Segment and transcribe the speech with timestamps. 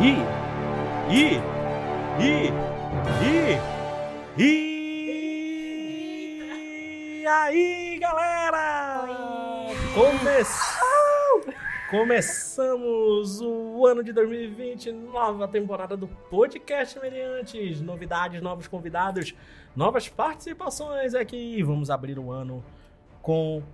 [0.00, 0.14] E,
[1.12, 1.40] e,
[2.22, 2.52] e,
[4.38, 4.42] e,
[7.22, 9.06] e aí, galera!
[9.92, 10.78] Começou!
[11.90, 17.80] Começamos o ano de 2020, nova temporada do Podcast Meliantes.
[17.80, 19.34] Novidades, novos convidados,
[19.74, 21.60] novas participações aqui.
[21.64, 22.64] Vamos abrir o ano
[23.20, 23.64] com.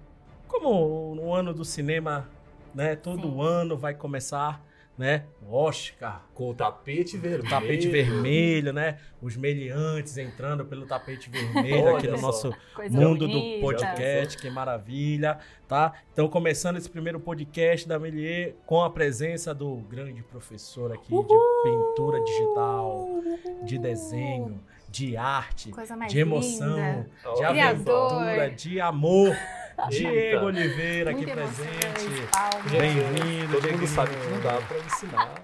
[0.48, 2.26] Como no ano do cinema,
[2.74, 2.96] né?
[2.96, 3.42] Todo Sim.
[3.42, 4.64] ano vai começar,
[4.96, 5.24] né?
[5.42, 7.44] O Oscar, Com o tapete vermelho.
[7.44, 8.98] o tapete vermelho, né?
[9.20, 13.56] Os meliantes entrando pelo tapete vermelho Olha aqui no nosso Coisa mundo bonita.
[13.56, 15.92] do podcast, que maravilha, tá?
[16.12, 21.38] Então, começando esse primeiro podcast da Melier com a presença do grande professor aqui de
[21.64, 23.08] pintura digital,
[23.64, 25.72] de desenho, de arte,
[26.08, 27.10] de emoção, linda.
[27.34, 28.12] de Criador.
[28.12, 29.36] aventura, de amor.
[29.90, 31.86] Diego Oliveira aqui Muito presente.
[31.86, 32.72] emocionante, palmas.
[32.72, 35.34] Bem-vindo, Todo mundo sabe que não dá pra ensinar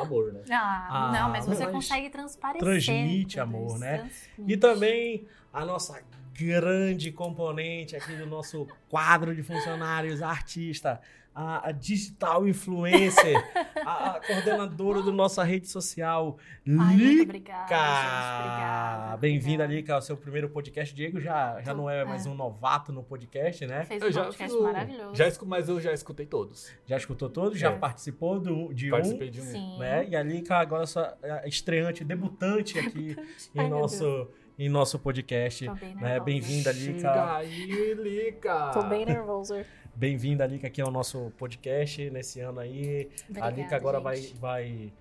[0.00, 0.40] amor, né?
[0.50, 2.62] Ah, Ah, não, mas você mas consegue transparecer.
[2.64, 3.98] transmite amor, né?
[3.98, 4.52] transmite.
[4.52, 6.00] E também a nossa
[6.34, 11.00] grande componente aqui do nosso quadro de funcionários, artista,
[11.38, 13.36] a, a digital influencer,
[13.84, 17.22] a, a coordenadora da nossa rede social, Ai, muito Lica.
[17.24, 19.16] obrigada.
[19.18, 19.66] Bem-vinda.
[19.66, 20.94] Lica, ao seu primeiro podcast.
[20.94, 22.30] Diego já, já não é mais É.
[22.30, 23.84] um novato no podcast, né?
[23.84, 25.14] Fez Eu um já podcast fiz maravilhoso.
[25.14, 25.44] Já escu...
[25.46, 26.72] Mas eu já escutei todos.
[26.86, 27.78] Já escutou todos, já É.
[27.78, 29.44] participou do, de Participei de um.
[29.44, 29.74] Sim.
[29.74, 30.06] um, né?
[30.08, 30.84] E a Lica agora
[31.22, 33.14] é estreante, debutante aqui
[33.54, 35.68] em Ai, nosso, em nosso podcast.
[35.68, 36.18] Bem Né?
[36.18, 36.98] Bem-vinda, Lica.
[36.98, 38.70] Chega aí, Lica!
[38.72, 39.54] Tô bem nervoso.
[39.96, 43.08] Bem-vinda, Lica, aqui ao nosso podcast nesse ano aí.
[43.18, 44.92] a Obrigada, Lica agora vai, vai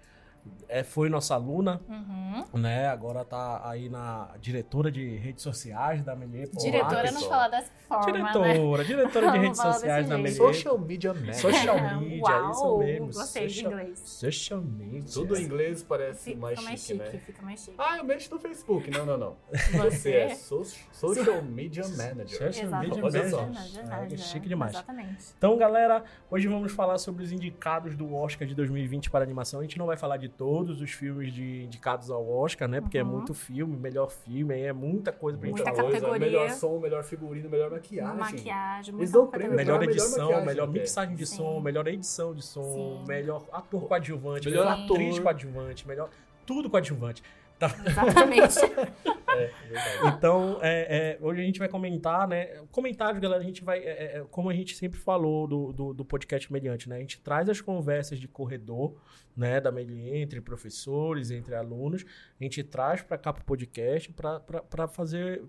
[0.68, 2.60] é, foi nossa aluna, Uhum.
[2.60, 2.88] né?
[2.88, 6.50] Agora tá aí na diretora de redes sociais da Melier.
[6.50, 8.12] Pô, Diretora não fala dessa forma, né?
[8.32, 10.18] Diretora, diretora de redes sociais da.
[10.18, 10.36] Melier.
[10.36, 11.36] Social Media Manager.
[11.36, 13.06] Social media, Uau, isso mesmo.
[13.08, 14.00] Gostei de Social- inglês.
[14.00, 15.04] Social media.
[15.14, 17.22] Tudo em inglês parece Fica mais mais chique, chique, né?
[17.26, 17.76] fica mais chique.
[17.78, 18.90] Ah, eu mexo no Facebook.
[18.92, 19.36] Não, não, não.
[19.92, 22.52] Você é so- Social Media Manager.
[22.54, 23.42] Social media Olha só.
[23.42, 23.72] manager.
[23.82, 24.74] Verdade, É, chique demais.
[24.74, 25.26] Exatamente.
[25.38, 29.60] Então, galera, hoje vamos falar sobre os indicados do Oscar de 2020 para animação.
[29.60, 32.82] A gente não vai falar de todos os filmes de indicados ao Oscar, né?
[32.82, 33.10] Porque é Uhum.
[33.10, 35.84] muito filme, melhor filme, aí é muita coisa pra gente Muita falar.
[35.84, 36.28] coisa, categoria.
[36.28, 38.16] Melhor som, melhor figurino, melhor maquiagem.
[38.18, 39.56] Maquiagem, Eles dão prêmio.
[39.56, 40.80] Melhor melhor edição, melhor até.
[40.80, 41.36] mixagem de Sim.
[41.38, 43.04] som, melhor edição de som, Sim.
[43.08, 46.10] melhor ator coadjuvante, Melhor melhor atriz coadjuvante, melhor
[46.46, 47.24] tudo coadjuvante.
[47.86, 48.60] Exatamente.
[49.36, 50.18] É, verdade.
[50.18, 52.46] Então, é, é, hoje a gente vai comentar, né?
[52.72, 53.80] Comentários, galera, a gente vai.
[53.80, 56.98] é, é, como a gente sempre falou do, do, do podcast Mediante, né?
[56.98, 58.96] A gente traz as conversas de corredor,
[59.36, 59.60] né?
[59.60, 62.06] Da Melier, entre professores, entre alunos.
[62.40, 65.44] A gente traz para cá pro podcast para fazer.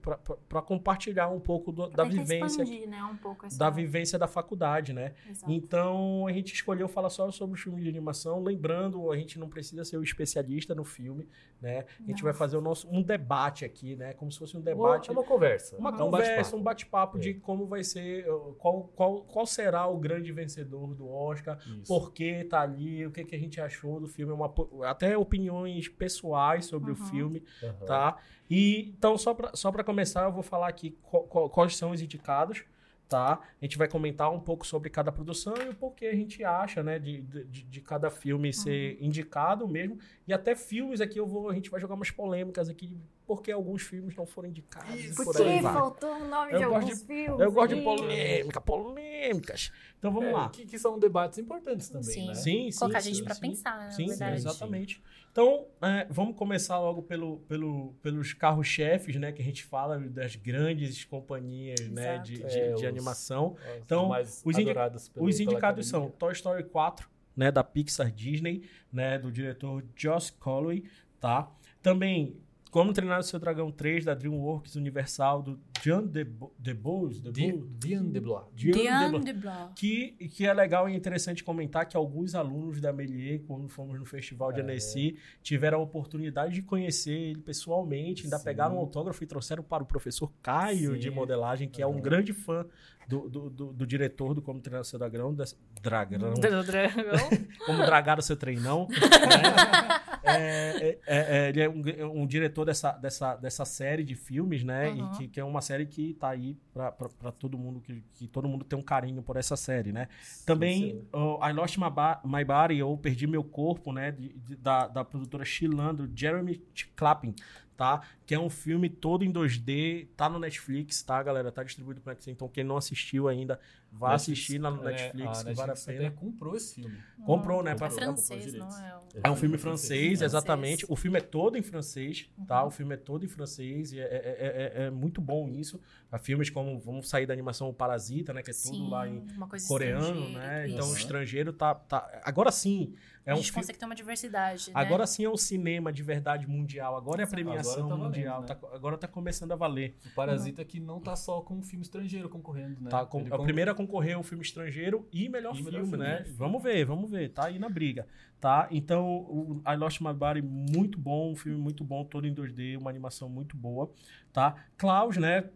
[0.48, 2.62] para compartilhar um pouco do- da vivência.
[2.62, 3.58] expandir, né, um pouco essa...
[3.58, 5.12] Da vivência da faculdade, né?
[5.28, 5.52] Exato.
[5.52, 9.48] Então a gente escolheu falar só sobre os filmes de animação, lembrando, a gente não
[9.48, 11.28] precisa ser o especialista no filme,
[11.60, 11.84] né?
[12.00, 12.24] A gente Não.
[12.24, 14.12] vai fazer o nosso um debate aqui, né?
[14.14, 15.76] Como se fosse um Uma, debate, é uma conversa.
[15.76, 16.56] uma É um conversa, bate-papo.
[16.56, 17.20] um bate-papo É.
[17.20, 21.84] de como vai ser, uh, qual, qual, qual será o grande vencedor do Oscar, Isso.
[21.86, 25.16] por que tá ali, o que, que a gente achou do filme, uma, po- até
[25.18, 27.06] opiniões pessoais sobre o Uhum.
[27.06, 27.86] filme, Aham.
[27.86, 28.16] tá?
[28.48, 31.90] E então, só para só pra começar, eu vou falar aqui qual- qual- quais são
[31.90, 32.64] os indicados,
[33.08, 33.40] tá?
[33.60, 36.82] A gente vai comentar um pouco sobre cada produção e o porquê a gente acha,
[36.82, 39.96] né, de, de, de cada filme ser indicado mesmo.
[40.26, 43.82] E até filmes aqui eu vou, a gente vai jogar umas polêmicas aqui, porque alguns
[43.82, 44.94] filmes não foram indicados.
[44.94, 45.16] Isso.
[45.16, 45.72] por Porque aí vai.
[45.72, 47.40] faltou o nome Eu de alguns filmes.
[47.40, 49.72] Eu gosto de polêmica, polêmicas.
[49.98, 50.48] Então vamos É, lá.
[50.50, 52.26] Que, que são debates importantes também, Sim.
[52.28, 52.34] né?
[52.34, 52.78] Sim, sim.
[52.78, 53.40] Colocar a sim, gente pra sim.
[53.40, 54.36] pensar, né, Sim, verdade.
[54.36, 55.02] exatamente.
[55.32, 59.32] Então, é, vamos começar logo pelo, pelo, pelos carros-chefes, né?
[59.32, 63.54] Que a gente fala das grandes companhias né, de, de, É, de os- animação.
[63.54, 66.10] Os Então, mais os indi- pelo- Os indicados são.
[66.10, 67.50] Toy Story 4, né?
[67.50, 68.62] Da Pixar Disney,
[68.92, 69.18] né?
[69.18, 70.84] Do diretor Josh Calloway,
[71.20, 71.50] tá?
[71.82, 72.36] Também
[72.76, 77.70] Como Treinar o Seu Dragão 3, da DreamWorks Universal, do Jean Debo- Debose, Di- Debose,
[77.78, 78.44] Diane de Blois.
[78.54, 79.24] Jean Diane Debose.
[79.24, 79.72] de Blanc.
[79.74, 84.04] Que, que é legal e interessante comentar que alguns alunos da Melier, quando fomos no
[84.04, 84.62] Festival de É.
[84.62, 88.44] Annecy, tiveram a oportunidade de conhecer ele pessoalmente, ainda Sim.
[88.44, 90.98] pegaram um autógrafo e trouxeram para o professor Caio Sim.
[90.98, 92.66] de modelagem, que é um grande fã
[93.08, 96.92] do, do, do- do diretor do Como Treinar o Seu Dragão, das- Dragão, Do dragão.
[97.64, 98.86] Como Dragar o Seu Treinão.
[98.90, 98.96] né?
[100.26, 104.88] É, é, é, ele é um, um diretor dessa, dessa, dessa série de filmes, né?
[104.90, 105.12] Uhum.
[105.12, 108.02] E que, que é uma série que tá aí pra, pra, pra todo mundo, que,
[108.14, 110.08] que todo mundo tem um carinho por essa série, né?
[110.44, 114.10] Também Sim, o I Lost My, Ba- My Body, ou Perdi Meu Corpo, né?
[114.12, 116.62] de- de- da, da produtora chilando Jeremy
[116.94, 117.34] Clapping,
[117.76, 118.00] tá?
[118.24, 121.52] Que é um filme todo em 2D, tá no Netflix, tá, galera?
[121.52, 123.60] Tá distribuído pro Netflix, então quem não assistiu ainda,
[123.98, 126.10] Vá assistir na É, Netflix, a que vale a Netflix pena.
[126.12, 126.98] comprou esse filme.
[127.24, 127.72] Comprou, né?
[127.72, 128.96] É pra- francês, não é?
[128.96, 130.84] o- É um filme francês, exatamente.
[130.88, 132.60] O filme é todo em francês, tá?
[132.62, 132.68] Uhum.
[132.68, 135.80] O filme é todo em francês e é, é- é- é muito bom isso.
[136.12, 138.42] Há filmes como, vamos sair da animação Parasita, né?
[138.42, 139.24] Que é tudo Sim, lá em
[139.66, 140.68] coreano, né?
[140.68, 140.96] Então o Uhum.
[140.96, 142.20] estrangeiro tá, tá...
[142.24, 142.94] Agora sim,
[143.24, 143.62] é a um gente filme...
[143.62, 144.72] consegue ter uma diversidade, né?
[144.74, 146.96] Agora sim é um cinema de verdade mundial.
[146.96, 148.40] Agora é a premiação Agora tá valendo, mundial.
[148.42, 148.46] né?
[148.46, 149.96] tá- agora tá começando a valer.
[150.06, 152.90] O Parasita que não tá só com um filme estrangeiro concorrendo, né?
[152.90, 155.70] Tá, com, Ele a con- primeira a concorrer o filme estrangeiro e melhor E filme,
[155.70, 156.24] filme, né?
[156.36, 157.30] Vamos ver, vamos ver.
[157.30, 158.06] Tá aí na briga,
[158.40, 158.68] tá?
[158.70, 162.78] Então, o I Lost My Body, muito bom, um filme muito bom, todo em 2D,
[162.78, 163.90] uma animação muito boa,
[164.32, 164.54] tá?
[164.76, 165.48] Klaus, né?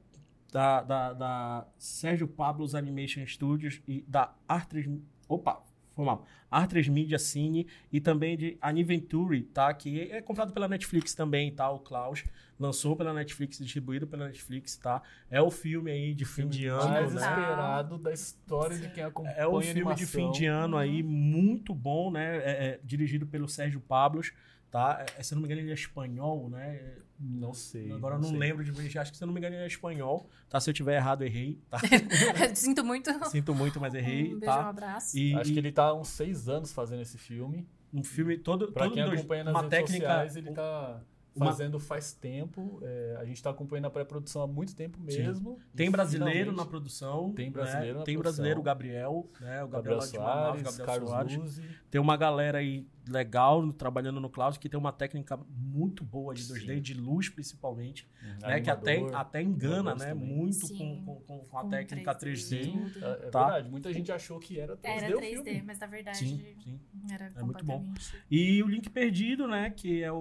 [0.52, 5.00] Da, da, da Sérgio Pablos Animation Studios e da R3...
[5.28, 5.62] Opa,
[5.94, 6.24] foi mal.
[6.50, 9.72] R3 Media Cine e também de Aniventure, tá?
[9.72, 11.70] Que é comprado pela Netflix também, tá?
[11.70, 12.24] O Klaus
[12.58, 15.02] lançou pela Netflix, distribuído pela Netflix, tá?
[15.30, 17.20] É o filme aí de fim de ano, mais né?
[17.20, 21.74] esperado da história de quem acompanha É o filme de fim de ano aí, muito
[21.74, 22.38] bom, né?
[22.38, 24.32] É, é, dirigido pelo Sérgio Pablos,
[24.70, 25.04] tá?
[25.16, 26.96] É, se eu não me engano, ele é espanhol, né?
[27.22, 27.92] Não sei.
[27.92, 28.38] Agora eu não sei.
[28.38, 30.58] lembro de acho que se eu não me engano, ele é espanhol, tá?
[30.58, 31.78] Se eu tiver errado, errei, tá?
[32.54, 33.10] Sinto muito.
[33.28, 34.68] Sinto muito, mas errei, um beijo, um tá?
[34.68, 35.18] abraço.
[35.18, 37.68] E, Acho e que ele tá há uns seis anos fazendo esse filme.
[37.92, 41.00] um filme todo, Pra todo quem dois- acompanha nas uma redes técnica, sociais, ele tá
[41.36, 42.78] uma- fazendo faz tempo.
[42.82, 45.18] É, a gente tá acompanhando a pré-produção há muito tempo Sim.
[45.18, 45.58] mesmo.
[45.76, 47.32] Tem brasileiro na produção.
[47.34, 47.52] Tem né?
[47.52, 48.22] brasileiro na Tem produção.
[48.22, 49.62] brasileiro, o Gabriel, né?
[49.62, 51.36] O Gabriel, Gabriel Soares, Gabriel Carlos Soares.
[51.36, 51.62] Luzzi.
[51.90, 56.42] Tem uma galera aí legal trabalhando no cloud que tem uma técnica muito boa de
[56.44, 56.80] 2D, Sim.
[56.80, 58.60] de luz principalmente, um né?
[58.60, 60.10] Que até, até engana, né?
[60.10, 60.28] também.
[60.28, 61.02] Muito Sim.
[61.04, 62.72] com, com, com a Com técnica 3D.
[62.72, 63.04] tudo.
[63.04, 63.44] É, é Tá.
[63.44, 65.62] verdade, muita gente achou que era 3D Era o 3D, filme.
[65.66, 66.80] mas na verdade Sim, sim.
[67.10, 67.92] era É muito bom.
[68.30, 69.70] E o Link Perdido, né?
[69.70, 70.16] Que é o,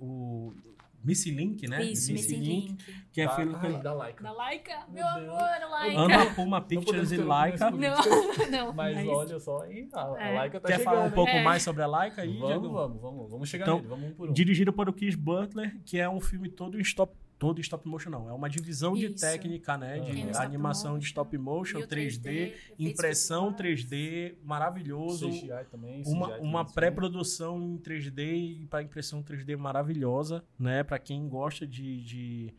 [0.00, 0.54] o
[1.02, 1.82] Missy Link, né?
[1.82, 2.76] Isso, Missy Link.
[3.12, 4.22] Que é Tá, feito ai, da Laika.
[4.22, 5.98] Da Laika, Meu meu amor, Laika.
[6.00, 7.70] Ana Puma Pictures e Laika.
[7.70, 7.78] Não,
[8.50, 8.72] não.
[8.72, 9.88] Mas olha só, hein?
[9.92, 10.34] A, a É.
[10.38, 10.94] Laika tá Quer chegando.
[10.94, 11.42] falar um pouco É.
[11.42, 12.68] mais sobre a Laika aí, Vamos, Diego?
[12.72, 13.30] vamos, vamos.
[13.30, 14.32] Vamos chegar Então, nele, vamos um por um.
[14.32, 17.88] Dirigido por o Chris Butler, que é um filme todo em stop todo em stop
[17.88, 19.24] motion não, é uma divisão de Isso.
[19.24, 23.86] técnica, né, de stop animação de stop motion, e o 3D, 3D, efeitos impressão visuais.
[23.86, 29.56] 3D, maravilhoso, CGI também, uma, CGI uma também, pré-produção em 3D e para impressão 3D
[29.56, 32.54] maravilhosa, né, para quem gosta de, de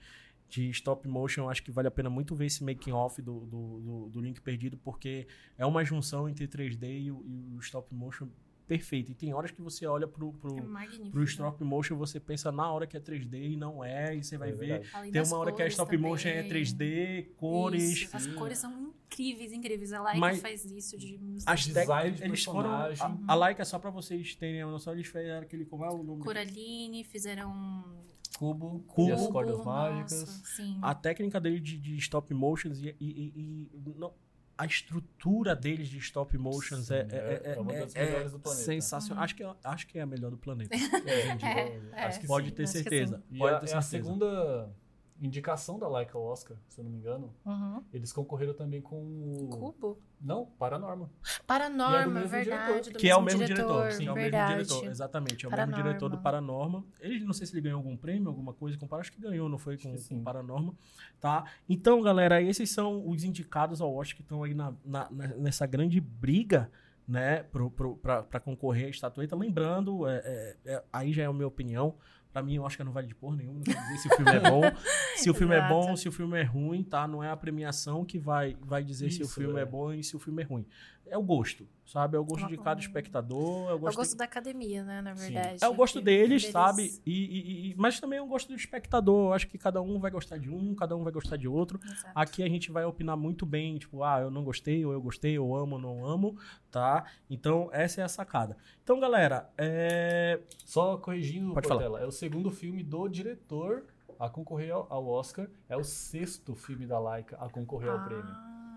[0.49, 3.79] de stop motion, acho que vale a pena muito ver esse making off do, do,
[3.79, 5.25] do, do Link Perdido, porque
[5.57, 8.27] é uma junção entre 3D e o, e o stop motion
[8.71, 9.11] perfeito.
[9.11, 12.71] E tem horas que você olha pro, pro, É pro stop motion, você pensa na
[12.71, 14.89] hora que é 3D e não é, e você vai É ver.
[14.93, 16.63] Além Tem uma hora que é cores stop motion é também.
[16.63, 17.83] 3D, cores.
[17.83, 18.33] Isso, As Sim.
[18.35, 19.91] cores são incríveis, incríveis.
[19.91, 22.69] A Laika Mas- faz isso de As Design técnicas, de eles foram.
[22.71, 22.89] A,
[23.27, 25.65] a Laika, só pra vocês terem uma noção, eles fizeram aquele.
[25.65, 26.23] Como é o nome?
[26.23, 27.83] Coraline, fizeram
[28.39, 29.09] Cubo, Cubo.
[29.09, 30.21] e as cordas mágicas.
[30.21, 30.79] nossa, sim.
[30.81, 34.13] A técnica dele de, de stop motions e, e- e- e não,
[34.57, 38.31] a estrutura deles de stop motions Sim, é, é- é, é uma das é- melhores
[38.31, 38.63] do planeta.
[38.65, 39.23] sensacional.
[39.23, 40.75] Acho que, é- acho que é a melhor do planeta.
[40.75, 40.77] É,
[41.39, 42.03] Gente, É, é.
[42.05, 43.23] acho que Pode ter acho certeza.
[43.31, 44.03] E Pode a, ter é a certeza.
[44.07, 44.69] segunda
[45.21, 47.33] indicação da Laika ao Oscar, se eu não me engano.
[47.45, 47.83] Uhum.
[47.93, 49.47] Eles concorreram também com o...
[49.49, 49.99] Cubo.
[50.19, 51.09] Não, Paranorma.
[51.47, 52.81] Paranorma, mesmo verdade.
[52.81, 52.99] diretor.
[52.99, 53.91] Que é o mesmo mesmo diretor.
[53.91, 54.55] Sim, é o verdade.
[54.55, 54.91] mesmo diretor.
[54.91, 55.45] Exatamente.
[55.45, 55.77] É o Paranorma.
[55.77, 56.85] mesmo diretor do Paranorma.
[56.99, 58.95] Ele não sei se ele ganhou algum prêmio, alguma coisa com.
[58.95, 59.77] Acho que ganhou, não foi?
[59.77, 60.23] Com, com.
[60.23, 60.75] Paranorma.
[61.19, 61.45] Tá?
[61.67, 65.99] Então, galera, esses são os indicados ao Oscar que estão aí na, na- nessa grande
[65.99, 66.69] briga.
[67.07, 67.43] Né,
[68.29, 69.35] pra concorrer à estatueta.
[69.35, 71.95] Lembrando, é, é, é, aí já é a minha opinião.
[72.31, 73.57] Pra mim, eu acho que não vale de porra nenhuma.
[73.57, 74.61] Não quer dizer se o filme é bom.
[75.15, 77.07] se o filme é bom, se o filme é ruim, tá?
[77.07, 79.63] Não é a premiação que vai, vai dizer se o Isso, filme é.
[79.63, 79.65] é.
[79.65, 80.65] bom e se o filme é ruim.
[81.07, 82.15] É o gosto, sabe?
[82.15, 82.79] É o gosto de cada Uhum.
[82.79, 83.69] espectador.
[83.69, 85.33] É o gosto, gosto da academia, né, na Sim.
[85.33, 85.57] verdade.
[85.63, 87.01] é o gosto Que- deles, deles- sabe?
[87.05, 89.29] E, e- e- mas também é o gosto do espectador.
[89.29, 91.79] Eu acho que cada um vai gostar de um, cada um vai gostar de outro.
[91.83, 92.11] Exato.
[92.15, 95.37] Aqui a gente vai opinar muito bem, tipo, ah, eu não gostei, ou eu gostei,
[95.37, 96.37] ou amo, ou não amo,
[96.71, 97.05] tá?
[97.29, 98.55] Então, essa é a sacada.
[98.83, 100.39] Então, galera, é...
[100.65, 103.85] Só corrigindo, Pode Portela, é o segundo filme do diretor
[104.17, 105.47] a concorrer ao, ao Oscar.
[105.67, 108.33] É o sexto filme da Laika a concorrer ao prêmio.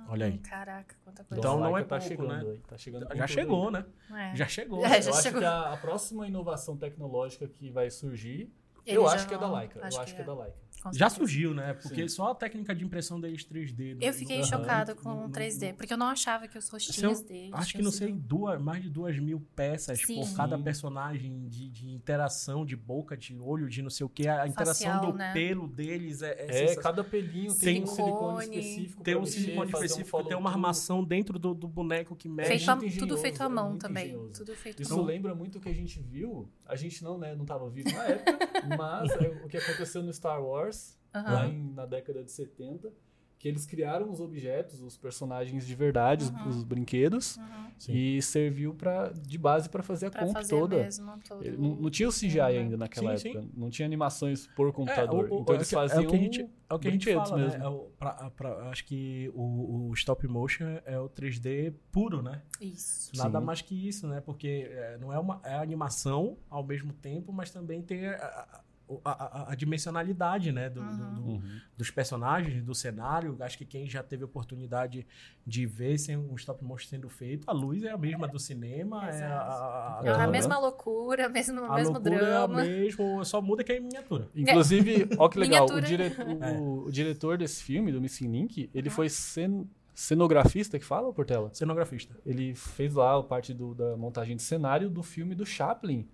[0.08, 0.38] Olha aí.
[0.38, 1.40] Caraca, quanta coisa.
[1.40, 2.50] Então não é tá pouco, chegando né?
[2.52, 3.84] aí, tá chegando já chegou, né?
[4.12, 4.36] É.
[4.36, 4.80] Já chegou.
[4.84, 5.40] É, Eu já acho chegou.
[5.40, 8.52] que a, a próxima inovação tecnológica que vai surgir,
[8.86, 9.78] Ele eu acho que é da não- Laika.
[9.78, 10.56] Eu acho que é da Laika.
[10.92, 11.72] Já surgiu, né?
[11.74, 12.14] Porque Sim.
[12.16, 13.96] só a técnica de impressão deles 3D.
[14.00, 14.44] Eu fiquei Aham.
[14.44, 17.50] chocada no- com no- o 3D, no- porque eu não achava que os rostinhos deles.
[17.52, 20.20] Acho que não sei, duas, mais de duas mil peças Sim.
[20.20, 24.28] por cada personagem de, de interação, de boca, de olho, de não sei o que.
[24.28, 25.32] A interação Facial, do né?
[25.32, 29.02] pelo deles é, é, É, cada pelinho Tem tem, um silicone específico.
[29.02, 32.28] Tem um mexer, silicone fazer um específico, tem uma armação dentro do, do boneco que
[32.28, 32.48] mexe.
[32.50, 34.06] Feito a- tudo engenhoso, feito à é mão também.
[34.08, 34.32] engenhoso.
[34.44, 35.04] Tudo feito Isso à mão.
[35.06, 36.48] lembra muito o que a gente viu.
[36.66, 38.38] A gente não, né, não tava vivo na época,
[38.78, 40.73] mas é o que aconteceu no Star Wars,
[41.14, 41.32] Aham.
[41.32, 42.92] lá em- na década de 70,
[43.38, 46.48] que eles criaram os objetos, os personagens de verdade, os- Uhum.
[46.48, 47.44] os, brinquedos, Uhum.
[47.78, 47.92] Sim.
[47.92, 50.76] e serviu pra, de base para fazer a Pra comp fazer toda.
[50.78, 52.46] mesmo todo Ele- não, não tinha o CGI Uhum.
[52.46, 53.46] ainda naquela Sim, época.
[53.54, 55.26] Não tinha animações por computador.
[55.26, 56.40] É, o- o- então é eles faziam é o que a gente,
[56.70, 57.44] é o que a gente fala, né?
[57.44, 57.62] mesmo.
[57.64, 62.40] É o- pra- pra- acho que o, o stop motion é o 3D puro, né?
[62.58, 63.10] Isso.
[63.14, 63.44] Nada Sim.
[63.44, 64.22] mais que isso, né?
[64.22, 68.64] Porque é, não é uma é animação ao mesmo tempo, mas também tem a, a-
[69.04, 70.68] a- a- a dimensionalidade, né?
[70.68, 71.14] Do, do- Uhum.
[71.14, 71.60] do- Uhum.
[71.76, 73.36] dos personagens, do cenário.
[73.40, 75.06] Acho que quem já teve a oportunidade
[75.46, 79.08] de ver sem um stop motion sendo feito, a luz é a mesma do cinema,
[79.10, 82.60] é a, a, É a mesma loucura, mesmo, a mesmo loucura drama.
[82.62, 84.28] é a mesma, só muda que é em miniatura.
[84.36, 86.52] Inclusive, ó que legal, o, dire- É.
[86.58, 88.94] o- o diretor desse filme, do Missing Link, ele Uhum.
[88.94, 91.50] foi cen- cenografista, que fala, Portela?
[91.52, 92.14] Cenografista.
[92.26, 96.06] Ele fez lá a parte do- da montagem de cenário do filme do Chaplin,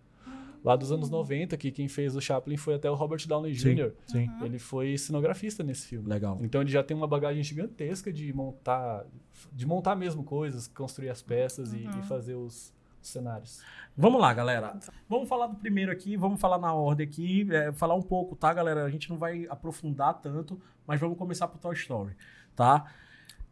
[0.62, 3.92] lá dos anos 90, que quem fez o Chaplin foi até o Robert Downey Jr.
[4.06, 4.28] Sim.
[4.42, 6.08] Ele foi cenografista nesse filme.
[6.08, 6.38] Legal.
[6.42, 9.04] Então ele já tem uma bagagem gigantesca de montar,
[9.52, 12.00] de montar mesmo coisas, construir as peças e- Uhum.
[12.00, 13.62] e, fazer os, os cenários.
[13.96, 14.78] Vamos lá, galera.
[15.08, 18.52] Vamos falar do primeiro aqui, vamos falar na ordem aqui, é, falar um pouco, tá,
[18.52, 18.84] galera?
[18.84, 22.14] A gente não vai aprofundar tanto, mas vamos começar pro Toy Story,
[22.54, 22.86] tá?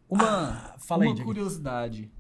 [0.09, 1.29] Uma, fala aí, uma Diego.
[1.29, 2.11] curiosidade.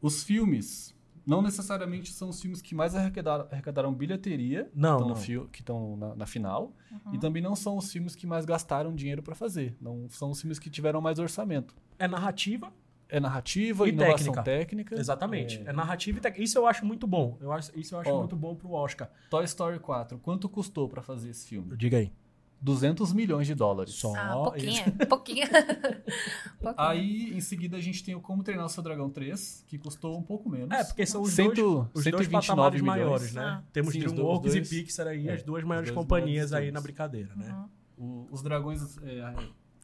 [0.00, 0.94] Os filmes
[1.30, 5.16] não necessariamente são os filmes que mais arrecadaram, arrecadaram bilheteria, Não, que estão, não.
[5.16, 7.14] fio- que estão na, na final, Uhum.
[7.14, 9.76] e também não são os filmes que mais gastaram dinheiro para fazer.
[9.80, 11.74] Não são os filmes que tiveram mais orçamento.
[11.98, 12.72] É narrativa,
[13.12, 14.42] É narrativa, E inovação técnica.
[14.44, 14.94] técnica.
[14.94, 15.58] exatamente.
[15.66, 15.70] É.
[15.70, 16.44] É, narrativa e técnica.
[16.44, 17.36] Isso eu acho muito bom.
[17.40, 18.18] Eu acho, isso eu acho Ó.
[18.20, 19.10] muito bom pro Oscar.
[19.28, 21.76] Toy Story 4, quanto custou para fazer esse filme?
[21.76, 22.12] Diga aí.
[22.60, 23.94] 200 milhões de dólares.
[23.94, 24.14] Só.
[24.14, 25.46] Ah, pouquinho, pouquinho.
[26.60, 26.74] pouquinho.
[26.76, 30.18] Aí, em seguida, a gente tem o Como Treinar o Seu Dragão 3, que custou
[30.18, 30.70] um pouco menos.
[30.70, 32.98] É, porque são os Cento- dois, os dois 129 patamares milhões.
[33.00, 33.42] maiores, né?
[33.42, 33.62] Ah.
[33.72, 36.72] Temos Sim, DreamWorks dois- e Pixar aí, é, as duas maiores dois companhias maiores aí
[36.72, 37.52] na brincadeira, né?
[37.98, 38.26] Uhum.
[38.26, 39.34] O- os dragões é,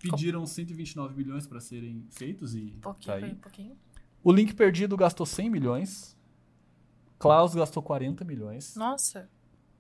[0.03, 3.35] pediram 129 milhões para serem feitos e Pouquinho, tá aí.
[3.37, 3.77] pouquinho.
[4.23, 6.17] O Link Perdido gastou 100 milhões.
[7.19, 8.75] Klaus gastou 40 milhões.
[8.77, 9.31] Nossa.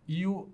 [0.08, 0.48] E o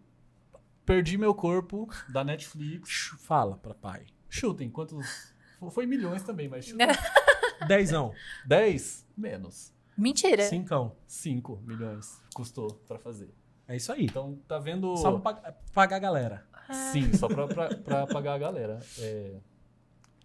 [0.92, 3.14] Perdi Meu Corpo, da Netflix.
[3.20, 4.04] Fala pra pai.
[4.28, 5.32] Chutem, quantos...
[5.70, 6.86] Foi milhões também, mas chutem.
[7.66, 8.12] Dezão.
[8.46, 9.06] 10?
[9.16, 9.72] Menos.
[9.96, 10.42] Mentira.
[10.42, 10.94] Cincão.
[11.06, 13.32] 5 milhões custou para fazer.
[13.66, 14.04] É isso aí.
[14.04, 14.94] Então, tá vendo...
[14.98, 16.46] Só pra pag- pagar a galera.
[16.92, 18.78] Sim, só pra, pra, pra pagar a galera.
[18.98, 19.36] É,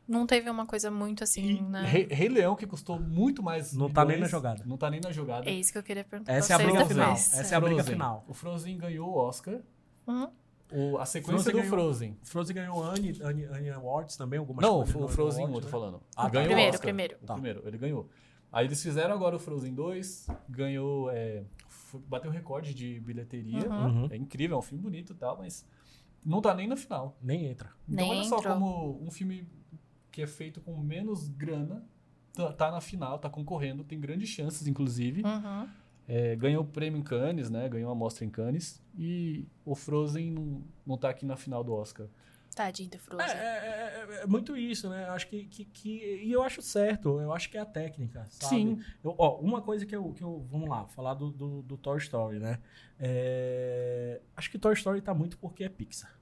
[0.06, 1.84] Não teve uma coisa muito assim, E né?
[1.86, 3.72] Rei, Rei Leão, que custou muito mais.
[3.72, 4.66] Não tá nem na jogada.
[4.66, 5.50] Não tá nem na jogada.
[5.50, 7.14] É isso que eu queria perguntar Essa é a pra briga final.
[7.14, 7.94] Essa é a briga Frozen.
[7.94, 8.26] final.
[8.28, 9.62] O Frozen ganhou o Oscar.
[10.06, 10.30] Uhum.
[10.72, 12.18] O, a sequência Frozen do ganhou- Frozen.
[12.24, 15.62] Frozen ganhou Annie, Annie, Annie Awards também, algumas Não, coisas o Frozen Awards, 1, eu
[15.62, 15.72] tô né?
[15.72, 16.04] falando.
[16.16, 16.30] Ah, tá.
[16.30, 16.82] ganhou Primeiro, Oscar.
[16.88, 17.18] primeiro.
[17.22, 17.34] O Tá.
[17.34, 18.10] primeiro, ele ganhou.
[18.52, 21.10] Aí eles fizeram agora o Frozen 2, ganhou.
[21.12, 21.44] é,
[22.08, 23.70] bateu recorde de bilheteria.
[23.70, 23.86] Uhum.
[24.04, 24.08] Uhum.
[24.12, 25.66] É incrível, é um filme bonito e tal, mas
[26.24, 27.18] não tá nem na final.
[27.22, 27.70] Nem entra.
[27.88, 28.54] Então Nem olha só entrou.
[28.54, 29.48] como um filme
[30.12, 31.86] que é feito com menos grana
[32.34, 35.24] tá, tá na final, tá concorrendo, tem grandes chances, inclusive.
[35.24, 35.68] Uhum.
[36.08, 37.68] É, ganhou o prêmio em Cannes, né?
[37.68, 38.82] Ganhou a mostra em Cannes.
[38.98, 42.08] E o Frozen não, não tá aqui na final do Oscar.
[42.56, 43.28] Tadinho do É, Frozen.
[43.28, 45.06] é- é- é- é muito isso, né?
[45.10, 48.56] Acho que, que, que- E eu acho certo, eu acho que é a técnica, sabe?
[48.56, 48.80] Sim.
[49.04, 50.44] Eu- ó, uma coisa que eu, que eu.
[50.50, 52.58] Vamos lá, falar do, do, do Toy Story, né?
[53.00, 56.17] É, acho que Toy Story tá muito porque é Pixar.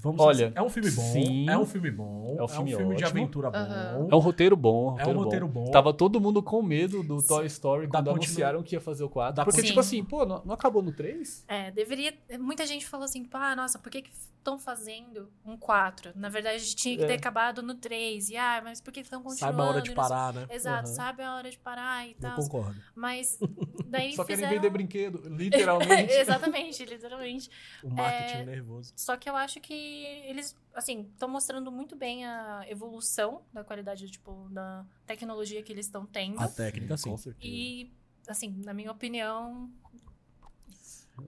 [0.00, 1.02] Vamos Olha, ser- é um filme bom.
[1.02, 1.48] sim.
[1.48, 2.36] É um filme bom.
[2.38, 3.06] É um filme de ótimo.
[3.06, 3.56] aventura bom.
[3.58, 4.08] Aham.
[4.10, 4.96] É um roteiro bom.
[5.00, 5.70] É um roteiro bom.
[5.70, 9.04] Tava todo mundo com medo do Toy Story Da quando continu- anunciaram que ia fazer
[9.04, 9.34] o 4.
[9.36, 11.44] da Porque, continu- tipo assim, pô, não, não acabou no 3?
[11.48, 12.12] É, deveria.
[12.38, 16.12] Muita gente falou assim, ah, nossa, por que estão fazendo um 4?
[16.14, 17.16] Na verdade, tinha que ter É.
[17.16, 18.28] acabado no 3.
[18.28, 19.56] E, ah, mas por que estão continuando?
[19.56, 20.46] Saiba a hora de parar, né?
[20.50, 20.94] Exato, Aham.
[20.96, 22.36] sabe a hora de parar e Eu tal.
[22.36, 22.78] concordo.
[22.94, 23.38] Mas
[23.88, 24.54] daí Só querem fizeram...
[24.60, 26.12] vender brinquedo, literalmente.
[26.12, 27.50] Exatamente, literalmente.
[27.82, 28.92] O marketing É, nervoso.
[28.96, 29.83] Só que eu acho que
[30.26, 35.86] eles, assim, estão mostrando muito bem a evolução da qualidade, tipo, da tecnologia que eles
[35.86, 36.40] estão tendo.
[36.40, 37.10] A técnica, sim.
[37.10, 37.46] Com certeza.
[37.46, 37.92] E,
[38.28, 39.70] assim, na minha opinião.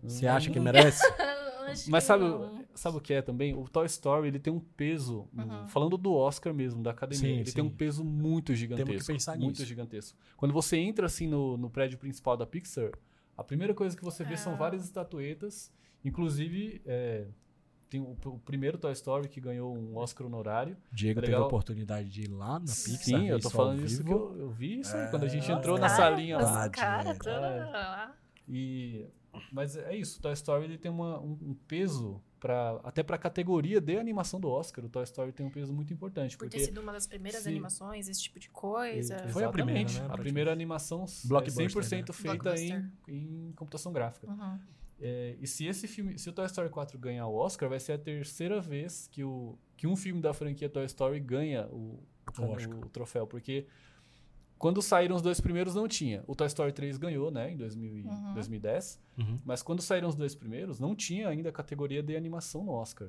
[0.02, 1.00] Você acha que merece?
[1.66, 2.24] Mas que sabe,
[2.74, 3.52] sabe o que é também?
[3.54, 5.66] O Toy Story, ele tem um peso, Uhum.
[5.68, 7.56] falando do Oscar mesmo, da academia, Sim, ele sim.
[7.56, 8.86] tem um peso muito gigantesco.
[8.88, 9.64] Temos que pensar muito nisso.
[9.66, 10.16] gigantesco.
[10.36, 12.92] Quando você entra assim no, no prédio principal da Pixar,
[13.36, 14.56] a primeira coisa que você vê são Ah.
[14.56, 15.72] várias estatuetas,
[16.04, 17.26] inclusive é,
[17.88, 20.76] tem o, o primeiro Toy Story que ganhou um Oscar honorário.
[20.92, 21.46] Diego teve a Legal.
[21.46, 22.96] oportunidade de ir lá na Pixar.
[22.98, 25.50] Sim, eu tô falando isso que eu, eu vi isso aí É, quando a gente
[25.50, 26.68] entrou na cara- salinha os lá.
[26.68, 27.18] Diego.
[27.18, 27.64] tudo É.
[27.64, 28.16] lá.
[28.48, 29.06] E,
[29.52, 33.18] mas é isso, Toy Story ele tem uma- um, um peso para até para a
[33.18, 34.84] categoria de animação do Oscar.
[34.84, 37.42] O Toy Story tem um peso muito importante Por ter porque sido uma das primeiras
[37.42, 39.16] se- animações, esse tipo de coisa.
[39.30, 42.12] Foi a primeira, né, A primeira animação é Blockbuster, 100% né?
[42.14, 44.28] feita em, em computação gráfica.
[44.28, 44.58] Uhum.
[45.00, 47.92] É, e se esse filme, se o Toy Story 4 ganhar o Oscar, vai ser
[47.92, 52.02] a terceira vez que o que um filme da franquia Toy Story ganha o,
[52.38, 53.66] o, O troféu, porque
[54.58, 56.24] quando saíram os dois primeiros não tinha.
[56.26, 58.32] O Toy Story 3 ganhou, né, em 2000 e- Uhum.
[58.34, 59.38] 2010, Uhum.
[59.44, 63.08] mas quando saíram os dois primeiros não tinha ainda a categoria de animação no Oscar.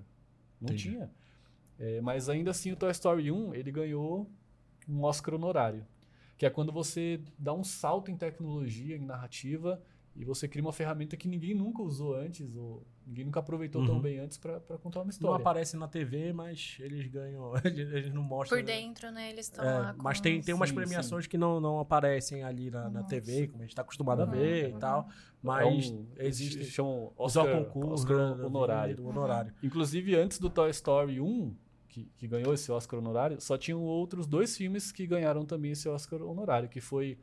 [0.60, 0.89] Não Entendi.
[0.91, 1.10] tinha.
[1.79, 4.29] É, mas ainda assim o Toy Story 1, ele ganhou
[4.89, 5.86] um Oscar honorário,
[6.38, 9.82] que é quando você dá um salto em tecnologia, em narrativa,
[10.18, 13.96] e você cria uma ferramenta que ninguém nunca usou antes, ou ninguém nunca aproveitou tão
[13.96, 14.02] Uhum.
[14.02, 15.42] bem antes para contar uma Não história.
[15.42, 17.54] aparece na TV, mas eles ganham.
[17.64, 18.58] Eles, eles não mostram.
[18.58, 19.30] Por dentro, né?
[19.30, 22.44] Eles estão É, lá com mas tem, tem umas Sim, premiações que não, não aparecem
[22.44, 23.04] ali na, na.
[23.04, 24.32] TV, como a gente está acostumado a Uhum.
[24.32, 24.80] ver e Uhum.
[24.80, 25.08] tal.
[25.10, 25.12] É
[25.44, 26.58] Mas um, existe.
[26.58, 29.08] eles chamam Os Oscar, concurso Oscar da honorário.
[29.08, 29.54] honorário.
[29.62, 31.56] Inclusive, antes do Toy Story 1,
[31.88, 35.88] que, que ganhou esse Oscar honorário, só tinham outros dois filmes que ganharam também esse
[35.88, 37.18] Oscar honorário, que foi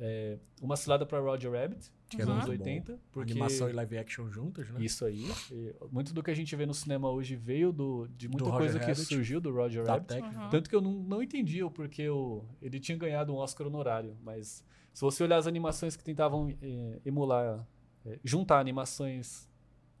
[0.00, 2.64] é, Uma Cilada para Roger Rabbit, Que dos é anos muito bom.
[2.64, 3.00] 80.
[3.12, 4.82] Porque Animação e live action juntas, né?
[4.82, 5.26] Isso aí.
[5.52, 8.58] e muito do que a gente vê no cinema hoje veio do, de muita Roger
[8.58, 9.04] coisa que Rabbit.
[9.04, 10.14] surgiu do Roger Rabbit.
[10.14, 10.48] Uhum.
[10.50, 14.16] Tanto que eu não, não entendia o porquê o, ele tinha ganhado um Oscar honorário.
[14.22, 17.66] Mas se você olhar as animações que tentavam eh, emular,
[18.06, 19.49] eh, juntar animações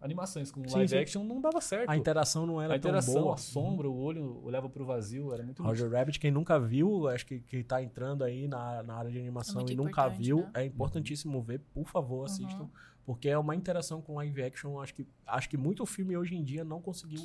[0.00, 0.96] animações com Sim, live sim.
[0.98, 1.88] action, não dava certo.
[1.90, 3.34] A interação não era A interação, tão boa.
[3.34, 7.26] a sombra, o olho olhava pro vazio, era muito Roger Rabbit, quem nunca viu, acho
[7.26, 10.50] que quem tá entrando aí na, na área de animação muito e nunca viu, né?
[10.54, 12.62] é importantíssimo ver, por favor, assistam.
[12.62, 12.70] Uhum.
[13.04, 16.44] Porque é uma interação com live action, acho que, acho que muito filme hoje em
[16.44, 17.20] dia não conseguiu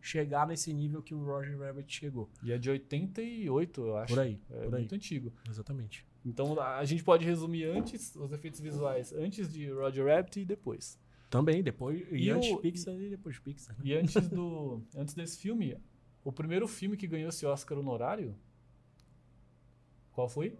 [0.00, 2.28] chegar nesse nível que o Roger Rabbit chegou.
[2.42, 4.14] E é de 88, eu acho.
[4.14, 4.80] Por aí, É por aí.
[4.80, 5.32] muito antigo.
[5.48, 6.04] Exatamente.
[6.24, 10.44] Então a a gente pode resumir antes os efeitos visuais antes de Roger Rabbit e
[10.44, 10.98] depois.
[11.30, 13.76] Também, depois, e, E antes o- Pixar e depois Pixar.
[13.76, 13.82] né?
[13.84, 15.76] E antes do antes desse filme,
[16.24, 18.34] o primeiro filme que ganhou esse Oscar honorário,
[20.12, 20.56] qual foi?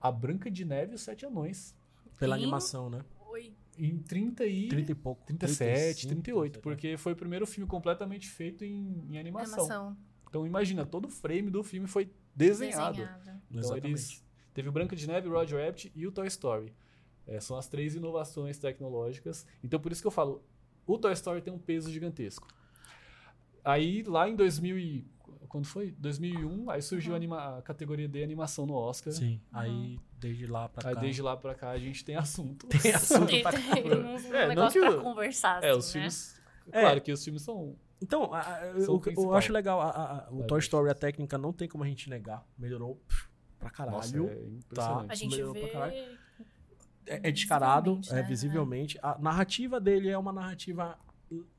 [0.00, 1.74] A Branca de Neve e os Sete Anões.
[2.18, 2.42] Pela Sim.
[2.42, 3.00] animação, né?
[3.30, 3.54] Oi.
[3.78, 5.24] Em 30 e 30 e pouco.
[5.24, 6.62] 37, 35, 38, 37.
[6.62, 9.64] porque foi o primeiro filme completamente feito em, em animação.
[9.64, 9.96] Animação.
[10.28, 12.98] Então imagina, todo o frame do filme foi desenhado.
[12.98, 13.42] Desenhada.
[13.50, 13.86] Então Exatamente.
[13.86, 16.72] eles teve o Branca de Neve, o Roger Rabbit e o Toy Story.
[17.26, 19.46] É, são as três inovações tecnológicas.
[19.62, 20.42] Então por isso que eu falo,
[20.86, 22.46] o Toy Story tem um peso gigantesco.
[23.64, 25.06] Aí lá em 2000 e
[25.48, 25.92] quando foi?
[25.92, 29.12] 2001, aí surgiu a, anima- a categoria de animação no Oscar.
[29.12, 31.00] Sim, aí desde lá pra Aí cá.
[31.00, 32.66] desde lá pra cá a gente tem assunto.
[32.66, 35.92] Tem assunto pra tem um É, não negócio que pra conversar, É, assim, os né?
[35.92, 36.42] filmes.
[36.72, 36.80] É.
[36.80, 37.76] Claro que os filmes são.
[38.02, 40.90] Então, a- a- São eu, o eu acho legal, a- a- a- o Toy Story,
[40.90, 42.44] a técnica não tem como a gente negar.
[42.58, 43.00] Melhorou
[43.58, 43.96] pra caralho.
[43.96, 45.10] Nossa, é impressionante.
[45.10, 45.68] A gente melhorou pra vê...
[45.72, 46.18] caralho.
[47.06, 48.22] É, é descarado, visivelmente, é né?
[48.22, 48.98] visivelmente.
[49.02, 50.98] A narrativa dele é uma narrativa.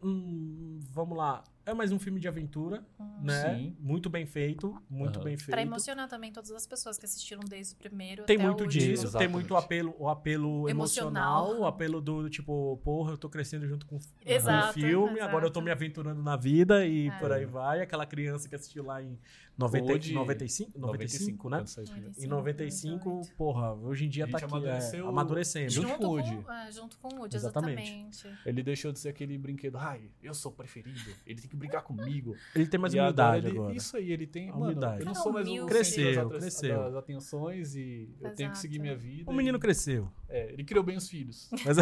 [0.02, 1.44] hum, vamos lá.
[1.66, 2.86] É mais um filme de aventura,
[3.24, 3.56] né?
[3.56, 3.76] Sim.
[3.80, 5.24] Muito bem feito, muito Aham.
[5.26, 5.50] bem feito.
[5.50, 9.12] Pra emocionar também todas as pessoas que assistiram desde o primeiro Tem até muito disso,
[9.18, 11.62] tem muito apelo, o apelo emocional, Emocional.
[11.62, 15.46] o apelo do tipo, porra, eu tô crescendo junto com, com o Exato, filme, agora
[15.48, 15.66] eu tô exato.
[15.66, 17.20] me aventurando na vida e É.
[17.20, 17.82] por aí vai.
[17.82, 19.18] Aquela criança que assistiu lá em
[19.58, 21.58] 90, Hoje- 95, 95, né?
[21.58, 22.12] quando saiu o filme.
[22.20, 23.36] Em 95, 98.
[23.38, 25.72] porra, hoje em dia A tá aqui, é, amadureceu amadurecendo.
[25.72, 26.46] junto Junto com o Woody.
[26.68, 27.82] é, junto com o Woody, Exatamente.
[28.12, 28.40] exatamente.
[28.48, 32.36] Ele deixou de ser aquele brinquedo, ai, eu sou preferido, ele tem que brincar comigo.
[32.56, 33.76] Ele tem mais E humildade ele- agora.
[33.76, 34.48] Isso aí, ele tem.
[34.52, 35.00] Mano, humildade.
[35.02, 36.78] eu não sou mais centro Cresceu, das, cresceu.
[36.78, 38.58] das atenções e eu tenho que Exato.
[38.60, 39.30] seguir minha vida.
[39.30, 40.12] O menino e- cresceu.
[40.30, 41.50] É, ele criou bem os filhos.
[41.66, 41.78] Mas-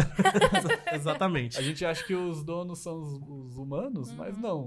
[0.92, 1.58] Exatamente.
[1.58, 3.12] A gente acha que os donos são os,
[3.52, 4.16] os humanos, Uhum.
[4.16, 4.60] mas não.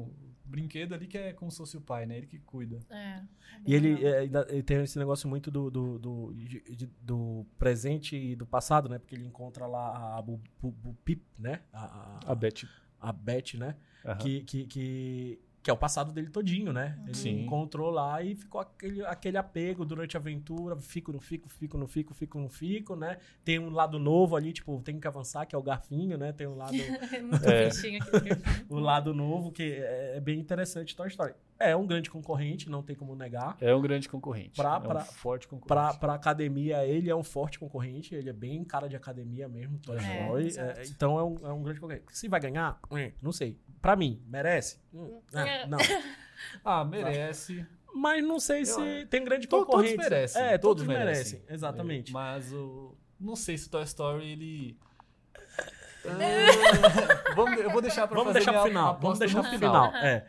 [0.45, 2.17] O brinquedo ali que é como se fosse o pai, né?
[2.17, 2.79] Ele que cuida.
[2.89, 3.23] É, é
[3.65, 8.15] E ele, é, ainda- ele tem esse negócio muito do, do, do, de- do presente
[8.15, 8.97] e do passado, né?
[8.97, 10.23] Porque ele encontra lá a
[11.03, 11.61] Pip, né?
[11.73, 12.65] A, a, A Beth.
[12.99, 13.75] A Beth, né?
[14.05, 14.17] Aham.
[14.17, 16.97] Que, que, que, que é o passado dele todinho, né?
[17.03, 17.41] Ele Sim.
[17.43, 20.77] encontrou lá e ficou aquele, aquele apego durante a aventura.
[20.77, 23.17] Fico, não fico, fico, não fico, fico, não fico, né?
[23.43, 26.31] Tem um lado novo ali, tipo, tem que avançar, que é o garfinho, né?
[26.31, 26.71] Tem um lado...
[27.21, 27.67] Muito É.
[27.67, 28.37] bichinho perfil.
[28.69, 31.33] o lado novo, que é, é bem interessante Toy Story.
[31.59, 33.57] É um grande concorrente, não tem como negar.
[33.59, 34.51] É um grande concorrente.
[34.55, 35.99] Pra- é pra- um forte concorrente.
[35.99, 39.97] Pra academia, ele é um forte concorrente, ele é bem cara de academia mesmo, Toy
[39.97, 40.01] É,
[40.47, 40.57] Story.
[40.57, 42.05] É, então é um, é um grande concorrente.
[42.13, 42.79] Se vai ganhar,
[43.21, 43.57] não sei.
[43.87, 44.81] Pra mim, merece?
[44.93, 45.65] Hum, ah, É.
[45.65, 45.77] não.
[46.65, 47.65] Ah, merece.
[47.95, 49.95] Mas não sei se Eu- tem grande To- concorrente.
[49.95, 51.39] todos merecem, É, todos, todos merecem.
[51.39, 51.43] merecem.
[51.55, 52.09] Exatamente.
[52.11, 52.93] É, mas o.
[53.17, 54.77] Não sei se o Toy Story ele.
[56.05, 58.99] Ah, vamos, eu vou deixar pra Vamos fazer deixar pro final.
[58.99, 59.95] Vamos deixar pro final.
[59.95, 60.25] É.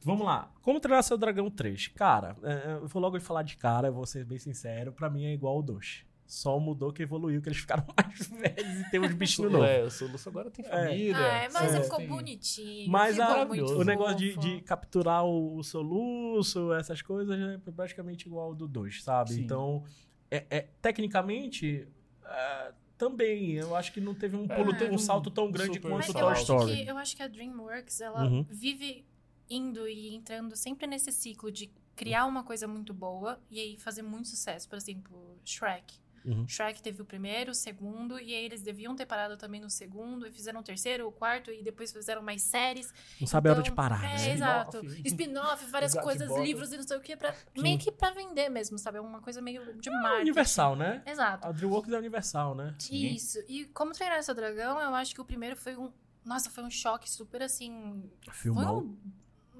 [0.00, 0.50] Vamos lá.
[0.62, 1.88] Como treinar seu dragão 3?
[1.88, 4.90] Cara, é, eu vou logo falar de cara, eu vou ser bem sincero.
[4.90, 6.06] Pra mim é igual o 2.
[6.32, 9.68] Só mudou que evoluiu, que eles ficaram mais velhos e tem uns bichinhos novos.
[9.68, 11.14] É, o Soluço agora tem família.
[11.18, 11.82] Ah, é, mas É.
[11.82, 12.90] ficou tem- bonitinho.
[12.90, 17.70] Mas ficou a- muito o negócio de, de capturar o, o soluço, essas coisas, é
[17.72, 19.34] praticamente igual ao do 2, sabe?
[19.34, 19.42] Sim.
[19.42, 19.84] Então,
[20.30, 21.86] é, é- tecnicamente,
[22.24, 25.50] é, também, eu acho que não teve um É, pulo, teve um um salto tão
[25.50, 26.76] grande quanto o Toy acho, Story.
[26.84, 28.46] que, eu acho que a DreamWorks, ela Uhum.
[28.48, 29.04] vive
[29.50, 34.00] indo e entrando sempre nesse ciclo de criar uma coisa muito boa e aí fazer
[34.00, 34.66] muito sucesso.
[34.66, 36.00] Por exemplo, Shrek.
[36.24, 36.46] Uhum.
[36.48, 40.26] Shrek teve o primeiro, o segundo, e aí eles deviam ter parado também no segundo,
[40.26, 42.92] e fizeram o terceiro, o quarto, e depois fizeram mais séries.
[43.20, 44.30] Não sabe a hora de Então, parar, É, né?
[44.34, 44.76] exato.
[44.78, 45.06] Spin-off.
[45.08, 48.78] Spin-off, várias coisas, livros e não sei o que, pra, meio que pra vender mesmo,
[48.78, 48.98] sabe?
[48.98, 50.22] É uma coisa meio de marketing.
[50.22, 51.02] Universal, né?
[51.06, 51.46] Exato.
[51.46, 52.74] A DreamWorks é universal, né?
[52.78, 53.06] Sim.
[53.14, 53.38] Isso.
[53.48, 55.90] E como treinar seu dragão, eu acho que o primeiro foi um.
[56.24, 58.08] Nossa, foi um choque super assim.
[58.26, 58.78] Foi Filmão.
[58.78, 58.96] um-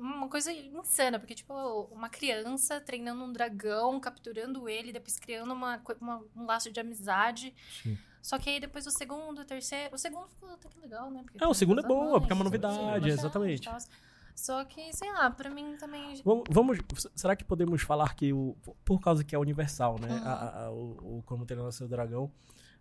[0.03, 1.55] uma coisa insana, porque, tipo,
[1.93, 7.55] uma criança treinando um dragão, capturando ele, depois criando uma, uma- um laço de amizade.
[7.83, 7.97] Sim.
[8.21, 9.95] Só que aí depois o segundo, o terceiro.
[9.95, 11.23] O segundo ficou até que legal, né?
[11.25, 13.69] Porque É, o segundo é bom, mães, porque é uma quê, novidade, bastante exatamente.
[14.35, 16.21] Só que, sei lá, pra mim também.
[16.25, 16.79] Vamos, vamos-
[17.15, 20.09] será que podemos falar que o por causa que é universal, né?
[20.09, 20.27] Uhum.
[20.27, 22.31] A- a- o, o como treinar seu dragão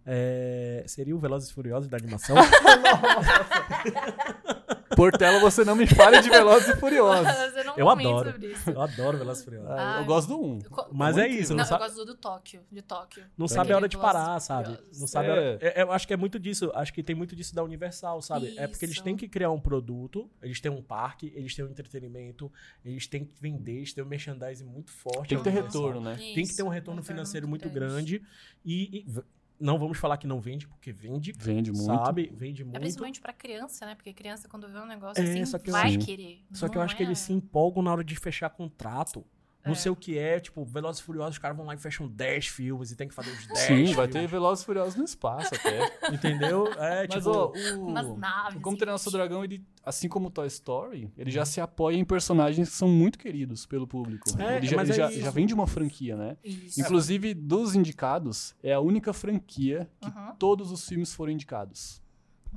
[0.05, 2.35] é, seria o Velozes e Furiosos da animação?
[4.95, 7.27] Portela, você não me fale de Velozes e Furiosos.
[7.55, 8.31] eu não Eu adoro.
[8.31, 8.69] sobre isso.
[8.69, 9.69] Eu adoro Velozes e Furiosos.
[9.71, 10.59] Ah, eu gosto do 1.
[10.61, 13.23] Co- Mas é isso, Não, não eu sabe, gosto do do Tóquio, de Tóquio.
[13.37, 14.77] não Aquele sabe a hora de parar, sabe?
[14.99, 15.31] Não sabe a É.
[15.31, 16.71] hora- é, Eu acho que é muito disso.
[16.75, 18.53] Acho que tem muito disso da Universal, sabe?
[18.57, 19.03] É porque eles Isso.
[19.03, 22.51] têm que criar um produto, eles têm um parque, eles têm um entretenimento,
[22.83, 25.29] eles têm que vender, eles têm um merchandising muito forte.
[25.29, 26.15] Tem que ter retorno, né?
[26.15, 28.19] Tem que ter um Isso, retorno financeiro muito grande.
[28.19, 28.21] grande.
[28.65, 29.21] E, e
[29.61, 31.85] não vamos falar que não vende, porque vende, Vende muito.
[31.85, 32.31] sabe?
[32.35, 32.79] Vende É muito.
[32.79, 33.95] principalmente pra criança, né?
[33.95, 36.43] Porque criança, quando vê um negócio É, assim, só que eu vai acho- querer.
[36.51, 39.23] Só que eu acho que é- eles se empolgam na hora de fechar contrato.
[39.63, 39.75] Não É.
[39.75, 42.47] sei o que é, tipo, Velozes e Furiosos, os caras vão lá e fecham 10
[42.47, 45.03] filmes e tem que fazer os 10 Sim, vai ter filmes, Velozes e Furiosos no
[45.03, 45.97] espaço até.
[46.11, 46.67] Entendeu?
[46.73, 47.29] É, Mas, tipo...
[47.29, 48.17] ó, o...
[48.17, 48.57] naves.
[48.57, 51.95] o Como Treinar Seu Dragão, ele, assim como o Toy Story, ele já se apoia
[51.97, 54.29] em personagens que são muito queridos pelo público.
[54.41, 56.37] É, ele já, mas ele é já, já vem de uma franquia, né?
[56.43, 56.81] Isso.
[56.81, 60.35] Inclusive, dos indicados, é a única franquia que Uhum.
[60.39, 62.01] todos os filmes foram indicados.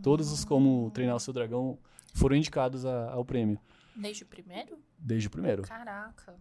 [0.03, 1.79] Todos os Como Treinar o Seu Dragão
[2.15, 3.59] foram indicados a- ao prêmio,
[3.95, 4.79] Desde o primeiro?
[4.99, 5.63] desde o primeiro.
[5.63, 6.35] Caraca.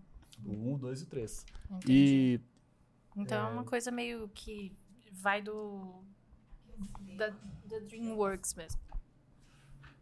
[0.45, 1.45] O um, dois e três.
[1.71, 1.91] Entendi.
[1.91, 2.41] E
[3.15, 3.49] Então é...
[3.49, 3.53] É.
[3.53, 4.75] uma coisa meio que
[5.11, 6.03] vai do.
[7.17, 8.81] Da, da Dreamworks mesmo.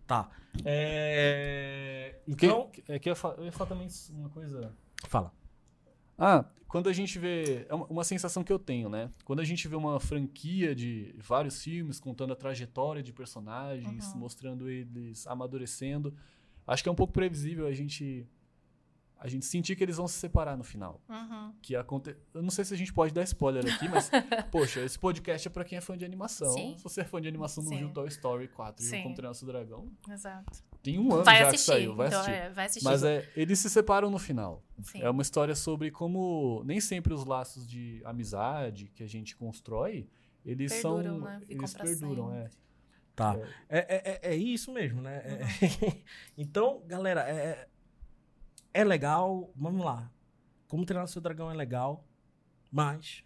[0.08, 0.30] Tá.
[0.66, 2.20] É...
[2.38, 2.72] que, Então...
[2.88, 4.74] é que eu ia fa- eu ia falar também uma coisa
[5.08, 5.34] Fala.
[6.18, 7.66] Ah, quando a gente vê.
[7.70, 9.10] É uma, uma sensação que eu tenho, né?
[9.26, 14.20] Quando a gente vê uma franquia de vários filmes contando a trajetória de personagens, Uhum.
[14.20, 16.14] mostrando eles amadurecendo,
[16.68, 18.28] acho que é um pouco previsível a gente.
[19.24, 21.00] A gente sentir que eles vão se separar no final.
[21.08, 21.54] Uhum.
[21.62, 22.16] Que aconte...
[22.34, 24.10] Eu não sei se a gente pode dar spoiler aqui, mas,
[24.52, 26.52] poxa, esse podcast é pra quem é fã de animação.
[26.52, 26.74] Sim.
[26.76, 27.78] Se você é fã de animação, não Sim.
[27.78, 29.04] viu Toy Story 4 e Sim.
[29.04, 30.64] Como Treinar Seu Dragão, Exato.
[30.82, 31.72] tem um ano Vai já assistir.
[31.72, 32.36] que saiu, vai então, assistir.
[32.40, 32.84] é, vai assistir.
[32.84, 34.64] Mas é, eles se separam no final.
[34.82, 35.04] Sim.
[35.04, 40.10] É uma história sobre como nem sempre os laços de amizade que a gente constrói,
[40.44, 41.20] eles Perduram, são.
[41.20, 41.42] né?
[41.48, 42.50] Eles perduram, é.
[43.16, 43.38] Tá.
[43.70, 45.18] É, é, é, é isso mesmo, né?
[45.18, 45.98] É-
[46.36, 47.68] então, galera, é,
[48.74, 49.52] é legal.
[49.56, 50.10] Vamos lá.
[50.68, 52.06] Como treinar seu dragão é legal,
[52.72, 53.24] mas.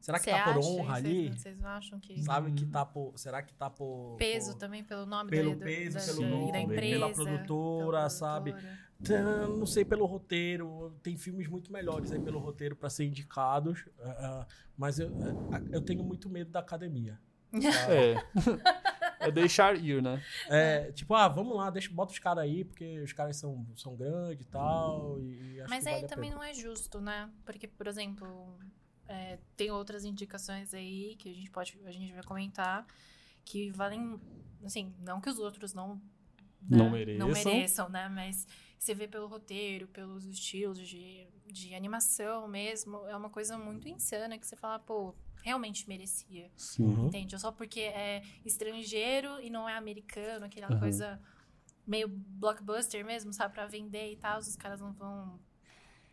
[0.00, 0.68] Será que Você tá por acha?
[0.68, 1.28] honra ali?
[1.30, 2.22] Vocês acham que.
[2.22, 3.12] Sabe que tá por.
[3.18, 4.16] Será que tá por.
[4.16, 7.96] Peso por- também pelo nome pelo peso, da, pelo da- nome, da empresa, pela produtora,
[7.98, 8.52] pela sabe?
[8.52, 9.46] produtora.
[9.48, 10.94] Não sei pelo roteiro.
[11.02, 13.84] Tem filmes muito melhores aí pelo roteiro pra ser indicados.
[14.02, 15.10] ah, ah, mas eu,
[15.52, 17.20] ah, eu tenho muito medo da academia.
[17.90, 18.14] É.
[19.20, 20.22] é deixar ir, né?
[20.48, 23.94] É, tipo, ah, vamos lá, deixa, bota os caras aí, porque os caras são, são
[23.94, 25.20] grandes e tal.
[25.20, 27.30] E, e acho Mas que aí vale também não é justo, né?
[27.44, 28.58] Porque, por exemplo,
[29.06, 32.86] é, tem outras indicações aí que a gente pode, a gente vai comentar
[33.44, 34.20] que valem,
[34.64, 36.00] assim, não que os outros não
[36.62, 37.28] né, Não não mereçam.
[37.52, 38.08] mereçam, né?
[38.08, 38.46] Mas
[38.78, 44.38] você vê pelo roteiro, pelos estilos de, de animação mesmo, é uma coisa muito insana
[44.38, 46.50] que você fala, pô, realmente merecia.
[46.56, 46.84] Sim.
[46.84, 47.06] Uhum.
[47.06, 47.38] Entende?
[47.38, 50.78] Só porque é estrangeiro e não é americano, aquela Uhum.
[50.78, 51.20] coisa
[51.86, 53.54] meio blockbuster mesmo, sabe?
[53.54, 55.38] Pra vender e tal, os caras não vão.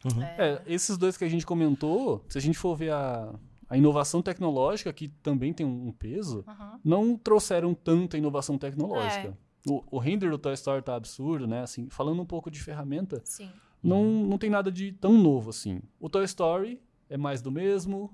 [0.05, 0.21] Uhum.
[0.23, 3.33] É, esses dois que a gente comentou, se a gente for ver a,
[3.69, 6.79] a inovação tecnológica, que também tem um peso, Uhum.
[6.83, 9.37] não trouxeram tanta inovação tecnológica.
[9.65, 9.69] É.
[9.69, 11.61] O, o render do Toy Story tá absurdo, né?
[11.61, 13.51] Assim, falando um pouco de ferramenta, Sim.
[13.83, 15.81] não, não tem nada de tão novo assim.
[15.99, 18.13] O Toy Story é mais do mesmo,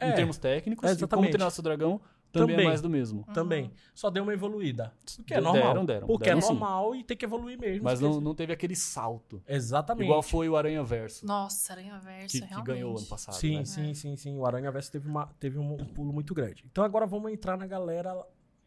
[0.00, 2.00] É, em termos técnicos, é, e como treinar seu dragão
[2.32, 2.66] também, Também.
[2.66, 3.24] é mais do mesmo.
[3.32, 3.64] Também.
[3.66, 3.70] Uhum.
[3.94, 4.92] Só deu uma evoluída.
[5.16, 5.86] Porque é Deram, normal.
[5.86, 6.48] deram, porque deram é sim.
[6.48, 7.84] normal e tem que evoluir mesmo.
[7.84, 9.40] Mas não, não teve aquele salto.
[9.46, 10.06] Exatamente.
[10.06, 12.66] Igual foi o Aranha Verso, Nossa, Aranha Verso, que, que realmente.
[12.66, 13.34] ganhou ano passado.
[13.36, 13.64] Sim, né?
[13.64, 14.36] sim, sim, sim.
[14.36, 16.64] O Aranha Verso teve, uma, teve um, um pulo muito grande.
[16.68, 18.12] Então agora vamos entrar na galera,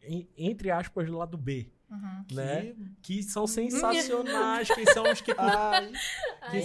[0.02, 1.70] em- entre aspas, do lado B.
[1.90, 2.24] Uhum.
[2.32, 2.74] Né?
[3.02, 5.90] Que são sensacionais, que são os que, cu- Ai,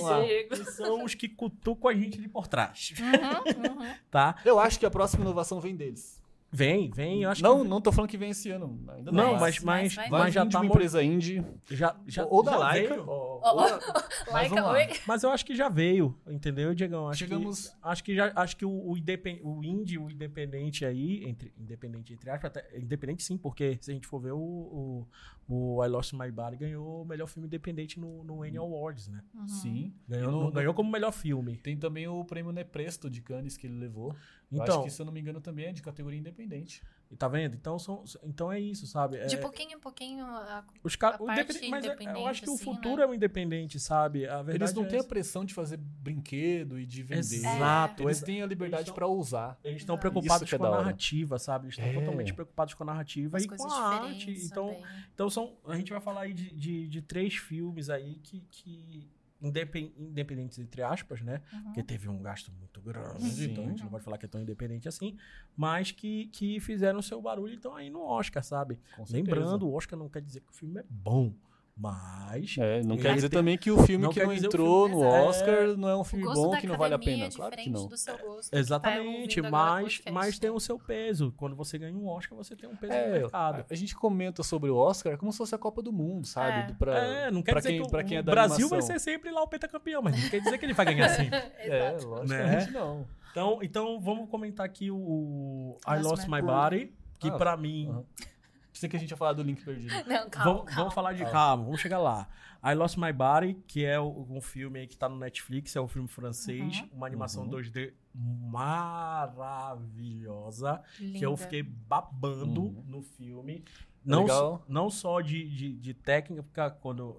[0.02, 0.22] lá.
[0.22, 0.50] Diego.
[0.50, 2.94] que são os que cutucam a gente de por trás.
[3.00, 3.94] Uhum, uhum.
[4.12, 4.36] Tá?
[4.46, 6.22] Eu acho que a próxima inovação vem deles.
[6.56, 7.68] Vem, vem, eu acho Não, que...
[7.68, 8.80] não tô falando que vem esse ano.
[8.90, 10.60] Ainda Não, não, mas, mas, mas, vai já tá...
[10.60, 11.44] uma empresa indie.
[11.68, 12.90] Já, já, ou da já Laika.
[12.90, 13.10] veio.
[13.10, 13.60] ou- ó, ou-
[14.32, 15.00] Laika, Mas oi?
[15.08, 17.08] Mas eu acho que já veio, entendeu, Diegão?
[17.10, 20.86] Acho Chegamos- Que, acho que já, acho que o, o, independ, o indie, o independente
[20.86, 24.38] aí, entre, independente entre aspas, até, independente sim, porque se a gente for ver o,
[24.38, 25.08] o,
[25.48, 29.22] o I Lost My Body ganhou o melhor filme independente no, no Annie Awards, né?
[29.34, 29.48] Uhum.
[29.48, 29.94] Sim.
[30.08, 31.58] Ganhou, no- ganhou como melhor filme.
[31.58, 34.16] Tem também o prêmio Nepresto de Cannes que ele levou.
[34.54, 36.82] Eu Então, acho que, se eu não me engano, também é de categoria independente.
[37.20, 37.54] tá vendo?
[37.56, 39.18] Então, são, então é isso, sabe?
[39.18, 41.94] É, De pouquinho em pouquinho, a- os caras, a o parte independente, mas é- eu
[41.94, 43.04] independente, acho que o assim, futuro né?
[43.04, 44.26] é o independente, sabe?
[44.28, 47.20] A verdade Eles não é têm a pressão de fazer brinquedo e de vender.
[47.20, 48.02] Exato.
[48.04, 49.60] Eles têm a liberdade Eles pra ousar.
[49.64, 51.66] Eles estão preocupados é com a narrativa, sabe?
[51.66, 51.94] Eles estão É.
[51.94, 54.32] totalmente preocupados com a narrativa as e com a arte.
[54.46, 54.84] Então, também.
[55.14, 59.08] Então são, a gente vai falar aí de, de, de três filmes aí que, que
[59.44, 61.42] independentes entre aspas, né?
[61.52, 61.64] Uhum.
[61.64, 63.52] Porque teve um gasto muito grande, Sim.
[63.52, 65.18] então a gente não pode falar que é tão independente assim,
[65.56, 68.80] mas que, que fizeram seu barulho e estão aí no Oscar, sabe?
[69.10, 71.34] Lembrando, o Oscar não quer dizer que o filme é bom,
[71.76, 75.02] mas É, não quer dizer tem- também que o filme não que não entrou filme-
[75.04, 75.22] no É.
[75.24, 77.34] Oscar não é um filme bom que não vale a academia pena.
[77.34, 77.88] é Claro que diferente não.
[77.90, 78.52] do seu gosto.
[78.52, 81.34] tá exatamente, o mas, mas tem o seu peso.
[81.36, 83.66] Quando você ganha um Oscar, você tem um peso no É, mercado.
[83.70, 86.60] a, gente comenta sobre o Oscar como se fosse a Copa do Mundo, sabe?
[86.60, 86.64] É.
[86.68, 89.00] Do- Pra, É, não quer dizer quem, que o, quem é o Brasil vai animação.
[89.00, 91.38] ser sempre lá o pentacampeão, mas não quer dizer que ele vai ganhar sempre.
[91.58, 92.08] É, Exato.
[92.08, 92.80] logicamente Né?
[92.80, 93.06] não.
[93.32, 97.92] Então, então vamos comentar aqui o, I Lost My Body, que Ah, pra mim.
[98.74, 99.94] Pensei que a gente ia falar do link perdido.
[100.10, 100.76] Não, calma, vamos, calma.
[100.76, 101.64] vamos falar de Calma.
[101.64, 102.28] vamos chegar lá.
[102.66, 105.88] I Lost My Body, que é um filme aí que tá no Netflix, é um
[105.88, 106.90] filme francês, Uhum.
[106.94, 107.50] uma animação Uhum.
[107.52, 107.94] 2D
[109.54, 111.38] maravilhosa, que eu Linda.
[111.44, 112.84] fiquei babando Uhum.
[112.88, 113.64] no filme.
[114.06, 114.66] Não, Legal.
[114.68, 117.18] não só de, de, de técnica, porque quando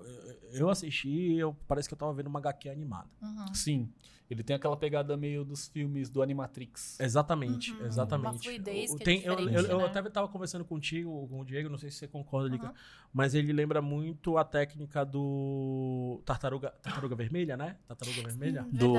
[0.53, 3.09] eu- assisti, eu, parece que eu tava vendo uma HQ animada.
[3.23, 3.55] Uhum.
[3.55, 3.91] Sim.
[4.35, 6.99] Ele tem aquela pegada meio dos filmes do Animatrix.
[7.01, 7.87] Exatamente, Uhum.
[7.87, 8.27] exatamente.
[8.33, 9.85] Uma fluidez Eu- que é tem- eu, diferente, eu, eu né?
[9.87, 12.75] até tava conversando contigo, com o Diego, não sei se você concorda, Lica, Uhum.
[13.13, 17.77] mas ele lembra muito a técnica do Tartaruga, Tartaruga Vermelha, né?
[17.87, 18.67] Tartaruga Vermelha?
[18.71, 18.93] Do,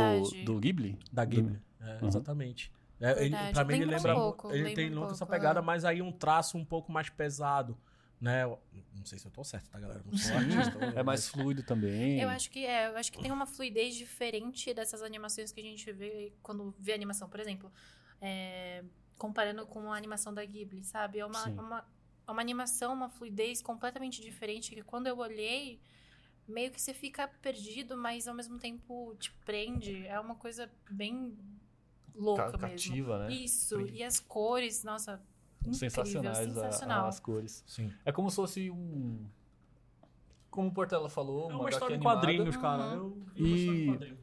[0.45, 0.97] do Ghibli?
[1.11, 1.59] Da Ghibli.
[1.81, 2.07] É, Uhum.
[2.07, 2.71] Exatamente.
[2.99, 5.31] É, ele, pra mim ele Lembra um pouco, ele lembra tem um muito essa pouco,
[5.33, 5.61] pegada, é.
[5.61, 7.77] mas aí um traço um pouco mais pesado.
[8.19, 8.45] Né?
[8.45, 10.01] Não sei se eu tô certo, tá, galera?
[10.05, 10.79] Não sou artista.
[10.95, 12.21] É mais fluido também.
[12.21, 15.63] Eu acho que é, eu acho que tem uma fluidez diferente dessas animações que a
[15.63, 17.29] gente vê quando vê animação.
[17.29, 17.71] Por exemplo,
[18.21, 18.83] é,
[19.17, 21.19] comparando com a animação da Ghibli, sabe?
[21.19, 21.59] É uma, Sim.
[21.59, 21.85] uma,
[22.27, 25.81] é uma animação, uma fluidez completamente diferente que quando eu olhei,
[26.47, 30.07] meio que você fica perdido, mas ao mesmo tempo te prende.
[30.07, 31.37] É uma coisa bem
[32.13, 32.77] louca Ca- mesmo.
[32.89, 33.33] cativa, né?
[33.33, 33.93] Isso, Prende.
[33.95, 35.21] e as cores, nossa,
[35.69, 37.07] incrível, Sensacionais a- sensacional.
[37.07, 37.63] as cores.
[37.67, 37.91] Sim.
[38.03, 39.19] É como se fosse um.
[40.49, 42.83] Como o Portela falou, É uma, uma HQ história em quadrinhos, cara.
[43.01, 43.23] Uhum.
[43.35, 44.17] Eu uma em E-.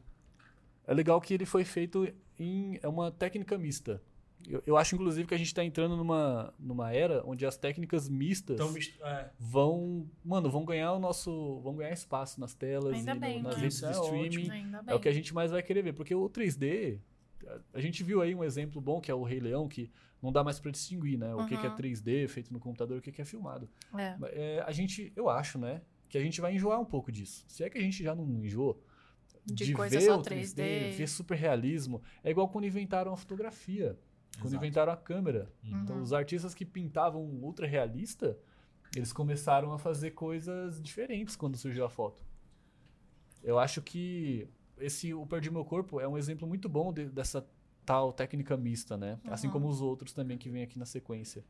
[0.87, 2.07] É legal que ele foi feito
[2.39, 2.79] em.
[2.81, 4.01] É uma técnica mista.
[4.45, 8.09] Eu, eu acho, inclusive, que a gente está entrando numa, numa era onde as técnicas
[8.09, 10.05] mistas Então, mist- é, vão.
[10.25, 11.59] Mano, vão ganhar o nosso.
[11.61, 13.61] vão ganhar espaço nas telas Ainda e no- bem, nas né?
[13.61, 14.49] redes de é streaming.
[14.75, 14.95] É bem.
[14.95, 15.93] o que a gente mais vai querer ver.
[15.93, 16.99] Porque o 3D.
[17.47, 19.89] a- A gente viu aí um exemplo bom, que é o Rei Leão, que
[20.23, 21.35] não dá mais pra distinguir, né?
[21.35, 21.75] O que, que é Uhum.
[21.75, 23.69] 3D feito no computador e o que, que é filmado.
[23.95, 24.15] É.
[24.31, 25.81] É, a gente, eu acho, né?
[26.09, 27.43] Que a gente vai enjoar um pouco disso.
[27.47, 28.81] Se é que a gente já não enjoou
[29.45, 30.91] De de, ver só o 3D, 3D.
[30.95, 33.99] ver super realismo, é igual quando inventaram a fotografia,
[34.35, 34.55] quando Exato.
[34.63, 35.51] inventaram a câmera.
[35.63, 35.81] Uhum.
[35.81, 38.37] Então, os artistas que pintavam ultra realista,
[38.95, 42.23] eles começaram a fazer coisas diferentes quando surgiu a foto.
[43.43, 44.47] Eu acho que
[44.79, 47.45] esse o Perdi Meu Corpo é um exemplo muito bom de- dessa
[47.85, 49.19] tal técnica mista, né?
[49.25, 49.53] Assim Uhum.
[49.53, 51.43] como os outros também que vem aqui na sequência.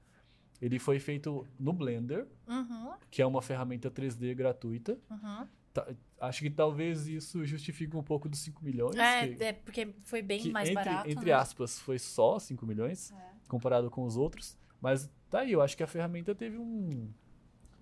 [0.62, 4.98] Ele foi feito no Blender, Uhum, que é uma ferramenta 3D gratuita.
[5.10, 5.48] uhum.
[5.74, 5.88] Ta-
[6.22, 8.96] acho que talvez isso justifique um pouco dos 5 milhões.
[8.96, 11.10] É, que- é, porque foi bem que mais entre, barato.
[11.10, 11.32] entre né?
[11.34, 13.15] aspas, foi só 5 milhões É.
[13.48, 14.56] comparado com os outros.
[14.80, 17.10] Mas tá aí, eu acho que a ferramenta teve um.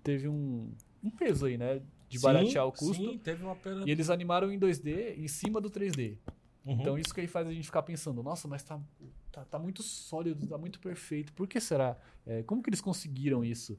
[0.02, 0.72] Teve um,
[1.04, 1.82] um peso aí, né?
[2.08, 2.94] De sim, baratear o custo.
[2.94, 3.84] Sim, teve uma pena.
[3.86, 6.18] E eles animaram em 2D em cima do 3D.
[6.64, 6.74] Uhum.
[6.74, 8.80] Então isso que aí faz a gente ficar pensando, nossa, mas tá,
[9.30, 11.32] tá, tá muito sólido, tá muito perfeito.
[11.32, 11.96] Por que será?
[12.24, 13.78] É, como que eles conseguiram isso?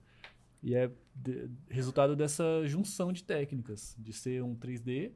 [0.61, 5.11] E é de- resultado dessa junção de técnicas, de ser um 3D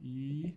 [0.00, 0.54] e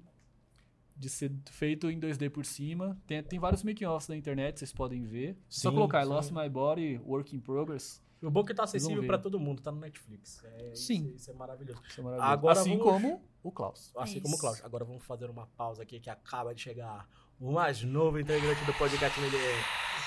[0.98, 2.98] de ser feito em 2D por cima.
[3.06, 5.38] Tem, tem vários making-offs na internet, vocês podem ver.
[5.50, 6.10] Só Sim, colocar I sim.
[6.10, 8.02] Lost My Body, Work in Progress.
[8.28, 10.44] O bom é que tá acessível pra todo mundo, tá no Netflix.
[10.44, 11.06] É, Sim.
[11.08, 11.82] Isso, isso é maravilhoso.
[11.88, 12.34] Isso é maravilhoso.
[12.34, 13.92] Agora assim vamos- como o Klaus.
[13.98, 14.22] Assim Isso.
[14.24, 14.66] como o Cláudio.
[14.66, 17.08] Agora vamos fazer uma pausa aqui que acaba de chegar
[17.40, 19.56] o mais novo integrante do podcast Milier,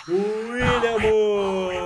[0.09, 1.77] o William Moore.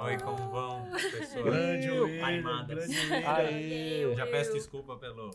[0.00, 1.44] Oi, como vão, pessoas?
[1.44, 4.14] Grande William, grande William.
[4.16, 5.30] Já peço desculpa pelo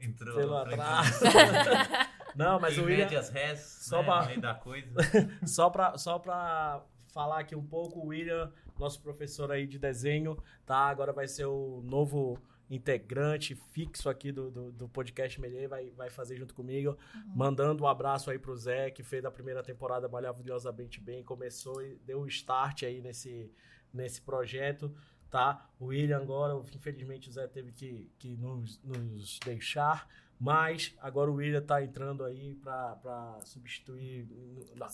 [0.00, 0.34] intro.
[0.34, 1.24] Pelo atraso.
[2.36, 4.94] Não, mas em o William, médias res, só né, pra- da coisa.
[5.46, 6.84] só pra, só pra
[7.16, 10.80] falar aqui um pouco, o William, nosso professor aí de desenho, tá?
[10.80, 16.10] Agora vai ser o novo integrante fixo aqui do, do, do podcast Melhei, vai, vai
[16.10, 16.94] fazer junto comigo.
[17.34, 21.96] Mandando um abraço aí pro Zé, que fez a primeira temporada maravilhosamente bem, começou e
[22.04, 23.50] deu o start aí nesse,
[23.90, 24.94] nesse projeto,
[25.30, 25.70] tá?
[25.80, 30.06] O William agora, infelizmente o Zé teve que, que nos, nos deixar,
[30.38, 34.28] mas agora o William tá entrando aí pra, pra substituir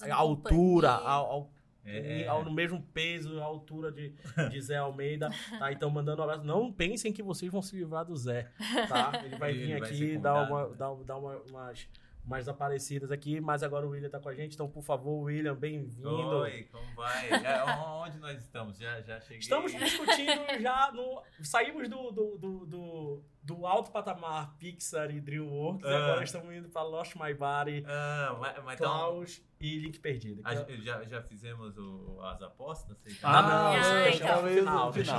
[0.08, 2.26] a altura, ao, ao É.
[2.28, 4.14] ao, no mesmo peso, a altura de,
[4.50, 5.72] de Zé Almeida, tá?
[5.72, 6.44] Então, mandando um abraço.
[6.44, 8.50] Não pensem que vocês vão se livrar do Zé,
[8.88, 9.22] tá?
[9.24, 10.76] Ele vai Ele vir vai aqui ser dar, uma, né?
[10.76, 11.88] dar, dar uma, umas,
[12.24, 14.54] umas aparecidas aqui, mas agora o William tá com a gente.
[14.54, 16.08] Então, por favor, William, bem-vindo.
[16.08, 17.30] Oi, como vai?
[17.30, 18.78] É, onde nós estamos?
[18.78, 19.38] Já, já cheguei.
[19.38, 21.22] Estamos discutindo já no.
[21.42, 25.96] Saímos do, do, do, do, do alto patamar Pixar e DreamWorks, Ah.
[25.96, 30.40] agora estamos indo para Lost My Body, Ah, mas, mas então, Klaus e Link Perdido.
[30.44, 32.96] a gente- já, já fizemos o- as apostas?
[32.98, 34.26] Vocês já- Ah, não, Ah, então.
[34.28, 34.86] no Talvez final.
[34.86, 35.12] no deixa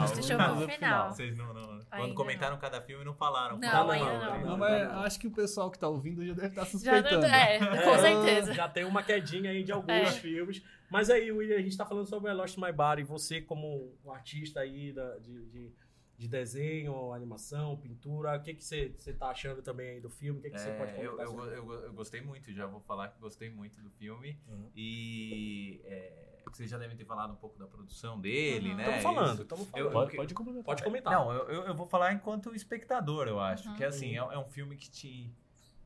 [0.75, 1.09] final.
[1.09, 1.13] o.
[1.13, 3.57] Vocês não, não- Ainda quando comentaram cada filme não falaram.
[3.57, 3.95] Não, não,
[4.39, 4.41] não.
[4.51, 7.25] Não, mas acho que o pessoal que tá ouvindo já deve estar Já, suspeitando.
[7.25, 8.53] é, com certeza.
[8.53, 10.11] Já tem uma quedinha aí de alguns É.
[10.11, 10.63] filmes.
[10.89, 13.03] Mas aí, William, a gente tá falando sobre a Lost My Body.
[13.03, 15.73] Você, como um artista aí da- de, de,
[16.17, 20.39] de desenho, animação, pintura, o que, que você, você tá achando também aí do filme?
[20.39, 21.25] O que, que você É, pode eu, comentar?
[21.25, 21.57] eu, sobre?
[21.57, 24.39] eu, eu gostei muito, já vou falar que gostei muito do filme.
[24.47, 24.69] Uhum.
[24.75, 28.75] E é, vocês já devem ter falado um pouco da produção dele, Uhum.
[28.77, 28.83] né?
[28.97, 29.93] Estamos falando, estamos Eu- falando.
[29.93, 30.65] Pode, pode complementar.
[30.65, 31.13] Pode comentar.
[31.13, 33.67] Não, eu, eu eu vou falar enquanto espectador, eu acho.
[33.69, 33.75] Uhum.
[33.75, 35.33] Que assim, é, é um filme que te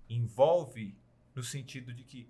[0.09, 0.97] envolve
[1.33, 2.29] no sentido de que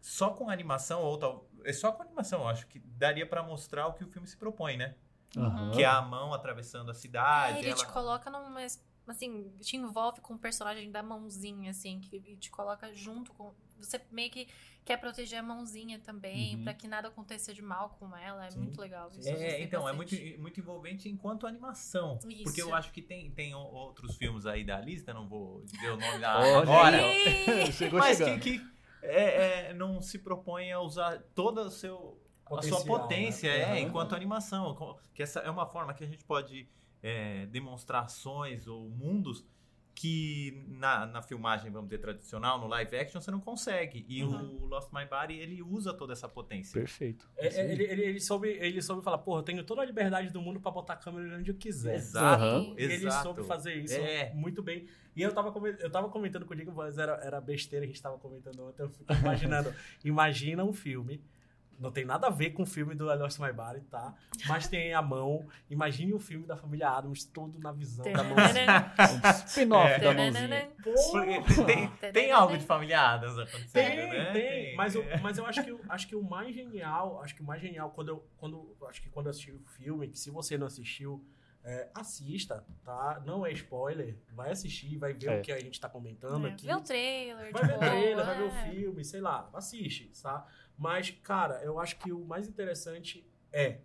[0.00, 1.48] só com animação, ou tal.
[1.64, 4.36] É só com animação, eu acho que daria pra mostrar o que o filme se
[4.36, 4.96] propõe, né?
[5.36, 5.70] Aham.
[5.72, 7.58] Que é a mão atravessando a cidade.
[7.58, 8.60] É, ele te ela- coloca numa.
[9.08, 13.52] Assim, te envolve com o personagem da mãozinha, assim, que te coloca junto com.
[13.80, 14.46] Você meio que
[14.84, 16.62] quer proteger a mãozinha também, Uhum.
[16.62, 18.46] pra que nada aconteça de mal com ela.
[18.46, 18.60] É Sim.
[18.60, 19.10] muito legal.
[19.18, 22.16] Isso É, então, é muito, muito envolvente enquanto animação.
[22.28, 22.44] Isso.
[22.44, 25.96] Porque eu acho que tem, tem outros filmes aí da lista, não vou dizer o
[25.96, 26.98] nome da agora.
[27.72, 28.40] Chegou Mas que, chegando.
[28.40, 28.60] que
[29.02, 32.21] é, é, não se propõe a usar toda o seu,
[32.58, 33.78] a sua potência né?
[33.78, 34.96] é, enquanto animação.
[35.14, 36.68] Que essa é uma forma que a gente pode
[37.02, 39.44] é, demonstrar ações ou mundos
[39.94, 44.04] que na, na filmagem, vamos dizer, tradicional, no live action, você não consegue.
[44.08, 44.62] E Uhum.
[44.62, 46.80] o Lost My Body, ele usa toda essa potência.
[46.80, 47.28] Perfeito.
[47.36, 50.30] É, é, ele, ele, ele, soube, ele soube falar, porra, eu tenho toda a liberdade
[50.30, 51.96] do mundo pra botar a câmera onde eu quiser.
[51.96, 52.74] Exato.
[52.78, 53.22] E ele exato.
[53.22, 54.32] soube fazer isso É.
[54.34, 54.86] muito bem.
[55.14, 58.00] E eu tava, eu tava comentando com o Diego, mas era, era besteira, a gente
[58.00, 58.82] tava comentando ontem.
[58.82, 59.74] Eu fico imaginando.
[60.02, 61.22] imagina um filme.
[61.82, 64.14] Não tem nada a ver com o filme do I Lost My Body, tá?
[64.46, 65.46] Mas tem a mão.
[65.68, 68.92] Imagine um filme da família Adams, todo na visão da mãozinha.
[68.98, 70.70] Um spin-off da mãozinha.
[71.66, 74.32] Tem, tem, algo de familiadas acontecendo, Tem, né?
[74.32, 74.76] tem.
[74.76, 77.44] Mas, eu, mas eu acho que, o- acho que o mais genial, acho que o
[77.44, 80.56] mais genial, quando eu, quando, acho que quando eu assisti o filme, que se você
[80.56, 81.24] não assistiu,
[81.64, 83.22] é, assista, tá?
[83.24, 84.16] Não é spoiler.
[84.32, 85.38] Vai assistir, vai ver É.
[85.38, 86.66] o que a gente tá comentando É, aqui.
[86.66, 88.70] Vê o trailer, Vai ver o trailer, vai ver o é.
[88.70, 90.44] filme, sei lá, assiste, tá?
[90.82, 93.78] Mas, cara, eu acho que o mais interessante é.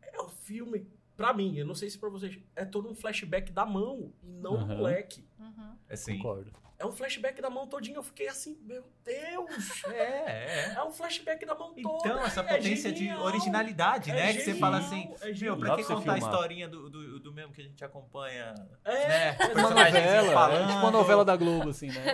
[0.00, 3.52] É o filme, pra mim, eu não sei se pra vocês, é todo um flashback
[3.52, 4.76] da mão e não do Aham.
[4.76, 5.22] moleque.
[5.38, 5.76] Uhum.
[5.90, 6.50] Assim, Concordo.
[6.84, 7.96] É um flashback da mão todinha.
[7.96, 9.84] Eu fiquei assim, meu Deus!
[9.86, 10.74] é, é.
[10.76, 11.98] É um flashback da mão toda.
[12.08, 13.22] Então, essa é potência de genial.
[13.24, 14.26] originalidade, É né?
[14.32, 15.56] que você genial, fala assim, é meu, genial.
[15.58, 16.32] pra que você contar a filmar.
[16.32, 19.36] historinha do, do, do mesmo que a gente acompanha, É, né?
[19.54, 20.62] Uma novela, falando.
[20.62, 22.06] é tipo uma novela da Globo, assim, né?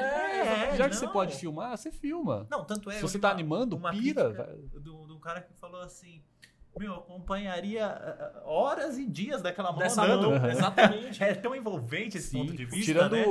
[0.72, 1.12] É, Já que você não.
[1.12, 2.46] pode filmar, você filma.
[2.50, 2.94] Não, tanto é...
[2.94, 4.30] Se você tá uma- animando, uma pira.
[4.74, 6.22] Do, do cara que falou assim,
[6.78, 10.28] meu, eu acompanharia ah, horas e dias daquela mão Dessa andando.
[10.30, 10.48] mão, Aham.
[10.52, 11.22] exatamente.
[11.22, 13.16] É tão envolvente esse ponto de vista, tirando.
[13.16, 13.24] né?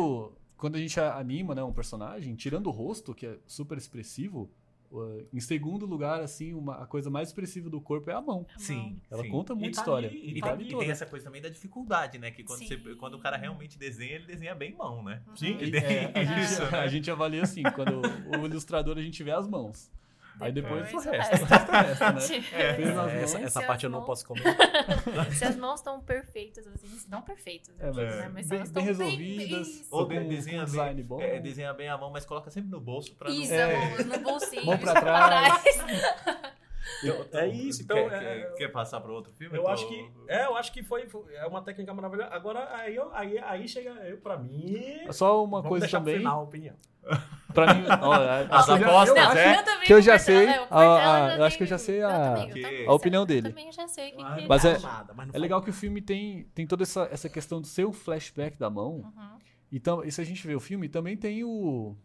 [0.60, 4.52] Quando a gente anima né, um personagem, tirando o rosto, que é super expressivo,
[4.92, 8.46] uh, em segundo lugar, assim, uma, a coisa mais expressiva do corpo é a mão.
[8.58, 9.30] Sim, Ela sim.
[9.30, 10.10] conta muita tá história.
[10.10, 12.30] ali, E, e tá e tem essa coisa também da dificuldade, né?
[12.30, 15.24] Que quando, você, quando o cara realmente desenha, ele desenha bem mão, né?
[15.34, 15.58] Sim.
[15.62, 16.78] E É, a, gente, né?
[16.78, 18.02] a gente avalia assim, quando
[18.38, 19.90] o ilustrador a gente vê as mãos.
[20.40, 21.32] Aí depois, Depois o resto.
[21.46, 21.46] resto.
[21.70, 22.46] O resto, né?
[22.54, 23.12] É, mãos.
[23.14, 24.56] Essa, essa Se parte eu não mãos- posso comentar.
[25.36, 28.32] Se as mãos estão perfeitas, assim, não perfeitas, É, eu digo, mas né?
[28.34, 29.88] Mas bem, elas bem estão resolvidas, isso.
[29.92, 31.22] Ou desenha um bem- design bom.
[31.22, 33.36] É, desenha bem a mão, mas coloca sempre no bolso pra não...
[33.36, 33.76] Isso, É.
[33.76, 34.66] a mão no bolsinho.
[34.66, 35.64] Mão pra isso trás.
[37.04, 39.56] Então, É isso, então, Quer, é- quer- quer passar para outro filme?
[39.58, 40.12] Eu Tô- acho que.
[40.28, 42.34] É, eu acho que foi, foi- é uma técnica maravilhosa.
[42.34, 44.76] Agora, aí, eu- aí, aí chega eu, pra mim.
[45.12, 46.76] Só uma Vamos coisa também, final a opinião.
[47.54, 49.64] Pra mim, ó, As acho que eu já- apostas, Não, é?
[49.86, 50.94] que eu já sei, é, o a- Portela
[51.26, 53.50] a- já eu acho que eu tem- já sei a- também, a opinião eu dele.
[53.50, 55.70] também já sei o que, Ah, que Mas não é- nada, mas É legal que
[55.70, 58.96] o filme tem, tem toda essa, essa questão do seu flashback da mão.
[59.16, 59.38] Uhum.
[59.72, 61.96] Então, e se a gente vê o filme, também tem o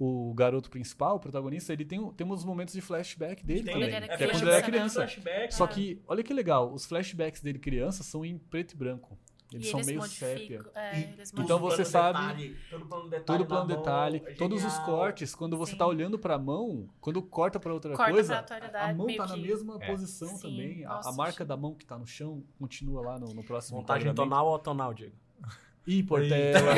[0.00, 4.06] o garoto principal, o protagonista, ele tem, temos momentos de flashback dele Tem, também, era
[4.06, 4.66] que é quando criança, ele era né?
[4.66, 5.00] criança.
[5.00, 5.54] Flashback.
[5.56, 9.18] Só que, olha que legal, os flashbacks dele criança são em preto e branco.
[9.52, 10.64] Eles e são eles meio sépia.
[10.74, 14.62] É, eles Então você sabe- detalhe, todo plano detalhe, Todo plano mão, detalhe, é todos
[14.64, 14.86] os genial.
[14.86, 15.78] cortes, quando você Sim.
[15.78, 19.18] tá olhando pra mão, quando corta pra outra Corta coisa, pra atualidade, a mão meio
[19.18, 19.86] tá na que- mesma É.
[19.86, 20.84] posição Sim, também.
[20.84, 24.12] A, a marca da mão que tá no chão continua lá no, no próximo Montagem
[24.14, 25.16] tonal ou tonal, Diego?
[25.86, 26.74] Ih, Portela.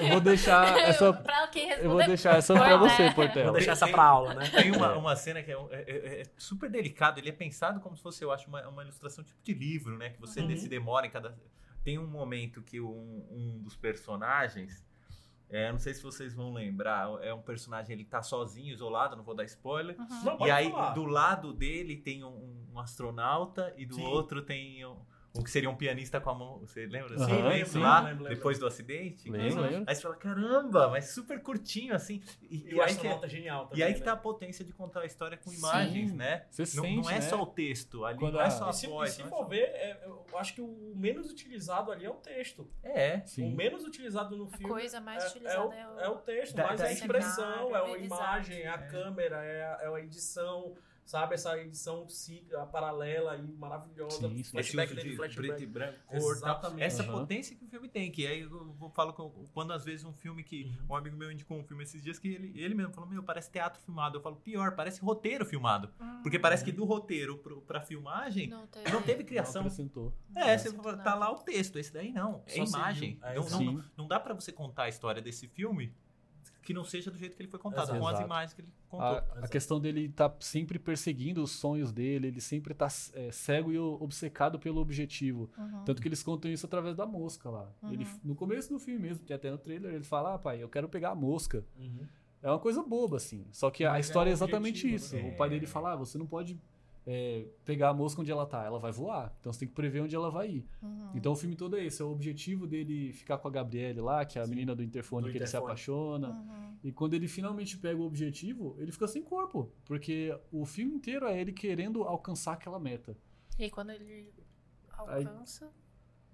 [0.00, 1.10] Eu vou deixar essa.
[1.14, 2.88] pra quem responder, Eu vou deixar essa pra Portela.
[2.90, 3.52] você, Vou Portela.
[3.52, 4.50] deixar essa pra aula, né?
[4.50, 7.96] Tem uma, uma cena que é, é- é- é super delicado, ele é pensado como
[7.96, 10.10] se fosse, eu acho, uma, uma ilustração tipo de livro, né?
[10.10, 10.54] Que você Uhum.
[10.56, 11.34] se demora em cada.
[11.84, 14.84] Tem um momento que um, um dos personagens.
[15.50, 19.22] é, não sei se vocês vão lembrar, é um personagem, ele tá sozinho, isolado, não
[19.22, 19.94] vou dar spoiler.
[20.00, 20.24] Uhum.
[20.24, 20.94] Não, E aí, falar.
[20.94, 24.02] do lado dele tem um, um astronauta e do Sim.
[24.04, 24.96] outro tem um,
[25.36, 26.60] um que seria um pianista com a mão.
[26.60, 27.18] Você lembra?
[27.18, 28.36] Sim, Sim, lembro, lá, lembro, lembro.
[28.36, 29.28] depois do acidente.
[29.28, 29.94] Lembro, Aí lembro.
[29.94, 32.22] você fala, caramba, mas super curtinho, assim.
[32.40, 34.04] E, E e o aí que, é genial e também, aí que né?
[34.04, 35.56] tá a potência de contar a história com Sim.
[35.58, 36.46] imagens, né?
[36.50, 37.20] Você Não, sente, não é né?
[37.22, 39.10] só o texto ali, Quando não é a- só a E se, e voz.
[39.10, 42.70] se é for ver, é, eu acho que o menos utilizado ali é o texto.
[42.84, 43.16] É.
[43.24, 43.54] O Sim.
[43.54, 46.00] menos utilizado no A filme coisa mais é, utilizada é, é o, o...
[46.00, 49.62] é o texto, Da- mais da a expressão, é a imagem, é a câmera, é
[49.64, 50.74] a, é a edição,
[51.04, 51.34] sabe?
[51.34, 54.28] Essa edição ci- a paralela aí, maravilhosa.
[54.28, 55.48] Sim, Flashback dentro de flashback.
[55.48, 56.32] preto e branco, cor.
[56.36, 56.82] Exatamente.
[56.82, 57.12] Essa Aham.
[57.20, 60.12] potência que o filme tem, que aí eu vou- falo com- quando às vezes um
[60.12, 60.86] filme que Uhum.
[60.90, 63.50] um amigo meu indicou um filme esses dias que ele, ele mesmo falou, meu, parece
[63.50, 64.18] teatro filmado.
[64.18, 65.90] Eu falo, pior, parece roteiro filmado.
[66.00, 68.90] Hum, Porque parece que do roteiro pro, pra filmagem não teve...
[68.92, 69.62] não teve Não criação.
[69.62, 70.12] acrescentou.
[70.34, 70.82] É, você Não.
[70.82, 72.42] fala, tá lá o texto, esse daí não.
[72.46, 73.18] É Só imagem.
[73.22, 75.92] É, não, não, não dá pra você contar a história desse filme
[76.64, 78.24] que não seja do jeito que ele foi contado, com as Exato.
[78.24, 79.06] imagens que ele contou.
[79.06, 79.48] A, a Exato.
[79.50, 84.58] questão dele tá sempre perseguindo os sonhos dele, ele sempre tá é, cego e obcecado
[84.58, 85.50] pelo objetivo.
[85.56, 85.84] Uhum.
[85.84, 87.70] Tanto que eles contam isso através da mosca lá.
[87.82, 87.92] Uhum.
[87.92, 90.68] Ele, no começo do filme mesmo, tem até no trailer, ele fala: Ah, pai, eu
[90.68, 91.64] quero pegar a mosca.
[91.78, 92.06] Uhum.
[92.42, 93.46] É uma coisa boba, assim.
[93.52, 95.16] Só que a Mas é história é, o exatamente objetivo, isso.
[95.16, 95.32] né?
[95.32, 96.60] O pai dele fala: ah, você não pode
[97.06, 99.34] é, pegar a mosca onde ela tá, ela vai voar.
[99.40, 100.68] Então você tem que prever onde ela vai ir.
[100.82, 101.10] Uhum.
[101.14, 104.24] Então o filme todo é esse: é o objetivo dele ficar com a Gabriele lá,
[104.24, 104.50] que é a Sim.
[104.50, 105.70] menina do interfone Do que ele se interfone.
[105.72, 106.28] apaixona.
[106.30, 106.76] Uhum.
[106.82, 109.70] E quando ele finalmente pega o objetivo, ele fica sem corpo.
[109.84, 113.16] Porque o filme inteiro é ele querendo alcançar aquela meta.
[113.58, 114.32] E aí quando ele
[114.96, 115.70] alcança,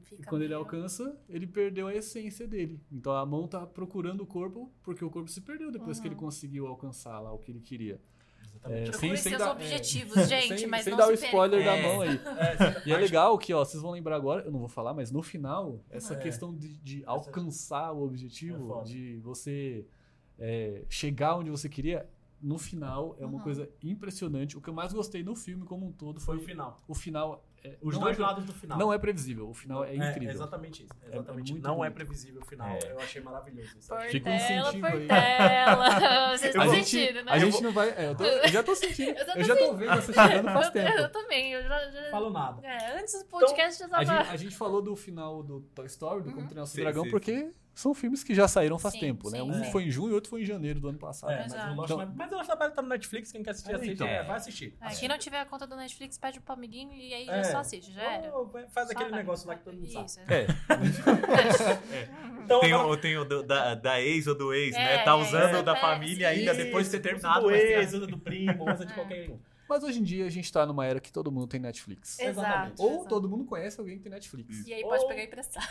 [0.01, 2.81] E fica quando ele meio- alcança, ele perdeu a essência dele.
[2.91, 6.14] Então a mão tá procurando o corpo, porque o corpo se perdeu depois que ele
[6.14, 6.21] Uhum.
[6.21, 8.01] conseguiu alcançar lá o que ele queria.
[8.43, 8.91] Exatamente.
[8.91, 11.14] É, sem- sem seus dar- objetivos, é, gente, sem, mas sem não dar se o
[11.14, 12.11] spoiler da mão aí.
[12.16, 15.11] É, E é legal que, ó, vocês vão lembrar agora, eu não vou falar, mas
[15.11, 16.16] no final, essa É.
[16.18, 18.84] questão de, de alcançar o É objetivo, foda.
[18.84, 19.84] de você
[20.38, 22.09] é, chegar onde você queria,
[22.41, 23.45] no final é uma Uhum.
[23.45, 24.57] coisa impressionante.
[24.57, 26.76] O que eu mais gostei no filme como um todo Foi foi o final.
[26.88, 27.45] o final.
[27.62, 28.78] É- Os não dois é, lados do final.
[28.78, 30.30] Não é previsível, o final é incrível.
[30.30, 30.92] exatamente isso.
[31.02, 31.52] É- é Exatamente.
[31.52, 31.94] muito não é bonito.
[31.94, 32.68] previsível o final.
[32.68, 32.92] É.
[32.92, 33.94] Eu achei maravilhoso isso.
[34.11, 34.92] Fica um Portela, incentivo aí.
[35.08, 35.90] Portela.
[36.38, 37.32] Vocês A estão sentindo, né?
[37.32, 37.88] a gente não vai.
[37.90, 39.11] é, eu, tô- eu já tô sentindo.
[39.11, 40.98] Eu já tô Eu já tô vendo você chegando faz eu, tempo.
[40.98, 41.90] eu também, eu já...
[41.90, 42.66] já- Falo nada.
[42.66, 44.04] É, antes do podcast eu A tava...
[44.04, 46.34] gente, a gente falou do final do Toy Story, do Uhum.
[46.36, 47.50] Como Treinar Sim, Dragão, sim, porque
[47.81, 49.39] são filmes que já saíram faz Sim, tempo, né?
[49.39, 49.70] sim, Um sim.
[49.72, 51.31] foi em junho e outro foi em janeiro do ano passado.
[51.33, 53.51] É, mas o Lost, Então- mas, mas o Lost Trabalho tá no Netflix, quem quer
[53.51, 54.07] assistir, É, assiste, então.
[54.07, 54.76] é, vai assistir.
[54.81, 57.43] É, quem não tiver a conta do Netflix, pede pro amiguinho e aí É.
[57.43, 58.37] já só assiste, já era.
[58.37, 59.18] Ô, Faz Só aquele vai.
[59.20, 60.07] negócio lá que todo mundo sabe.
[60.07, 60.20] Isso.
[60.28, 60.47] É,
[62.45, 64.97] Então, Tem agora- o, tem o do- da, da ex ou do ex, né?
[64.97, 65.61] É, Tá é, usando é.
[65.61, 67.43] o da É, família ainda depois de ter terminado.
[67.43, 68.95] do mas tem a- ex, usa do primo, usa de É.
[68.95, 69.39] qualquer um.
[69.71, 72.18] Mas hoje em dia a gente tá numa era que todo mundo tem Netflix.
[72.18, 72.83] Exato.
[72.83, 73.09] Ou exato.
[73.09, 74.66] todo mundo conhece alguém que tem Netflix.
[74.66, 75.64] E aí pode Ou- pegar e emprestar.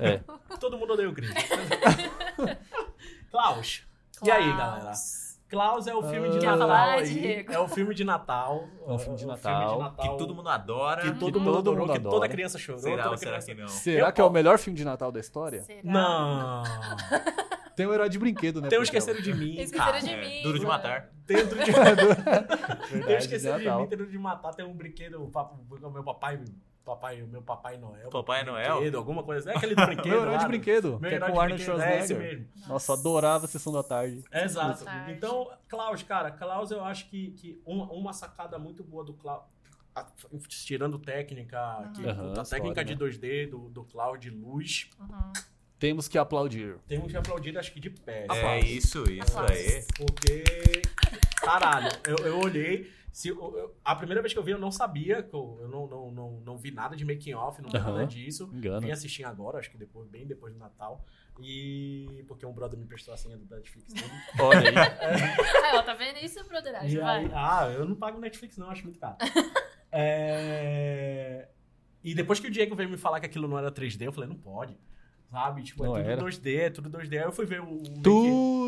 [0.00, 0.22] É.
[0.60, 1.28] Todo mundo odeia o Chris.
[3.32, 3.82] Klaus.
[4.22, 4.92] E aí, galera?
[5.52, 7.44] Klaus é o filme de Natal aí.
[7.46, 8.64] É o filme de Natal.
[8.86, 9.94] É um filme de Natal.
[10.00, 11.02] Que todo mundo adora.
[11.02, 12.80] que todo que mundo adorou, que toda criança chorou.
[12.80, 13.54] Será toda será criança...
[13.54, 13.68] que não?
[13.68, 15.60] Será Eu- que é o melhor filme de Natal da história?
[15.62, 15.80] Será?
[15.84, 16.62] Não.
[17.76, 18.68] Tem o Herói de Brinquedo, né?
[18.68, 18.98] Tem um Portela?
[18.98, 20.00] Esqueceram de Mim, Esqueceram cara.
[20.00, 20.42] de É, mim.
[20.42, 21.08] Duro de matar.
[21.26, 21.64] Dentro de...
[21.72, 21.74] Tem
[22.90, 23.70] Verdade, um Esqueceram de.
[23.70, 26.40] Mim, Dentro de Matar, tem um brinquedo, o papo- o meu papai...
[26.84, 28.10] Papai, o meu Papai Noel.
[28.10, 28.74] Papai Noel?
[28.76, 29.52] Brinquedo, alguma coisa.
[29.52, 30.08] É aquele do brinquedo.
[30.08, 32.38] Meu Herói de Brinquedo, Meu que é com de o Arnold brinquedo, É esse Schwarzenegger.
[32.54, 32.68] mesmo.
[32.68, 34.24] Nossa, adorava a Sessão da Tarde.
[34.32, 34.84] Exato.
[34.84, 35.12] Tarde.
[35.12, 39.42] Então, Klaus, cara, Klaus eu acho que, que uma, uma sacada muito boa do Klaus,
[39.94, 40.06] a-
[40.48, 45.32] tirando técnica, que, Aham, a técnica de história, 2D do, do Klaus de luz, Uhum.
[45.78, 46.76] Temos que aplaudir.
[46.86, 48.26] temos que aplaudir acho que de pé.
[48.30, 49.56] É isso, isso Aplausos.
[49.56, 49.84] aí.
[49.98, 50.82] Porque,
[51.40, 52.88] caralho, eu, eu olhei.
[53.12, 55.68] Se, eu- eu- a primeira vez que eu vi, eu não sabia, que eu, eu
[55.68, 57.92] não, não, não, não vi nada de making off, não vi Aham.
[57.92, 58.50] nada disso.
[58.54, 58.80] Engano.
[58.80, 61.04] Vim assistir agora, acho que depois, bem depois do Natal.
[61.40, 64.06] E porque um brother me prestou a senha do Netflix dele.
[64.40, 64.74] Olha aí.
[64.76, 66.96] Ah, ó, tá vendo isso, broderagem?
[66.96, 67.24] E Vai.
[67.26, 69.16] aí- ah, eu não pago Netflix, não, acho muito caro.
[69.94, 71.48] É,
[72.02, 74.28] E depois que o Diego veio me falar que aquilo não era 3D, eu falei,
[74.28, 74.74] não pode.
[75.30, 75.62] sabe?
[75.62, 76.22] Tipo, Não é tudo era.
[76.22, 77.12] 2D, é tudo 2D.
[77.18, 77.66] Aí eu fui ver o...
[77.74, 78.00] make-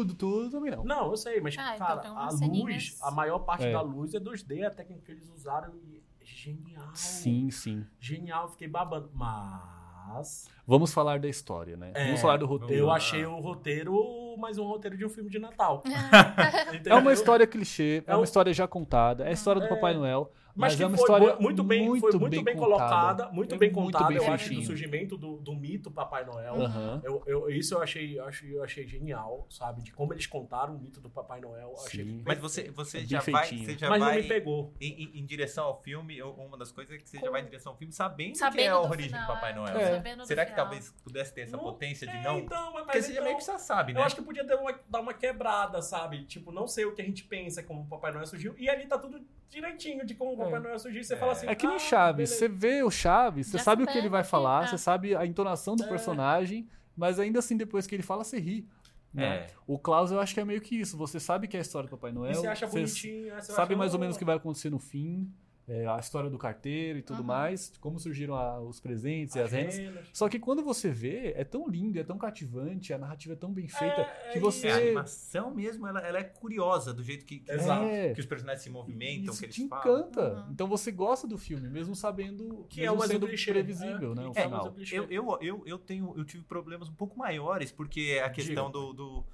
[0.06, 0.84] Tudo, tudo também não.
[0.84, 2.28] Não, eu sei, mas, Ah, então cara, tem a
[2.62, 3.72] luz, a maior parte É.
[3.72, 6.90] da luz é 2D, a técnica que eles usaram e é genial.
[6.94, 7.84] Sim, sim.
[8.00, 9.10] Genial, fiquei babando.
[9.14, 11.92] Mas Vamos falar da história, né?
[11.94, 12.84] É, Vamos falar do roteiro.
[12.84, 15.82] eu achei o roteiro mais um roteiro de um filme de Natal.
[16.86, 19.66] É uma história clichê, é É uma um- história já contada, é a história do
[19.66, 19.68] É.
[19.68, 22.56] Papai Noel, Mas, mas, que é uma foi história mu- muito bem, foi muito bem,
[22.56, 24.08] colocada, muito É bem muito contada.
[24.08, 24.60] bem eu acho que feitinho.
[24.62, 26.54] o surgimento do, do mito Papai Noel.
[26.62, 27.00] Aham.
[27.02, 29.82] Eu, eu- isso eu achei, eu achei, eu achei genial, sabe?
[29.82, 31.74] De como eles contaram o mito do Papai Noel.
[31.84, 32.22] Achei.
[32.24, 34.72] Mas você, você É bem já vai, você já Mas não vai me pegou.
[34.80, 36.22] em, em- em direção ao filme.
[36.22, 38.60] Uma das coisas é que você já vai em direção ao filme sabendo, que Sabendo
[38.60, 39.54] é a do origem final, do Papai.
[39.54, 39.76] Noel.
[39.76, 39.90] É.
[39.96, 40.66] Sabendo do Será que final.
[40.66, 42.38] talvez pudesse ter essa Não potência de É, não?
[42.38, 44.00] Então, mas Porque você já então, meio que já sabe, né?
[44.00, 46.24] Eu acho que podia ter uma- dar uma quebrada, sabe?
[46.26, 48.54] Tipo, não sei o que a gente pensa como o Papai Noel surgiu.
[48.56, 50.62] E ali tá tudo direitinho de como Papai É.
[50.62, 51.02] Noel surgiu.
[51.04, 51.16] Você É.
[51.16, 51.46] fala assim.
[51.46, 52.34] É que nem ah, Chaves, beleza.
[52.36, 54.66] você vê o Chaves, você Já sabe o que ele vai falar, ah.
[54.66, 55.88] você sabe a entonação do É.
[55.88, 58.68] personagem, mas ainda assim depois que ele fala, você ri.
[59.12, 59.24] Né?
[59.24, 59.46] É.
[59.66, 61.88] O Klaus eu acho que é meio que isso, você sabe que é a história
[61.88, 63.32] do Papai Noel, E você acha você bonitinho.
[63.34, 65.30] aí você sabe acha, mais ou "Oh, menos o que vai acontecer no fim,
[65.66, 67.26] é, a história do carteiro e tudo Uhum.
[67.26, 69.78] mais, como surgiram a- os presentes e as rendas.
[69.78, 73.36] renas." Só que quando você vê, é tão lindo, é tão cativante, a narrativa é
[73.36, 74.66] tão bem feita, É, que é você...
[74.68, 77.50] É, a animação mesmo, ela, ela é curiosa do jeito que, que.
[77.50, 78.12] É.
[78.12, 79.98] que os personagens se movimentam, Isso que eles te falam.
[80.00, 80.34] encanta.
[80.34, 80.52] Uhum.
[80.52, 83.50] Então você gosta do filme, mesmo sabendo Que é mesmo o mais um sendo clichê.
[83.52, 84.26] previsível, é, né?
[84.26, 84.74] O é final.
[84.92, 88.92] Eu, eu, eu, eu, tenho, eu tive problemas um pouco maiores, porque a questão do,
[88.92, 89.24] do-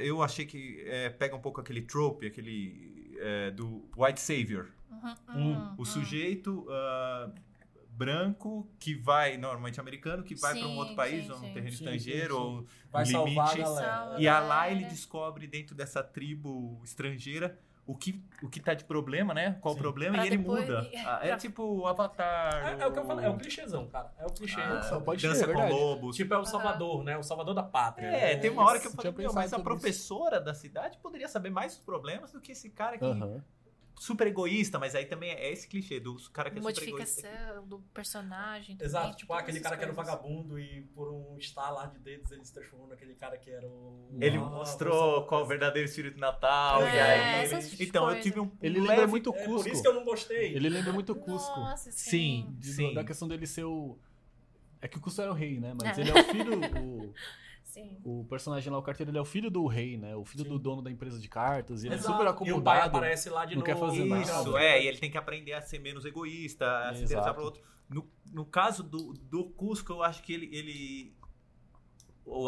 [0.00, 3.16] Eu achei que é, pega um pouco aquele trope, aquele.
[3.18, 4.68] é, do White Savior.
[5.34, 5.84] Uhum, O uhum.
[5.84, 7.30] sujeito ah,
[7.90, 11.68] branco que vai, normalmente americano, que vai para um outro país, sim, ou um terreno
[11.70, 12.46] Sim, estrangeiro, sim, sim.
[12.46, 13.62] ou Vai a limite.
[13.64, 14.14] Salva.
[14.18, 18.84] E a lá ele descobre dentro dessa tribo estrangeira o que, o que tá de
[18.84, 19.56] problema, né?
[19.60, 19.82] Qual o Sim.
[19.82, 20.90] problema, Pra e ele muda.
[20.92, 22.80] é, Ah, É pra- tipo o Avatar.
[22.80, 24.12] É, é o que eu falei, é o clichêzão, cara.
[24.18, 24.60] É o clichê.
[24.60, 25.72] Ah, Só pode ser, dança é com verdade.
[25.72, 26.16] lobos.
[26.16, 27.16] Tipo, é o Salvador, né?
[27.16, 28.08] O Salvador da pátria.
[28.08, 28.36] É, né?
[28.40, 29.80] tem uma hora que eu falei, meu, mas a sobre isso.
[29.80, 33.04] professora da cidade poderia saber mais dos problemas do que esse cara que.
[33.98, 37.22] Super egoísta, mas aí também é esse clichê do cara que é super egoísta.
[37.22, 38.76] Modificação do personagem.
[38.80, 40.12] Exato, também, tipo, todas aquele cara que era o coisas.
[40.14, 44.08] vagabundo e por um estalar de dedos ele se transformou naquele cara que era o.
[44.20, 47.44] Ele Ah, mostrou você- qual é o verdadeiro espírito de Natal, É, e aí.
[47.44, 48.24] essas ele- Então, eu coisas.
[48.24, 48.50] tive um.
[48.62, 49.62] Ele um lembra leve- muito É Cusco.
[49.64, 50.54] por isso que eu não gostei.
[50.54, 51.60] Ele lembra muito Cusco.
[51.60, 52.56] Nossa, Sim, sim.
[52.58, 52.94] De- sim.
[52.94, 53.98] Da questão dele ser o.
[54.80, 55.72] É que o Cusco era o rei, né?
[55.82, 56.00] Mas É.
[56.02, 56.60] ele é o filho.
[56.60, 57.14] o,
[57.76, 57.98] Sim.
[58.02, 60.16] o personagem lá, o carteiro, ele é o filho do rei, né?
[60.16, 60.48] O filho Sim.
[60.50, 61.84] do dono da empresa de cartas.
[61.84, 62.22] E ele Exato.
[62.22, 62.96] é super E o pai acomodado.
[62.96, 63.66] aparece lá de não novo.
[63.66, 64.22] quer fazer nada.
[64.22, 67.34] Isso, é, e ele tem que aprender a ser menos egoísta, a se interessar Exato.
[67.34, 67.62] pelo outro.
[67.88, 70.48] No, no caso do, do Cusco, eu acho que ele.
[70.56, 71.14] ele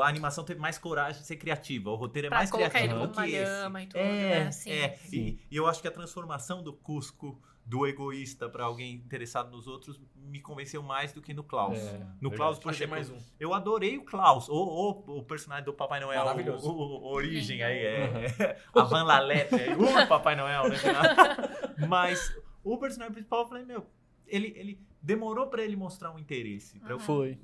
[0.03, 1.91] a animação teve mais coragem de ser criativa.
[1.91, 3.83] O roteiro é Pra mais colocar criativo ele do que esse.
[3.83, 4.51] e tudo, é, né?
[4.53, 4.71] Sim.
[4.73, 4.89] é.
[4.97, 5.17] Sim.
[5.17, 9.67] E, e eu acho que a transformação do Cusco do egoísta pra alguém interessado nos
[9.69, 11.79] outros me convenceu mais do que no Klaus.
[11.79, 12.31] É, no.
[12.31, 13.23] Klaus, por Achei exemplo, mais um.
[13.39, 16.67] eu adorei o Klaus, ou, o personagem do Papai Noel, Maravilhoso.
[16.67, 18.17] o, o- o origem aí, Uhum.
[18.41, 20.77] é, a Van Lalete, aí, o Papai Noel, né?
[21.87, 23.87] Mas o personagem principal, eu falei, meu,
[24.27, 26.79] ele, ele demorou pra ele mostrar um interesse.
[26.81, 27.03] Pra eu, Uhum.
[27.03, 27.39] Foi.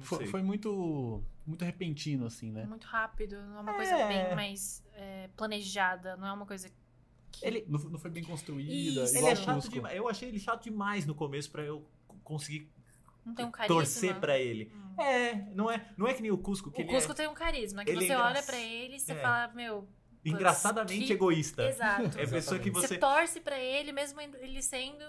[0.00, 1.22] Foi, foi muito.
[1.44, 2.64] Muito repentino, assim, né?
[2.64, 3.74] Muito rápido, não é uma É.
[3.76, 6.68] coisa bem mais é, planejada, não é uma coisa
[7.32, 7.44] que...
[7.44, 9.02] Ele, Não, não foi bem construída.
[9.04, 9.16] Isso.
[9.16, 9.96] ele é o chato demais.
[9.96, 11.84] Eu achei ele chato demais no começo pra eu
[12.22, 12.70] conseguir
[13.24, 13.74] não tem um carisma.
[13.76, 14.70] torcer pra ele.
[14.72, 15.02] Hum.
[15.02, 17.34] É, não é, não é que nem o Cusco, que O ele Cusco tem um
[17.34, 19.16] carisma, que é você engra- olha pra ele e você É.
[19.20, 19.88] fala, meu...
[20.24, 21.68] é engraçadamente que- egoísta.
[21.68, 22.18] Exato.
[22.18, 22.98] É a pessoa que Você você...
[22.98, 25.04] torce pra ele, mesmo ele sendo...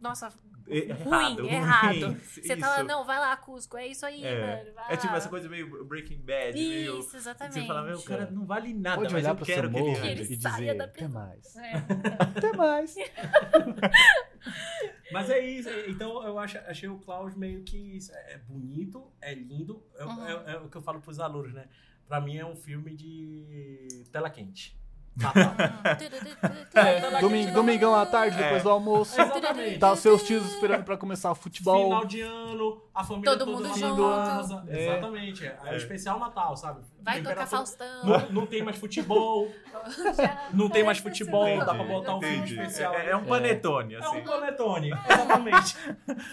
[0.00, 0.32] Nossa,
[0.72, 2.16] Errado, ruim, errado.
[2.22, 2.42] Isso.
[2.42, 4.56] você tá lá, não, vai lá, Cusco, é isso aí, É.
[4.58, 5.18] mano, vai É tipo lá.
[5.18, 7.00] essa coisa meio Breaking Bad, meio...
[7.00, 7.54] Isso, exatamente.
[7.60, 10.06] Você fala, meu, o cara não vale nada, Pode mas olhar eu quero que ele
[10.06, 11.56] Ele e saia dizer, da até prisão." mais.
[11.56, 11.72] É.
[12.38, 12.94] Até mais.
[15.12, 15.68] Mas é isso.
[15.68, 19.84] é- Então eu acho, achei o Klaus meio que isso, é bonito, é lindo.
[19.96, 20.26] É, Uhum.
[20.26, 21.66] é- é o que eu falo pros alunos, né?
[22.06, 24.78] Pra mim é um filme de tela quente.
[26.74, 28.62] É, domingo, domingão à tarde, depois É.
[28.62, 29.20] do almoço.
[29.20, 29.78] Exatamente.
[29.78, 31.84] Tá os seus tios esperando pra começar o futebol.
[31.88, 34.70] Final de ano, a família Todo toda mundo junto.
[34.70, 34.82] É.
[34.84, 35.46] Exatamente.
[35.46, 36.80] É, o especial Natal, sabe?
[37.02, 38.04] Vai tocar Faustão.
[38.04, 39.50] Não, não tem mais futebol,
[40.52, 42.54] não tem mais futebol, dá pra Entendi, botar o filme entendi.
[42.60, 42.94] especial.
[42.94, 44.18] É, é um panetone, É assim.
[44.18, 45.76] um panetone, exatamente.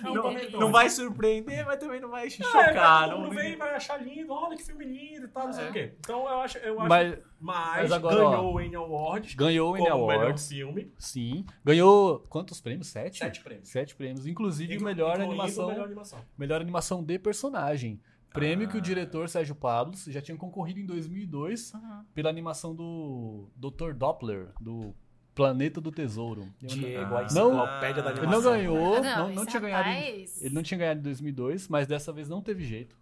[0.04, 0.60] É um Não, panetone.
[0.60, 3.10] não vai surpreender, mas também não vai É, chocar.
[3.10, 5.54] todo não, mundo vem e vai achar lindo, olha que filme lindo e tal, não
[5.54, 5.70] sei É.
[5.70, 5.94] o quê.
[6.00, 9.78] Então eu acho, eu acho Mas mas, mas agora, ganhou o Annie Awards ganhou o
[9.78, 10.48] Emmy como melhor Awards.
[10.50, 10.92] filme.
[10.98, 11.46] Sim.
[11.64, 12.88] Ganhou quantos prêmios?
[12.88, 13.20] Sete?
[13.20, 13.70] Sete prêmios.
[13.70, 14.26] Sete prêmios.
[14.26, 15.68] Inclusive Inclu- melhor animação.
[15.68, 16.20] melhor animação.
[16.36, 18.02] Melhor animação de personagem.
[18.34, 18.72] Prêmio Ah.
[18.72, 22.04] que o diretor Sérgio Pablos já tinha concorrido em 2002 Uhum.
[22.14, 23.94] pela animação do Dr.
[23.94, 24.94] Doppler, do
[25.34, 26.42] Planeta do Tesouro.
[26.62, 27.20] Não- Diego, Ah.
[27.20, 28.42] a enciclopédia da Ele animação.
[28.42, 29.90] não ganhou, Ah, não, não esse tinha ganhado.
[29.90, 32.96] em- Ele não tinha ganhado em 2002, mas dessa vez não teve jeito.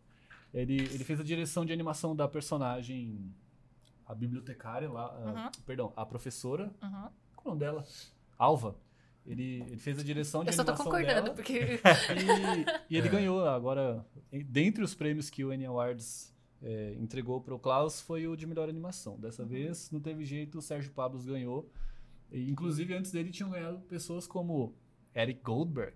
[0.53, 3.33] Ele, ele fez a direção de animação da personagem,
[4.05, 6.91] a bibliotecária lá, a- perdão, a professora, Uhum.
[6.91, 7.83] qual é o nome dela?
[8.37, 8.75] Alva.
[9.26, 11.30] Ele, ele fez a direção de Eu só tô concordando, dela.
[11.34, 11.80] porque.
[12.89, 17.53] E, e ele ganhou agora, dentre os prêmios que o Annie Awards é, entregou para
[17.55, 19.19] o Klaus, foi o de melhor animação.
[19.19, 19.49] Dessa Uhum.
[19.49, 21.69] vez, não teve jeito, o Sérgio Pablos ganhou.
[22.32, 24.76] E, inclusive, antes dele tinham ganhado pessoas como
[25.15, 25.93] Eric Goldberg,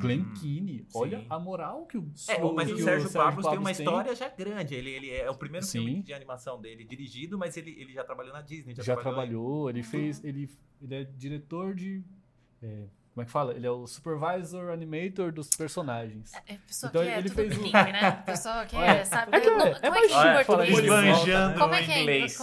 [0.00, 0.78] Glenn Hum, Keane.
[0.78, 0.86] sim.
[0.94, 3.84] Olha a moral que o, É, mas que o Sérgio Pablos tem uma tem.
[3.84, 4.74] história já grande.
[4.74, 5.78] Ele, ele é o primeiro Sim.
[5.84, 8.74] filme de animação dele dirigido, mas ele, ele já trabalhou na Disney.
[8.74, 9.22] Já, Já trabalhou.
[9.22, 10.24] em- trabalhou, ele fez.
[10.24, 10.48] Ele,
[10.82, 12.02] ele é diretor de.
[12.64, 13.54] É, como é que fala?
[13.54, 16.32] Ele é o supervisor animator dos personagens.
[16.48, 18.10] É, pessoa Então, que é ele tudo fez o- né?
[18.26, 18.86] Pessoa que É.
[18.86, 19.36] é, sabe?
[19.36, 20.80] É que é- não- é como é mais que é em português?
[20.80, 21.82] Como é que é, como é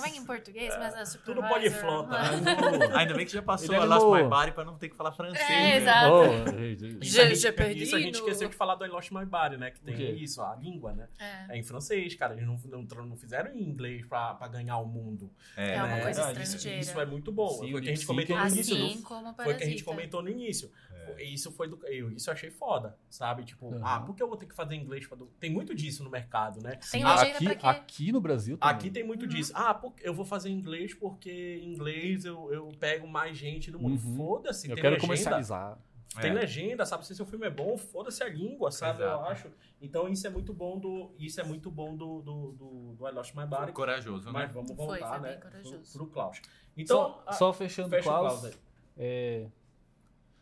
[0.09, 0.73] que é em português?
[0.79, 1.49] Mas é Tudo supervisor.
[1.49, 2.07] poliflota.
[2.09, 4.95] Mas o- Ainda bem que já passou a Lost My Body pra não ter que
[4.95, 5.41] falar francês.
[5.49, 5.77] É, né?
[5.77, 6.11] exato.
[6.13, 7.03] Oh,
[7.35, 9.71] Já- perdi isso a gente esqueceu de falar do I Lost My Body, né?
[9.71, 11.07] Que tem isso, a língua, né?
[11.19, 11.55] É.
[11.55, 12.33] É em francês, cara.
[12.33, 15.29] Eles não, não, não fizeram em inglês pra, pra ganhar o mundo.
[15.57, 16.01] É, É uma né?
[16.01, 16.79] coisa isso, estrangeira.
[16.79, 17.49] isso é muito bom.
[17.49, 18.75] Sim, foi o que a gente comentou no é início.
[18.75, 20.60] Assim como Foi o que a gente comentou no início.
[20.91, 21.23] É.
[21.23, 21.79] Isso foi do.
[21.87, 23.43] Eu, isso eu achei foda, sabe?
[23.43, 23.79] Tipo, Uhum.
[23.85, 25.07] ah, por que eu vou ter que fazer inglês?
[25.07, 25.17] Pra...
[25.17, 26.75] do- Tem muito disso no mercado, né?
[26.91, 27.67] Tem Ah, aqui, pra quê?
[27.67, 28.75] aqui no Brasil também.
[28.75, 29.27] Aqui tem muito Uhum.
[29.29, 29.51] disso.
[29.55, 33.93] Ah, por- eu vou fazer inglês porque inglês eu, eu pego mais gente do mundo.
[34.05, 34.15] Uhum.
[34.15, 35.07] Foda-se, Eu tem quero legenda.
[35.07, 35.77] comercializar.
[36.19, 36.33] Tem É.
[36.33, 37.05] legenda, sabe?
[37.07, 39.01] Se seu filme é bom, foda-se a língua, sabe?
[39.01, 39.29] Eu Exato.
[39.31, 39.47] acho.
[39.81, 41.15] Então isso é muito bom do.
[41.17, 43.71] Isso é muito bom do, do, do, do I Lost My Body.
[43.71, 44.31] Corajoso, né?
[44.33, 45.37] Mas vamos Foi, voltar, foi bem né?
[45.37, 45.93] Pro, corajoso.
[45.97, 46.41] pro Klaus.
[46.75, 48.53] Então, só, a- só fechando o fecha o Klaus, Klaus aí.
[48.97, 49.47] é,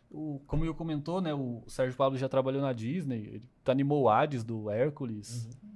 [0.09, 4.09] o, como eu comentou, né, o Sérgio Pablo já trabalhou na Disney, ele animou o
[4.09, 5.45] Hades do Hércules.
[5.63, 5.69] Uhum.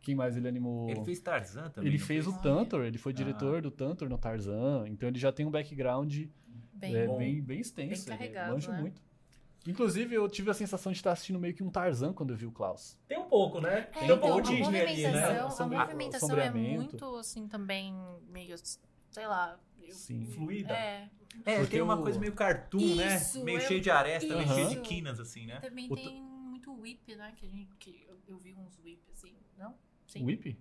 [0.00, 0.88] Quem mais ele animou?
[0.90, 1.90] Ele fez Tarzan também.
[1.90, 2.32] Ele não fez o.
[2.40, 3.00] Tantor, ele Ah.
[3.00, 6.24] foi diretor do Tantor no Tarzan, então ele já tem um background
[6.74, 8.80] Bem é, bem, bem extenso, Bem ele carregado, manja né?
[8.80, 9.00] muito.
[9.64, 12.44] Inclusive, eu tive a sensação de estar assistindo meio que um Tarzan quando eu vi
[12.46, 12.98] o Klaus.
[13.06, 13.78] Tem um pouco, né?
[13.78, 15.10] É, Tem um então, pouco a Disney ali, né?
[15.12, 17.94] movimentação, a movimentação é muito, assim, também
[18.28, 18.56] meio,
[19.12, 19.58] sei lá...
[19.80, 20.26] eu- Sim.
[20.26, 20.74] Fluida.
[20.74, 21.08] É,
[21.46, 23.44] É, Porque tem uma o- coisa meio cartoon, Isso, né?
[23.44, 25.60] Meio eu- cheio de aresta, meio cheio de quinas, assim, né?
[25.60, 27.32] também O tem muito whip, né?
[27.36, 29.74] Que, a gente, que eu, eu vi uns whip, assim, não?
[30.06, 30.24] Sim.
[30.24, 30.58] Whip?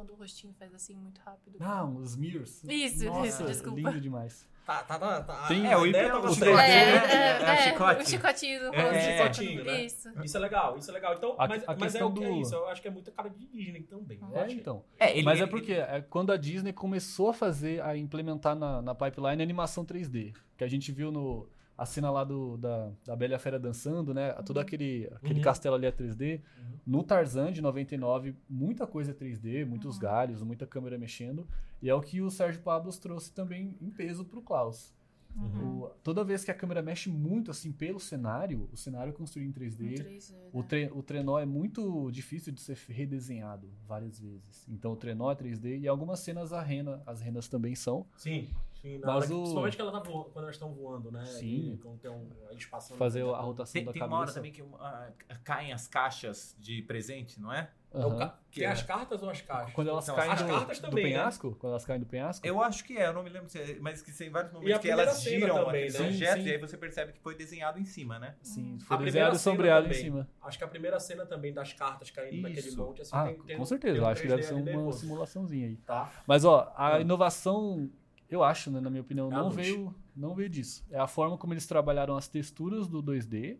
[0.00, 1.58] Quando o rostinho faz assim, muito rápido.
[1.60, 2.64] Ah, os Smears.
[2.64, 3.76] Isso, Nossa, isso, desculpa.
[3.90, 4.48] lindo demais.
[4.64, 5.22] Tá, tá, tá.
[5.22, 5.46] tá.
[5.46, 6.70] Tem- a É, o ideia é o É, né?
[6.70, 8.02] é, É, é, chicote.
[8.02, 8.94] o chicotinho do É, rosto.
[8.96, 9.84] é, chicotinho, né?
[9.84, 10.08] Isso.
[10.24, 11.14] Isso é legal, isso é legal.
[11.14, 12.54] Então, A- mas, a mas é questão o que é do- isso.
[12.54, 14.18] Eu acho que é muito cara de Disney também.
[14.22, 14.56] eu É, achei.
[14.56, 14.82] então.
[14.98, 18.56] É, ele- Mas é ele- porque é quando a Disney começou a fazer, a implementar
[18.56, 21.46] na, na pipeline animação 3D, que a gente viu no
[21.80, 24.32] a cena lá do, da, da Bela Fera dançando, né?
[24.44, 25.44] Todo aquele, aquele Uhum.
[25.44, 26.40] castelo ali é 3D.
[26.58, 26.78] Uhum.
[26.86, 31.48] No Tarzan de 99, muita coisa é 3D, muitos galhos, muita câmera mexendo.
[31.80, 34.94] E é o que o Sérgio Pablos trouxe também em peso pro Klaus.
[35.36, 35.82] Uhum.
[35.84, 39.48] O- toda vez que a câmera mexe muito assim pelo cenário, o cenário é construído
[39.48, 39.84] em 3D.
[39.84, 40.50] Um 3D, né?
[40.52, 44.66] O, tre o trenó é muito difícil de ser redesenhado várias vezes.
[44.68, 48.06] Então o trenó é 3D e algumas cenas a rena, as renas também são.
[48.16, 48.48] Sim,
[48.80, 48.98] sim.
[48.98, 51.24] Na Mas hora que, o- Principalmente que ela tá voando, quando elas estão voando, né?
[51.26, 51.72] Sim.
[51.74, 54.14] E quando tem um, eles passando Fazer a rotação Tem, da tem cabeça.
[54.14, 55.12] uma hora também que ah,
[55.44, 57.70] caem as caixas de presente, não é?
[57.92, 59.74] É o ca- Tem as cartas ou as caixas?
[59.74, 61.10] Quando elas Então, caem as do, cartas do também, né?
[61.12, 63.58] penhasco, quando elas caem do penhasco, Eu acho que é, eu não me lembro, se
[63.58, 66.06] é, mas que tem vários E a momentos que elas giram também, aqueles né?
[66.06, 66.48] objetos Sim.
[66.48, 68.36] e aí você percebe que foi desenhado em cima, né?
[68.42, 70.02] sim, A foi primeira desenhado e sombreado em também.
[70.02, 70.28] cima.
[70.42, 72.78] Acho que a primeira cena também das cartas caindo naquele Isso.
[72.80, 74.54] monte, assim, Ah, tem, tem com certeza, tem eu um acho que deve 3D ser
[74.54, 75.76] uma nervoso, simulaçãozinha aí.
[75.78, 76.12] Tá?
[76.26, 77.00] Mas ó, a Hum.
[77.00, 77.90] inovação,
[78.28, 80.84] eu acho, né, na minha opinião, É a não veio, não veio disso.
[80.90, 83.58] É a forma como eles trabalharam as texturas do 2D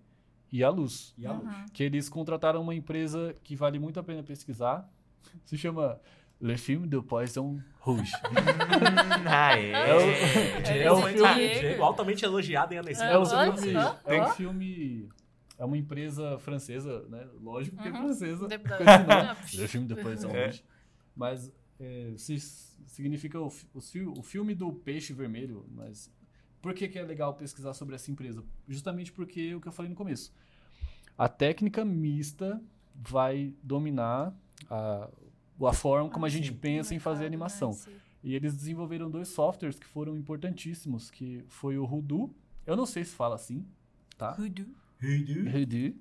[0.53, 1.15] e a luz.
[1.19, 1.45] E a luz.
[1.45, 1.65] Uhum.
[1.73, 4.89] que eles contrataram uma empresa que vale muito a pena pesquisar.
[5.45, 6.01] Se chama
[6.41, 8.13] Le Film de Poison Rouge.
[9.29, 9.71] ah, é.
[9.73, 9.95] É
[10.93, 13.03] o- um Esse filme- altamente elogiado em Annecy.
[13.03, 13.75] É, É um olha filme,
[14.07, 14.29] é um ó.
[14.31, 15.09] filme,
[15.59, 17.27] é uma empresa francesa, né?
[17.41, 17.99] Lógico que é Uhum.
[17.99, 18.49] francesa.
[18.49, 18.75] De- nome.
[19.09, 20.45] Ah, Le Film de Poison É.
[20.45, 20.65] Rouge.
[21.15, 22.41] Mas é, se-
[22.87, 23.67] significa o, fi-
[24.17, 26.11] o filme do peixe vermelho, mas
[26.61, 28.45] por que, que é legal pesquisar sobre essa empresa?
[28.69, 30.33] Justamente porque o que eu falei no começo.
[31.17, 32.63] A técnica mista
[32.95, 34.35] vai dominar
[34.69, 35.09] a,
[35.67, 36.55] a forma como a gente sim.
[36.57, 37.77] pensa em fazer né, animação.
[38.23, 42.35] E eles desenvolveram dois softwares que foram importantíssimos, que foi o Hoodoo.
[42.67, 43.65] Eu não sei se fala assim,
[44.19, 44.37] tá?
[44.39, 44.67] Hoodoo.
[45.03, 45.95] Hoodoo.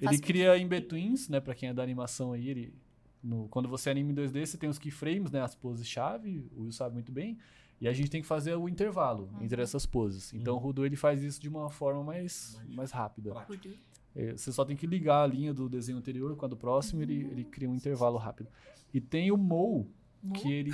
[0.00, 1.40] Ele cria in-betweens, né?
[1.40, 2.74] Pra quem é da animação aí, ele...
[3.22, 5.40] no- quando você anima em 2D, você tem os keyframes, né?
[5.42, 7.38] As poses-chave, o Will sabe muito bem.
[7.80, 10.32] E a gente tem que fazer o intervalo entre essas poses.
[10.32, 13.32] Então o Hoodoo, ele faz isso de uma forma mais, mais rápida.
[14.14, 17.02] É, Você só tem que ligar a linha do desenho anterior com a do próximo,
[17.02, 18.48] ele, ele cria um intervalo rápido.
[18.92, 19.36] E tem o
[20.24, 20.72] Mo, que ele...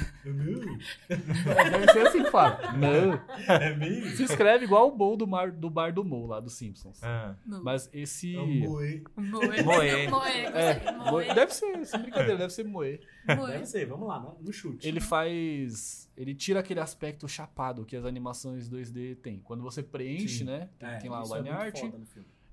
[1.09, 2.73] Deve ser assim que fala.
[2.77, 3.15] Não.
[3.49, 4.11] É mesmo?
[4.17, 7.03] Se escreve igual o Mo do, mar, do bar do Mo, lá dos Simpsons.
[7.03, 7.35] Ah.
[7.45, 8.37] Mas esse...
[8.37, 9.03] Moe.
[9.17, 9.63] Moe.
[9.65, 9.89] Moe.
[9.89, 10.09] É, gostei.
[10.09, 11.11] Moe.
[11.11, 11.35] Moe.
[11.35, 13.01] Deve ser, sem brincadeira, deve ser Moe.
[13.37, 13.51] Moe.
[13.51, 14.87] Deve ser, vamos lá, no- chute.
[14.87, 16.11] Ele faz.
[16.17, 19.41] Ele tira aquele aspecto chapado que as animações 2D têm.
[19.41, 20.45] Quando você preenche, Sim.
[20.45, 20.69] né?
[20.79, 21.83] Tem, É, tem lá o é line muito art.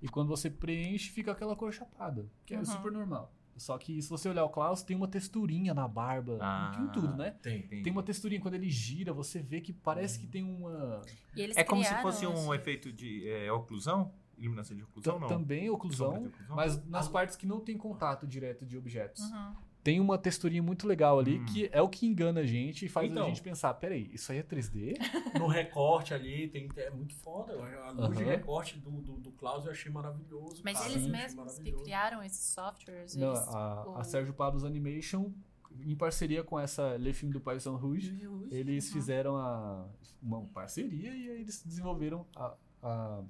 [0.02, 2.26] E quando você preenche, fica aquela cor chapada.
[2.46, 2.66] Que é Uhum.
[2.66, 3.34] super normal.
[3.58, 6.38] Só que se você olhar o Klaus, tem uma texturinha na barba.
[6.42, 6.72] Ah.
[6.80, 7.32] Em tudo, né?
[7.42, 7.60] Tem.
[7.60, 7.84] Entendi.
[7.84, 8.40] Tem uma texturinha.
[8.42, 11.02] Quando ele gira, você vê que parece que tem uma.
[11.36, 14.12] E eles É como se fosse um efeito de é, oclusão?
[14.38, 15.28] Iluminação de oclusão, ta- não?
[15.28, 16.56] Também oclusão, de oclusão?
[16.56, 19.24] mas nas partes que não tem contato direto de objetos.
[19.24, 19.56] Uhum.
[19.88, 21.46] Tem uma texturinha muito legal ali Hum.
[21.46, 23.24] que é o que engana a gente e faz Então.
[23.24, 24.98] a gente pensar: peraí, isso aí é 3D?
[25.40, 27.54] No recorte ali, tem, é muito foda.
[27.54, 28.32] A luz de Aham.
[28.32, 30.62] recorte do, do, do Klaus eu achei maravilhoso.
[30.66, 30.92] Mas cara.
[30.92, 31.84] eles mesmos que maravilhoso.
[31.86, 33.48] criaram esses softwares, Não, eles...
[33.48, 35.32] a, o- a Sérgio Pablos Animation,
[35.80, 38.14] em parceria com essa Le Film do Poisson Rouge,
[38.52, 38.94] eles Uhum.
[38.94, 39.86] fizeram a,
[40.22, 43.22] uma parceria e aí eles desenvolveram a, a,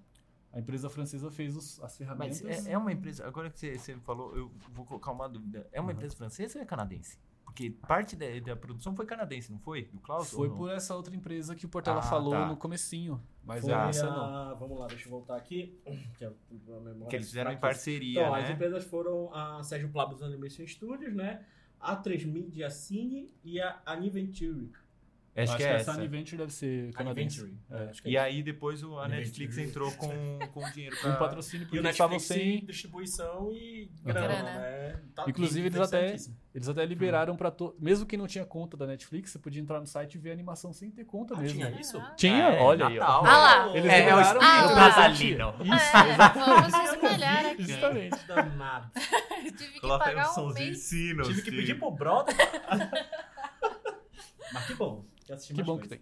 [0.54, 2.42] a empresa francesa fez os- as ferramentas.
[2.42, 3.26] Mas é, é uma empresa.
[3.28, 5.68] Agora que você, você falou, eu vou colocar uma dúvida.
[5.72, 5.96] É uma Uhum.
[5.96, 7.18] empresa francesa ou é canadense?
[7.44, 9.86] Porque parte da, da produção foi canadense, não foi?
[9.86, 10.30] Do Klaus?
[10.30, 12.46] Foi por essa outra empresa que o Portela Ah, falou tá.
[12.48, 14.56] no comecinho, mas Foi é a- essa não.
[14.60, 15.80] Vamos lá, deixa eu voltar aqui.
[16.18, 18.52] Que, é a memória Que eles fizeram em parceria, Então, as né?
[18.52, 21.44] empresas foram a Sérgio Plabos Animation Studios, né?
[21.80, 24.72] A 3 Media Cine e a Aniventure.
[25.44, 25.92] Acho, que é essa.
[25.92, 27.54] Aniventure deve ser canadense.
[27.70, 27.90] É.
[27.90, 29.08] Acho que é E aí depois o- a.
[29.08, 30.08] Netflix entrou com,
[30.54, 31.16] com o dinheiro Com pra...
[31.16, 32.66] patrocínio, E porque o eles estavam sem.
[32.66, 34.44] distribuição e grana, Grana.
[34.44, 35.00] né?
[35.16, 36.16] Tá- Inclusive, eles até-.
[36.56, 37.76] Eles até liberaram pra todo.
[37.80, 40.34] Mesmo quem não tinha conta da Netflix, você podia entrar no site e ver a
[40.34, 41.56] animação sem ter conta Ah, mesmo.
[41.60, 42.00] tinha isso?
[42.00, 42.14] Ah.
[42.18, 42.48] Tinha?
[42.48, 43.02] Ah, é, Olha aí, ó.
[43.02, 43.78] Natal, Ah lá.
[43.78, 45.54] Eles É, é o liberaram espírito o natalino.
[45.54, 45.76] presente.
[45.76, 47.64] Isso, É, vamos espalhar aqui.
[47.64, 48.18] Justamente.
[48.28, 48.92] Danado.
[49.58, 50.90] Tive que pagar um um mês.
[50.90, 51.44] Tive que assim.
[51.52, 52.36] pedir pro brother.
[54.54, 55.06] Mas que bom.
[55.28, 56.02] Que, assisti Que bom que tem.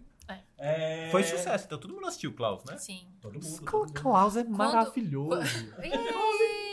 [0.58, 1.10] É...
[1.10, 2.78] Foi sucesso, então todo mundo assistiu o Klaus, né?
[2.78, 3.06] Sim.
[3.20, 3.62] Todo mundo.
[3.62, 4.00] O todo mundo.
[4.00, 5.42] Klaus é maravilhoso.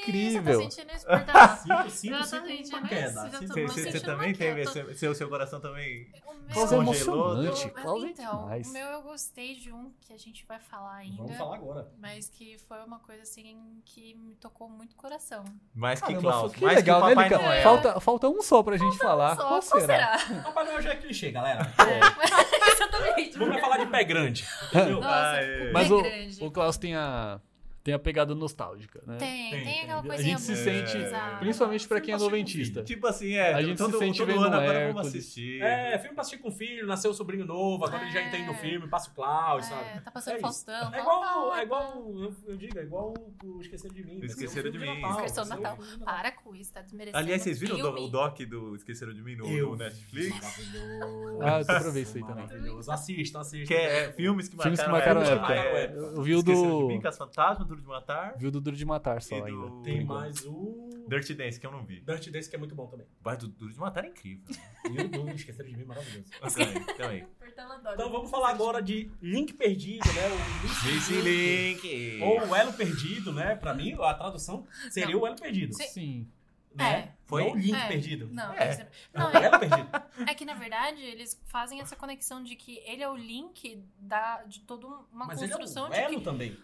[0.04, 0.62] incrível.
[0.64, 1.60] tá sentindo isso por trás?
[1.64, 3.30] Sinto, sinto, Eu tô sinto sentindo uma queda.
[3.30, 6.12] Você, você- você também teve, seu, seu, coração também...
[6.26, 10.18] O meu- Klaus é Congelou, é então, o meu eu gostei de um que a
[10.18, 11.18] gente vai falar ainda.
[11.18, 11.88] Vamos falar agora.
[11.98, 15.46] Mas que foi uma coisa assim que me tocou muito o coração.
[15.74, 17.42] Mais que Klaus, que mais legal, que o né, Papai Lica?
[17.42, 17.64] Noel.
[17.64, 19.36] Falta, falta um só pra gente falar.
[19.38, 20.18] Só, Qual será?
[20.44, 21.62] Papai Noel já é clichê, galera.
[22.74, 23.38] Exatamente.
[23.38, 24.46] Vamos falar de pé grande.
[24.68, 25.00] Entendeu?
[25.02, 25.72] Nossa, é.
[25.72, 26.44] Mas o, grande.
[26.44, 27.40] o Klaus tem a,
[27.84, 29.18] tem a pegada nostálgica, né?
[29.18, 30.12] Tem, Tem, tem, aquela tem.
[30.12, 31.38] A coisinha gente se sente, bizarra.
[31.40, 32.82] principalmente pra quem é noventista.
[32.84, 35.62] Tipo assim, é, A gente todo, se sente todo vendo ano agora vamos assistir.
[35.62, 38.28] É, filme pra assistir com o filho, nasceu o sobrinho novo, agora ele já É.
[38.30, 40.02] entende o filme, passa o Klaus, É, sabe?
[40.02, 40.40] tá passando É.
[40.40, 40.94] Faustão.
[40.94, 43.14] É igual, é igual eu, eu digo, é igual
[43.44, 44.20] o Esqueceram de Mim.
[44.22, 45.02] um Esqueceram filme de Mim.
[45.02, 45.78] Natal, Esqueceram de um Natal.
[45.86, 48.02] de Para com isso, tá desmerecendo Aliás, vocês viram o do- filme.
[48.02, 50.34] o doc do Esqueceram de Mim no, Eu no Netflix?
[50.42, 51.40] Maravilhoso.
[51.42, 52.46] Ah, eu pra ver isso aí também.
[52.46, 52.92] Maravilhoso.
[52.92, 53.68] Assistam, assistam.
[53.68, 55.54] Que é, é filmes que Filmes que marcaram, a época.
[55.54, 56.88] É, Eu vi o Esqueceram de do.
[56.88, 59.52] Mim, Caça Fantasma, Duro de Matar Vi o do Duro de Matar só e ainda.
[59.52, 60.90] do Tem mais o...
[61.08, 62.00] Dirty Dance, que eu não vi.
[62.02, 63.06] Dirty Dance, que é muito bom também.
[63.24, 64.44] Mas do Duro de Matar é incrível.
[64.86, 66.30] E o do Esqueceram de Mim, maravilhoso.
[66.42, 67.26] também, também.
[67.40, 67.96] Portela adora.
[67.96, 70.28] Então vamos falar agora de Link Perdido, né?
[70.28, 72.20] O Missing Link.
[72.22, 73.56] Ou o Elo Perdido, né?
[73.56, 75.74] Pra mim, a tradução seria o Elo Perdido.
[75.74, 75.88] Sim.
[75.88, 76.32] Sim.
[76.76, 77.14] Né?
[77.26, 77.44] Foi?
[77.44, 77.88] Não o Link É.
[77.88, 78.28] Perdido.
[78.32, 78.90] Não, É.
[79.14, 79.90] Não, não, o é, Elo Perdido.
[80.28, 84.44] é que na verdade eles fazem essa conexão de que ele é o link da,
[84.44, 86.24] de toda uma Mas ele é construção um de Elo que.
[86.24, 86.58] também.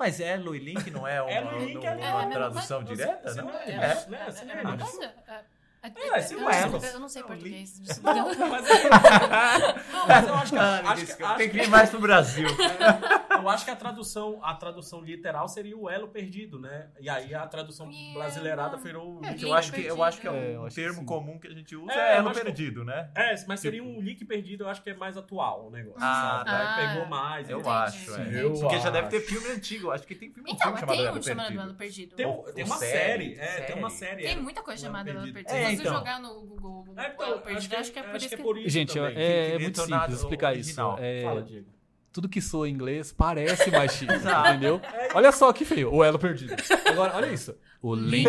[0.00, 3.44] Mas Elo e Link não é uma, Elo e Link é uma tradução direta, não?
[3.44, 3.76] não é- É.
[4.08, 4.24] né?
[4.30, 5.44] Você não é- Olha, é- é-
[5.82, 6.84] É, sim, eu, o não sei- Elos.
[6.94, 7.80] eu não sei É português.
[8.04, 8.68] Não, mas,
[9.92, 12.46] não, mas eu acho que, Ah, acho que- acho tem que vir mais pro Brasil.
[13.30, 16.88] eu acho que a tradução, a tradução literal seria o elo perdido, né?
[17.00, 18.82] E aí a tradução Yeah, brasileirada não.
[18.82, 21.04] virou o É, eu acho que eu acho que é É, um eu acho termo
[21.06, 23.10] comum que a gente usa É, é, eu elo acho que- perdido, né?
[23.14, 25.98] É, mas seria um link perdido, eu acho que é mais atual o negócio.
[26.02, 26.50] Ah, sabe?
[26.50, 26.76] tá.
[26.92, 27.48] Pegou mais.
[27.48, 28.42] Eu acho, Entendi, é.
[28.42, 28.90] Eu Porque já acho.
[28.92, 29.86] deve ter filme antigo.
[29.88, 31.62] Eu acho que tem filme Então, antigo chamado tem Elo um chamado Perdido.
[31.62, 32.16] Elo Perdido.
[32.16, 34.22] Tem, um- uma série, é, tem uma série.
[34.24, 34.36] Tem é.
[34.36, 35.69] muita coisa chamada Elo Perdido.
[35.70, 35.94] É, então.
[35.94, 38.68] jogar no Google É, então, Elo Perdido, acho que é por isso que.
[38.68, 39.16] Gente, também.
[39.16, 40.68] é, é Queria muito simples explicar isso.
[40.68, 40.96] original.
[41.00, 41.66] É, Fala, Diego.
[42.12, 44.80] tudo que soa em inglês parece mais chique, entendeu?
[45.14, 46.54] Olha só que feio, o elo perdido.
[46.86, 47.56] Agora, olha isso.
[47.82, 48.28] O link.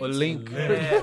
[0.00, 0.54] O link.
[0.54, 1.02] É.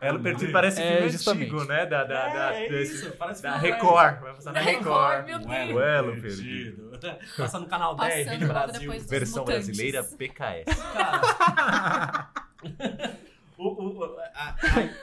[0.06, 1.50] Elo Perdido parece É, filme justamente.
[1.52, 1.86] antigo, né?
[1.86, 4.20] Da, da, da, É, é desse- isso, parece da Record.
[4.20, 5.24] Vai passar na Record, Record.
[5.26, 5.74] meu O Deus.
[5.74, 6.92] O Elo Perdido.
[7.38, 8.92] Passa no canal 10, Passando Vídeo Brasil.
[9.08, 9.66] Versão Mutantes.
[9.66, 10.66] brasileira PKS.
[13.56, 14.56] O, o, a- a-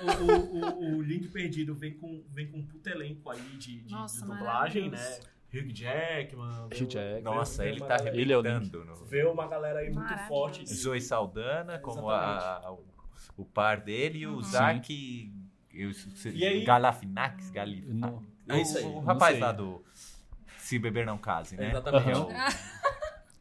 [0.04, 3.82] o, o, o- o Link Perdido vem com, vem com um puto elenco aí de,
[3.82, 5.20] de, Nossa, de dublagem, né?
[5.54, 6.66] Hugh Jackman.
[6.66, 7.22] Hugh Jackman.
[7.24, 8.86] Nossa, ele tá é o arrebentando.
[8.86, 10.64] no- Vê uma galera aí muito forte.
[10.64, 12.86] de- Zoe Saldana como a, a- o,
[13.38, 14.42] o par dele e o Uhum.
[14.44, 15.32] Zac
[15.74, 17.86] Eu, se- E aí- Galafinax, Galif...
[17.88, 18.84] Não- É isso aí.
[18.84, 19.82] O, o rapaz lá do
[20.58, 21.70] Se Beber Não Case, né?
[21.70, 22.18] Exatamente.
[22.20, 22.28] O-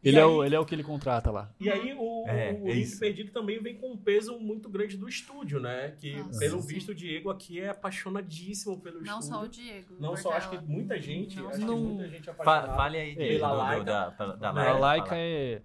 [0.03, 1.53] Ele, é aí- o, ele é o que ele contrata lá.
[1.61, 2.99] E aí o, É, o é Link isso.
[2.99, 5.91] Perdido também vem com um peso muito grande do estúdio, né?
[5.99, 6.69] Que, Nossa, pelo sim.
[6.69, 9.29] visto, o Diego aqui é apaixonadíssimo pelo Não estúdio.
[9.29, 9.95] só o Diego.
[9.99, 12.75] Não só, acho que muita gente, Não acho só- que Não- muita gente é apaixonada.
[12.75, 13.85] Fale aí dele, Pela Laika.
[13.85, 14.49] da, da, da?
[14.49, 14.79] A Laika.
[14.79, 15.21] Laika fala.
[15.21, 15.63] é.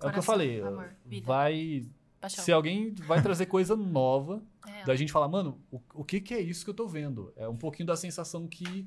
[0.00, 0.60] É o que eu falei.
[0.60, 0.90] amor,
[1.24, 1.86] vai.
[2.20, 2.44] Paixão.
[2.44, 6.34] Se alguém vai trazer coisa nova, É, da gente falar, mano, o, o que, que
[6.34, 7.32] é isso que eu tô vendo?
[7.36, 8.86] É um pouquinho da sensação que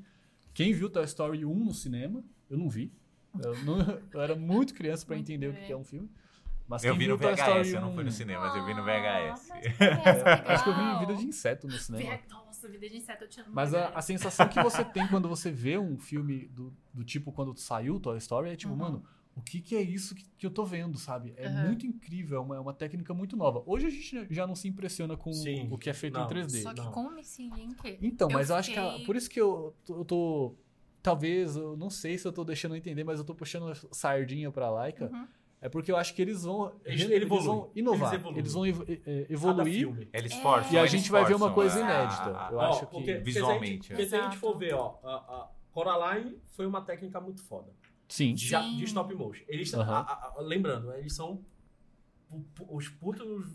[0.54, 2.92] quem viu Toy Story 1 no cinema, eu não vi.
[3.40, 5.72] Eu, não- eu era muito criança pra Muito entender o que bem.
[5.72, 6.10] é um filme.
[6.68, 8.72] Mas Eu vi no Story VHS, eu não fui no 1 cinema, mas eu vi
[8.74, 9.48] no Ah, VHS.
[9.48, 10.42] mas que legal.
[10.46, 12.18] Acho que eu vi em Vida de Inseto no cinema.
[12.30, 15.50] Nossa, vida de inseto eu tinha Mas a, a sensação que você tem quando você
[15.50, 18.78] vê um filme do, do tipo quando saiu Toy Story é tipo, Uhum.
[18.78, 19.04] mano,
[19.34, 21.34] o que, que é isso que, que eu tô vendo, sabe?
[21.36, 21.66] É Uhum.
[21.66, 23.62] muito incrível, é uma, é uma técnica muito nova.
[23.66, 25.68] Hoje a gente já não se impressiona com Sim.
[25.70, 26.24] o que é feito Não.
[26.24, 26.62] em 3D.
[26.62, 26.92] Só que Não.
[26.92, 27.98] com o Missing Link.
[28.00, 28.78] Então, eu mas eu acho que.
[28.78, 30.54] a- fiquei- por isso que eu, tô- eu tô.
[31.02, 34.50] Talvez, eu não sei se eu tô deixando eu entender, mas eu tô puxando sardinha
[34.52, 35.06] pra Laika.
[35.12, 35.26] Uhum.
[35.60, 36.72] É porque eu acho que eles vão.
[36.84, 38.12] Eles- eles, vão inovar.
[38.14, 38.66] Eles Eles, vão
[39.28, 39.74] evoluir.
[39.78, 40.08] filme.
[40.12, 40.42] Eles É.
[40.42, 40.72] forçam.
[40.72, 42.36] E a gente vai ver uma coisa a- inédita.
[42.36, 42.86] a- Eu Ó, acho que.
[42.86, 45.48] porque- porque visualmente, Se a gente, porque se a gente for ver, ó, a, a
[45.72, 47.70] Coraline foi uma técnica muito foda.
[48.08, 48.34] Sim.
[48.34, 48.76] De, Sim.
[48.76, 49.44] de stop motion.
[49.48, 50.04] Eles, Aham.
[50.08, 51.44] a- lembrando, eles são
[52.68, 53.46] os putos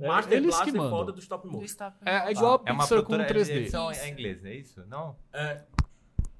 [0.00, 1.64] É, master eles que foda do stop Do motion.
[1.64, 1.96] stop.
[2.04, 3.52] É, é igual a É uma Pixar com produtora, 3D.
[3.56, 4.04] eles são Isso.
[4.04, 4.84] em inglês, é isso?
[4.86, 5.16] Não?
[5.32, 5.62] É,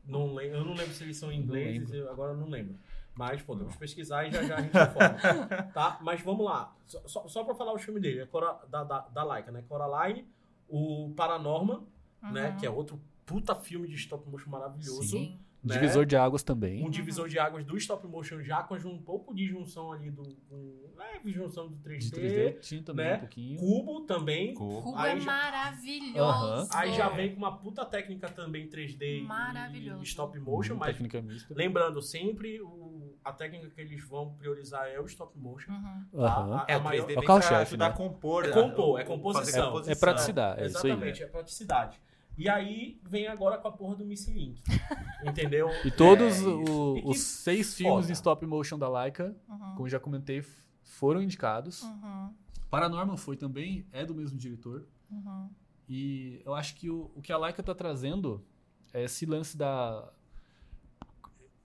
[0.09, 1.94] não eu não lembro se eles são em inglês, lembro.
[1.96, 2.74] eu agora eu não lembro.
[3.14, 5.64] Mas podemos pesquisar e já já a gente informa.
[5.74, 5.98] tá?
[6.00, 6.72] Mas vamos lá.
[6.86, 9.64] Só, só, só pra falar o filme dele, é Cora- da, da, da Laika, né?
[9.68, 10.24] Coraline,
[10.68, 11.82] o Paranorman,
[12.22, 12.50] né?
[12.50, 12.56] Uhum.
[12.56, 15.02] Que é outro puta filme de stop motion maravilhoso.
[15.02, 15.38] Sim.
[15.68, 15.80] Né?
[15.80, 16.84] Divisor de águas também.
[16.84, 20.22] Um divisor de águas do stop motion já com um pouco de junção ali do.
[20.50, 22.10] Um leve junção do 3D.
[22.10, 23.16] De 3D tinha também né?
[23.16, 23.58] um pouquinho.
[23.58, 24.54] Cubo também.
[24.54, 24.82] Cubo.
[24.82, 26.18] Cubo Aí é já- maravilhoso.
[26.20, 26.68] Aham.
[26.72, 30.00] Aí já vem com uma puta técnica também 3D e- Maravilhoso.
[30.02, 31.54] e stop motion, Uhum, mas técnica mista.
[31.54, 35.72] lembrando sempre o- a técnica que eles vão priorizar é o stop motion.
[35.72, 36.04] Uhum.
[36.12, 36.64] tá?
[36.64, 37.90] A- É, a o maior- 3D É pra ajudar né?
[37.94, 38.44] a compor.
[38.44, 39.44] É a- compor, é composição.
[39.44, 39.92] fazer composição.
[39.92, 40.92] É praticidade, é isso aí.
[40.92, 42.00] Exatamente, é praticidade.
[42.39, 44.62] E aí vem agora com a porra do Missing Link.
[45.26, 45.68] Entendeu?
[45.84, 46.97] E todos É, o-.
[46.99, 47.76] E os seis foda.
[47.76, 49.74] filmes em stop motion da Laika, Uhum.
[49.76, 50.45] como já comentei,
[50.84, 51.82] foram indicados.
[51.82, 52.32] Uhum.
[52.70, 54.86] Paranormal foi também, é do mesmo diretor.
[55.11, 55.51] Uhum.
[55.89, 58.45] E eu acho que o, o que a Laika tá trazendo
[58.93, 60.12] é esse lance da.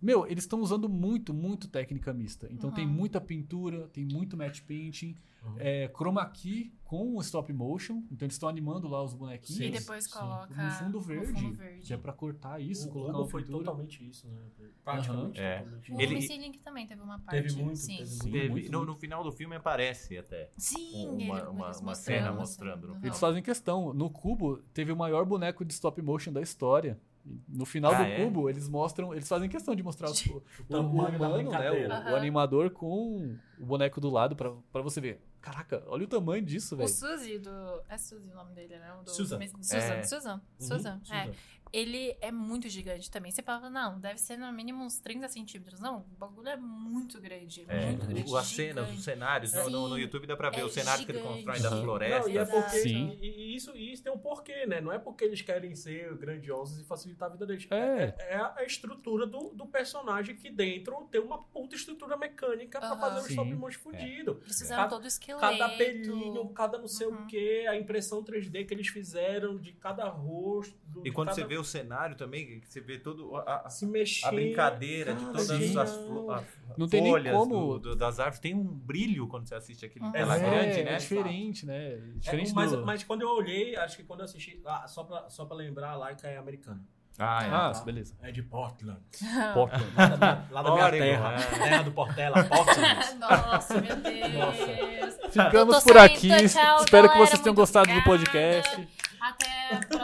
[0.04, 2.48] Meu, eles estão usando muito, muito técnica mista.
[2.52, 2.76] Então Uhum.
[2.76, 5.56] tem muita pintura, tem muito matte painting, Uhum.
[5.58, 8.04] é, chroma key com stop motion.
[8.12, 9.58] Então eles estão animando lá os bonequinhos.
[9.60, 10.10] Sim, E depois sim.
[10.12, 11.82] coloca No fundo verde, fundo verde.
[11.88, 13.60] Que é pra cortar isso, o colocar uma foi pintura.
[13.64, 14.42] totalmente isso, né?
[14.84, 15.60] Praticamente É.
[15.60, 16.02] totalmente O.
[16.02, 17.42] Ele- Link também teve uma parte.
[17.48, 17.98] Teve muito, Sim.
[17.98, 20.50] teve Sim, Teve- muito, no, no final do filme aparece até.
[20.58, 23.00] Sim, Uma- ele- uma- uma mostrando, cena assim, mostrando uhum.
[23.02, 23.94] Eles fazem questão.
[23.94, 27.00] No cubo, teve o maior boneco de stop motion da história.
[27.48, 28.24] No final Ah, do é?
[28.24, 29.14] cubo, eles mostram.
[29.14, 31.72] Eles fazem questão de mostrar os- o, o, da humano, né?
[31.88, 32.12] O, Aham.
[32.12, 35.22] o animador com o boneco do lado pra, pra você ver.
[35.40, 36.90] Caraca, olha o tamanho disso, O velho.
[36.90, 37.50] Suzy do.
[37.90, 38.94] É Suzy o nome dele, né?
[39.00, 39.10] O do...
[39.12, 39.40] Susan.
[39.62, 39.78] Susan.
[39.78, 40.04] É.
[40.04, 40.34] Susan.
[40.36, 41.02] Uhum, Susan.
[41.12, 41.32] É.
[41.74, 43.32] Ele é muito gigante também.
[43.32, 45.80] Você fala, não, deve ser no mínimo uns 30 centímetros.
[45.80, 47.66] Não, o bagulho é muito grande.
[47.68, 48.32] É, muito grande.
[48.32, 48.98] o- as cenas, gigante.
[49.00, 49.54] os cenários.
[49.54, 50.02] No, no- no Sim.
[50.02, 51.36] YouTube dá pra ver É o cenário que ele gigante.
[51.44, 51.82] constrói das Uhum.
[51.84, 52.26] florestas.
[52.28, 52.78] Não, e é porque.
[52.78, 53.18] Sim.
[53.20, 54.80] E, e isso, e isso tem um porquê, né?
[54.82, 57.68] Não é porque eles querem ser grandiosos e facilitar a vida deles.
[57.72, 58.16] É.
[58.20, 63.00] É, a estrutura do, do personagem que dentro tem uma puta estrutura mecânica pra Aham.
[63.00, 63.56] fazer o stop Sim.
[63.56, 64.40] motion fudido.
[64.44, 65.42] Eles fizeram Cada- todo o esqueleto.
[65.42, 67.26] Cada pelinho, cada não sei o Uhum.
[67.26, 70.78] que, a impressão 3D que eles fizeram de cada rosto.
[71.04, 73.86] E quando cada- você vê o cenário também, que você vê todo a, a- se
[73.86, 74.28] mexer.
[74.28, 75.78] a brincadeira de Cara, todas sim.
[75.80, 76.44] as a-
[76.78, 78.40] Não tem nem folhas como- do- do- das árvores.
[78.40, 80.12] Tem um brilho quando você assiste aquele Uhum.
[80.12, 80.94] tela É, grande, é, né?
[80.94, 81.98] é diferente, né?
[82.18, 82.86] Diferente É, mas, do...
[82.86, 84.62] mas quando eu olhei, acho que quando eu assisti.
[84.66, 86.82] ah, só, pra, só pra lembrar, a Laika é americana.
[87.20, 87.48] Ah, é.
[87.50, 87.84] Ah, tá.
[87.84, 88.16] beleza.
[88.24, 89.00] É de Portland.
[89.54, 89.86] Portland.
[89.96, 91.36] Lá da minha, lá da minha Oregon, terra.
[91.36, 91.60] é.
[91.70, 93.14] Terra do Portela, Portland.
[93.20, 95.16] Nossa, meu Deus.
[95.32, 96.28] Ficamos Eu tô por saindo, aqui.
[96.50, 98.18] tchau, Espero que galera, vocês tenham gostado do obrigada.
[98.18, 98.88] podcast.
[99.22, 100.03] Até a próxima.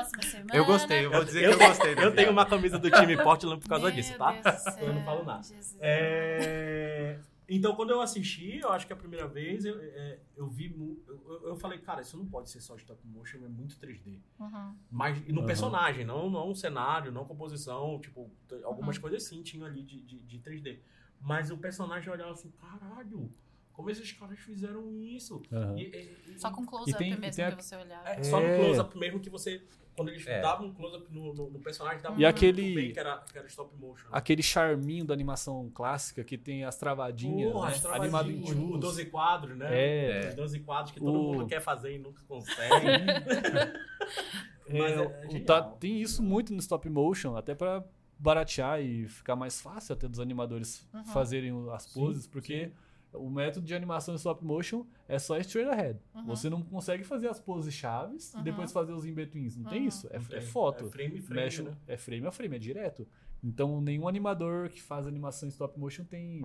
[0.53, 1.93] Eu gostei, eu vou dizer Eu, que eu gostei.
[1.93, 4.57] eu tenho uma camisa do time Portland por causa Meu disso, tá?
[4.57, 5.41] Céu, Eu não falo nada.
[5.79, 10.75] É, Então, quando eu assisti, eu acho que a primeira vez, eu, é, eu vi.
[11.07, 14.19] Eu, eu falei, cara, isso não pode ser só stop motion, é muito 3D.
[14.39, 14.75] Uhum.
[14.91, 15.47] Mas e no Aham.
[15.47, 18.29] personagem, não, não cenário, não composição, tipo,
[18.63, 19.01] algumas Uhum.
[19.01, 20.79] coisas sim tinham ali de, de, de 3D.
[21.21, 23.29] Mas o personagem olhava assim, caralho,
[23.73, 25.41] como esses caras fizeram isso?
[25.51, 25.77] Aham.
[25.77, 28.03] E- e- e- Só com close-up mesmo tem a- que você olhar.
[28.07, 28.55] é, só no É.
[28.55, 29.65] close-up mesmo que você.
[29.99, 30.41] Quando eles É.
[30.41, 33.37] davam um close-up no, no, no personagem, dava E muito aquele- bem que era, que
[33.37, 34.07] era stop motion.
[34.11, 37.75] Aquele charminho da animação clássica que tem as travadinhas, Porra, né?
[37.75, 38.79] as Animado em travadinhas, o juice.
[38.79, 39.67] 12 quadros, né?
[39.71, 40.29] É.
[40.29, 42.85] Os 12 quadros que todo O- mundo quer fazer e nunca consegue.
[44.71, 47.83] Mas É, é tá- tem isso muito no stop motion, até pra
[48.17, 51.05] baratear e ficar mais fácil até dos animadores Uhum.
[51.05, 52.71] fazerem as Sim, poses, porque
[53.13, 55.99] o método de animação em stop motion é só straight ahead.
[56.13, 56.25] Uhum.
[56.27, 58.41] Você não consegue fazer as poses chaves Uhum.
[58.41, 59.55] e depois fazer os in-betweens.
[59.57, 59.87] Não tem Uhum.
[59.87, 60.07] isso.
[60.11, 60.41] É, é tem.
[60.41, 60.85] foto.
[60.85, 61.71] É frame a frame, Mexe, né?
[61.87, 63.07] É frame a frame, é direto.
[63.43, 66.43] Então nenhum animador que faz animação em stop motion tem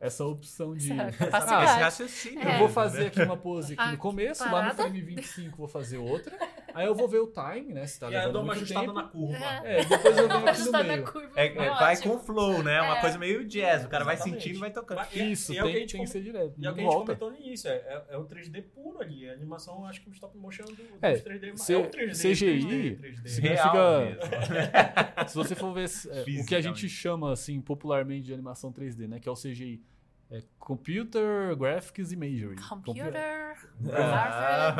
[0.00, 0.92] essa opção de.
[0.92, 2.40] Essa Ah, Esse raciocínio.
[2.40, 2.54] É.
[2.56, 5.56] eu vou fazer aqui uma pose aqui Ah, no que começo, lá no frame 25
[5.56, 6.36] vou fazer outra.
[6.74, 7.86] Aí eu vou ver o time, né?
[7.86, 8.92] Se tá E aí eu dou uma ajustada tempo.
[8.94, 9.44] na curva.
[9.64, 9.80] É.
[9.80, 11.04] É, depois eu aqui no Ajustar na meio.
[11.04, 11.30] curva.
[11.36, 12.82] É, é, vai com o flow, né?
[12.82, 13.00] Uma É.
[13.00, 13.84] coisa meio jazz.
[13.84, 14.42] O cara vai Exatamente.
[14.42, 14.96] sentindo e vai tocando.
[14.98, 16.54] Mas- é- Isso, e é tem, tem que ser direto.
[16.58, 19.00] E é o que a gente comentou no início, é, é, é o 3D puro
[19.00, 19.28] ali.
[19.28, 21.86] A animação, acho que o stop motion do, É, dos 3D mas C- é o
[21.88, 22.12] 3D.
[22.30, 24.20] CGI 3D, significa- Real mesmo.
[25.28, 29.06] Se você for ver é, o que a gente chama assim popularmente de animação 3D,
[29.08, 29.82] né, que é o CGI,
[30.30, 32.56] é Computer Graphics Imagery.
[32.56, 33.56] Computer.
[33.92, 34.74] Ah,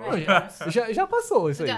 [0.00, 1.70] Não, já, já, já passou isso aí.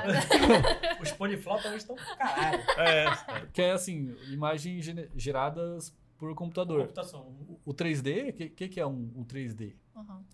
[1.02, 2.62] Os poliflotas hoje estão caralho.
[2.78, 3.46] É.
[3.52, 4.86] Que é assim, imagens
[5.16, 6.80] geradas por computador.
[6.82, 7.34] Computação.
[7.64, 9.74] O 3D, o que, que, que é um, um 3D?
[9.94, 10.24] Uhum.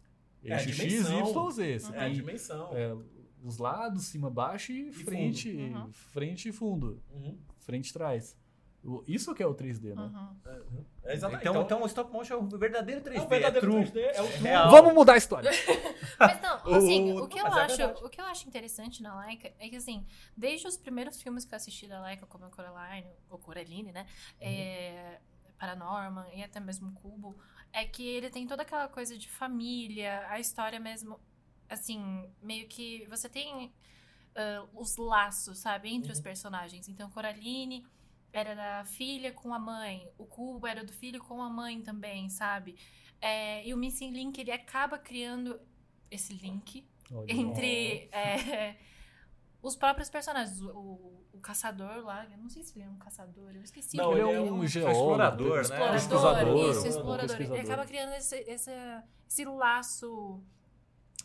[0.45, 1.31] É Eixo X, dimensão.
[1.31, 1.79] Y, Z.
[1.79, 2.71] Você É a dimensão.
[2.73, 2.97] é,
[3.43, 5.79] os lados, cima, baixo e, frente, fundo.
[5.79, 5.93] Uhum.
[5.93, 7.03] frente e fundo.
[7.13, 7.39] Uhum.
[7.59, 8.37] Frente e trás.
[8.83, 10.03] O- Isso que é o 3D, né?
[10.03, 10.37] Uhum.
[11.05, 11.47] É, exatamente.
[11.49, 13.17] Então, então o stop motion é o verdadeiro 3D.
[13.19, 13.85] é o verdadeiro true.
[13.85, 14.39] 3D, é o true.
[14.41, 14.71] real.
[14.71, 15.51] Vamos mudar a história.
[16.19, 19.15] Mas não, assim, O- o que eu mas é o que eu acho interessante na
[19.15, 20.07] Laika é que assim,
[20.37, 24.07] desde os primeiros filmes que eu assisti da Laika, como a Coraline, ou Coraline, né,
[24.41, 25.19] é,
[25.59, 27.37] Paranorman e até mesmo Cubo,
[27.73, 31.21] é que ele tem toda aquela coisa de família, a história mesmo,
[31.69, 33.73] assim, meio que você tem
[34.35, 36.25] ah, os laços, sabe, entre os Uhum.
[36.25, 36.89] personagens.
[36.89, 37.85] Então, Coraline
[38.33, 42.29] era da filha com a mãe, o Cubo era do filho com a mãe também,
[42.29, 42.77] sabe?
[43.21, 45.61] É, e o Missing Link, ele acaba criando
[46.11, 48.77] esse link Olha, entre é,
[49.63, 50.61] os próprios personagens.
[50.63, 53.97] O, o- o caçador lá, eu não sei se ele é um caçador, eu esqueci.
[53.97, 54.51] Não, o ele nome é dele.
[54.51, 55.61] um explorador, né?
[55.63, 57.37] explorador, pesquisador, isso, um explorador.
[57.37, 57.73] Ele pesquisador.
[57.73, 58.71] acaba criando esse, esse,
[59.29, 60.43] esse laço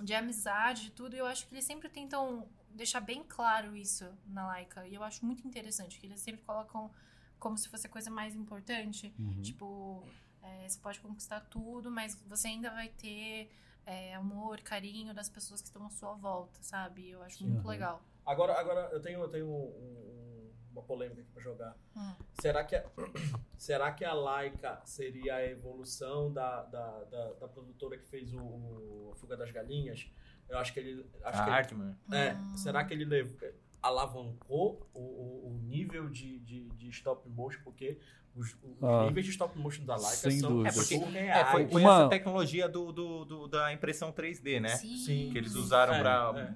[0.01, 4.05] de amizade e tudo, e eu acho que eles sempre tentam deixar bem claro isso
[4.27, 6.91] na Laika, e eu acho muito interessante, que eles sempre colocam
[7.39, 9.41] como se fosse a coisa mais importante, Uhum.
[9.41, 10.03] Tipo,
[10.41, 13.49] é, você pode conquistar tudo, mas você ainda vai ter
[13.87, 17.07] é, amor, carinho das pessoas que estão à sua volta, sabe?
[17.11, 17.69] Eu acho muito Uhum.
[17.69, 18.01] legal.
[18.25, 21.77] Agora, agora eu tenho, eu tenho um- um- uma polêmica aqui pra jogar.
[21.95, 22.13] Hum.
[22.41, 22.83] Será que, a,
[23.59, 28.39] será que a Laika seria a evolução da, da, da, da produtora que fez o,
[28.41, 30.09] o Fuga das Galinhas?
[30.49, 31.05] Eu acho que ele.
[31.23, 31.97] Acho A que ele- Hartman.
[32.11, 32.57] É, Hum.
[32.57, 33.33] será que ele lev-
[33.81, 37.59] alavancou o, o, o nível de, de, de stop motion?
[37.63, 37.97] Porque
[38.35, 40.69] os, os Ah, níveis de stop motion da Laika sem são dúvida.
[40.69, 41.47] É, porque- surreais.
[41.47, 44.69] É, foi, foi Uma- essa tecnologia do, do, do- da impressão 3D, né?
[44.69, 44.97] Sim.
[44.97, 45.29] Sim.
[45.31, 46.55] Que eles usaram É, pra é.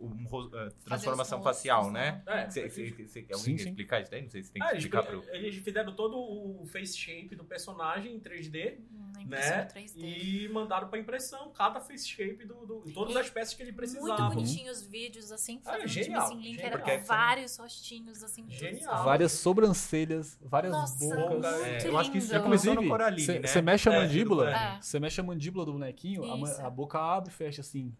[0.00, 2.22] Um- eh, transformação facial, né?
[2.26, 2.44] né?
[2.46, 3.68] É, Cê, eles- cê, cê, alguém Sim, quer sim.
[3.70, 4.22] explicar isso daí?
[4.22, 5.22] Não sei se tem que Ah, eles, explicar pro...
[5.34, 8.78] eles fizeram todo o face shape do personagem em 3D,
[9.14, 9.64] Na impressão né?
[9.66, 10.00] 3D.
[10.00, 13.72] E mandaram pra impressão cada face shape do, do todas E as peças que ele
[13.72, 14.30] Muito precisava.
[14.34, 16.66] bonitinho os vídeos, assim, Ah, fazendo genial, tipo, assim, link, genial.
[16.66, 19.04] era Porque- vários rostinhos, assim, Genial.
[19.04, 21.44] Várias sobrancelhas, várias Nossa, bocas.
[21.60, 23.62] muito É, eu acho que isso já começou no Coraline, você né?
[23.62, 24.80] mexe a É, mandíbula, é.
[24.80, 26.22] você mexe a mandíbula do bonequinho,
[26.64, 27.94] a boca abre e fecha assim.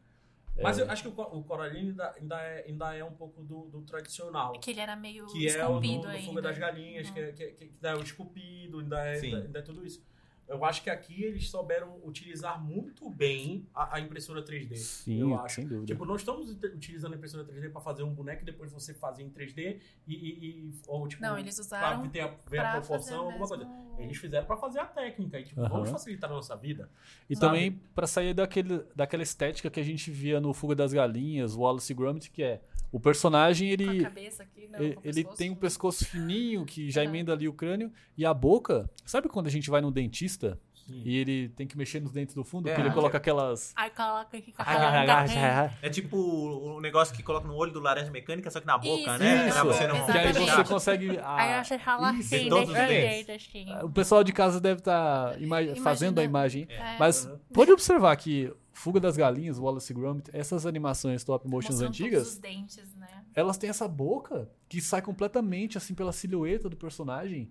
[0.63, 0.83] Mas É.
[0.83, 3.63] eu acho que o, Co- o Coraline ainda, ainda, é, ainda é um pouco do,
[3.69, 4.53] do tradicional.
[4.61, 6.23] Que ele era meio Que é o do, esculpido.
[6.27, 9.39] Fuga das Galinhas, que, é- que, que, que ainda é o esculpido, ainda é, ainda,
[9.39, 10.03] ainda é tudo isso.
[10.51, 14.77] Eu acho que aqui eles souberam utilizar muito bem a, a impressora 3D.
[14.77, 15.55] Sim, eu acho.
[15.57, 15.87] sem dúvida.
[15.87, 18.93] Tipo, não estamos ut- utilizando a impressora 3D para fazer um boneco e depois você
[18.93, 22.59] fazer em 3D e, e, e- ou tipo Não, eles pra usaram ter a, ver
[22.59, 23.69] a proporção, fazer alguma coisa.
[23.99, 26.91] Eles fizeram para fazer a técnica e tipo, vamos facilitar a nossa vida.
[27.29, 27.47] E sabe?
[27.47, 31.93] também pra sair daquele, daquela estética que a gente via no Fuga das Galinhas, Wallace
[31.93, 32.61] e Gromit, que é
[32.93, 37.53] o personagem, ele, aqui, não, ele, tem um pescoço fininho que já emenda ali o
[37.53, 37.93] crânio.
[38.17, 38.91] E a boca.
[39.05, 40.59] Sabe quando a gente vai no dentista
[40.91, 41.03] Sim.
[41.05, 42.69] e ele tem que mexer nos dentes do fundo?
[42.69, 42.75] É.
[42.75, 43.73] que ele coloca aquelas.
[43.77, 48.11] Aí coloca aqui com a É tipo o negócio que coloca no olho do laranja
[48.11, 49.49] mecânica, só que na boca, Isso, né?
[49.49, 49.65] isso.
[49.65, 51.19] Você não Que aí você consegue.
[51.19, 53.73] a- Aí você fala Isso, assim, todos assim.
[53.83, 55.37] o pessoal de casa deve estar
[55.83, 56.67] fazendo a imagem.
[56.69, 56.99] É.
[56.99, 57.39] Mas Uhum.
[57.53, 62.01] pode observar que Fuga das Galinhas, Wallace e Gromit, essas animações stop motions Mostrando todos
[62.01, 63.09] antigas, os dentes, né?
[63.35, 67.51] elas têm essa boca que sai completamente assim pela silhueta do personagem.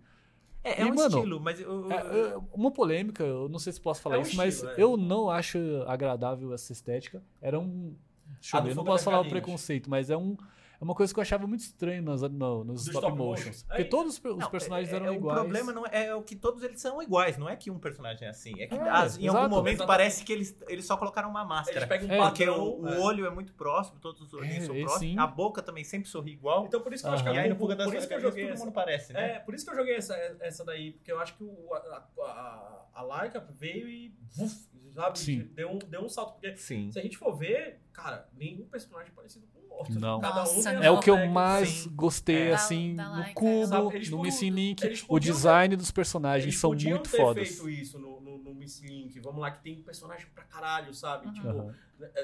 [0.63, 3.71] É, é E, um mano, estilo, mas eu, É, é, uma polêmica, eu não sei
[3.73, 4.75] se posso falar É um isso, mas estilo, é.
[4.77, 5.57] eu não acho
[5.87, 7.23] agradável essa estética.
[7.41, 7.95] Era um.
[8.39, 10.37] Deixa eu do ver, não posso falar o preconceito, mas é um.
[10.79, 13.63] É uma coisa que eu achava muito estranho nos, no- nos stop, stop motions.
[13.63, 15.37] Porque É todos os, Não, personagens é- eram é- iguais.
[15.37, 17.77] O problema não é, é o que todos eles são iguais, não é que um
[17.77, 18.53] personagem é assim.
[18.61, 19.37] É que É, as- em exato.
[19.43, 19.87] algum momento Exatamente.
[19.87, 21.85] parece que eles, eles só colocaram uma Eles máscara.
[21.87, 22.97] pegam um É, Porque o, o é.
[22.99, 24.99] olho é muito próximo, todos os olhinhos É, são é, próximos.
[25.13, 25.19] sim.
[25.19, 26.65] A boca também sempre sorri igual.
[26.65, 27.39] Então por isso que eu acho que Aham.
[27.41, 29.31] aí no por, isso que eu joguei todo essa, mundo parece, né?
[29.35, 32.07] É, por isso que eu joguei essa, essa daí, porque eu acho que o, a,
[32.21, 34.15] a, a Laika veio e.
[34.37, 35.43] Uf, sabe?
[35.53, 36.33] Deu, um- deu um salto.
[36.33, 36.89] Porque Sim.
[36.91, 39.58] se a gente for ver, cara, nenhum personagem é parecido com
[39.89, 40.19] Não.
[40.19, 40.83] Cada um Nossa, não.
[40.83, 41.89] É o que eu mais sim.
[41.95, 42.53] gostei, É.
[42.53, 43.33] assim, Da- da no Laika.
[43.33, 44.83] Cubo, Sabe, eles no Missing Link.
[44.83, 47.47] eles O design dos personagens Eles são podiam muito ter fodas.
[47.47, 49.17] feito isso no, no, no Miss Link.
[49.19, 51.27] Vamos lá, que tem personagem pra caralho, sabe?
[51.27, 51.33] Uhum.
[51.33, 51.75] Tipo, Aham.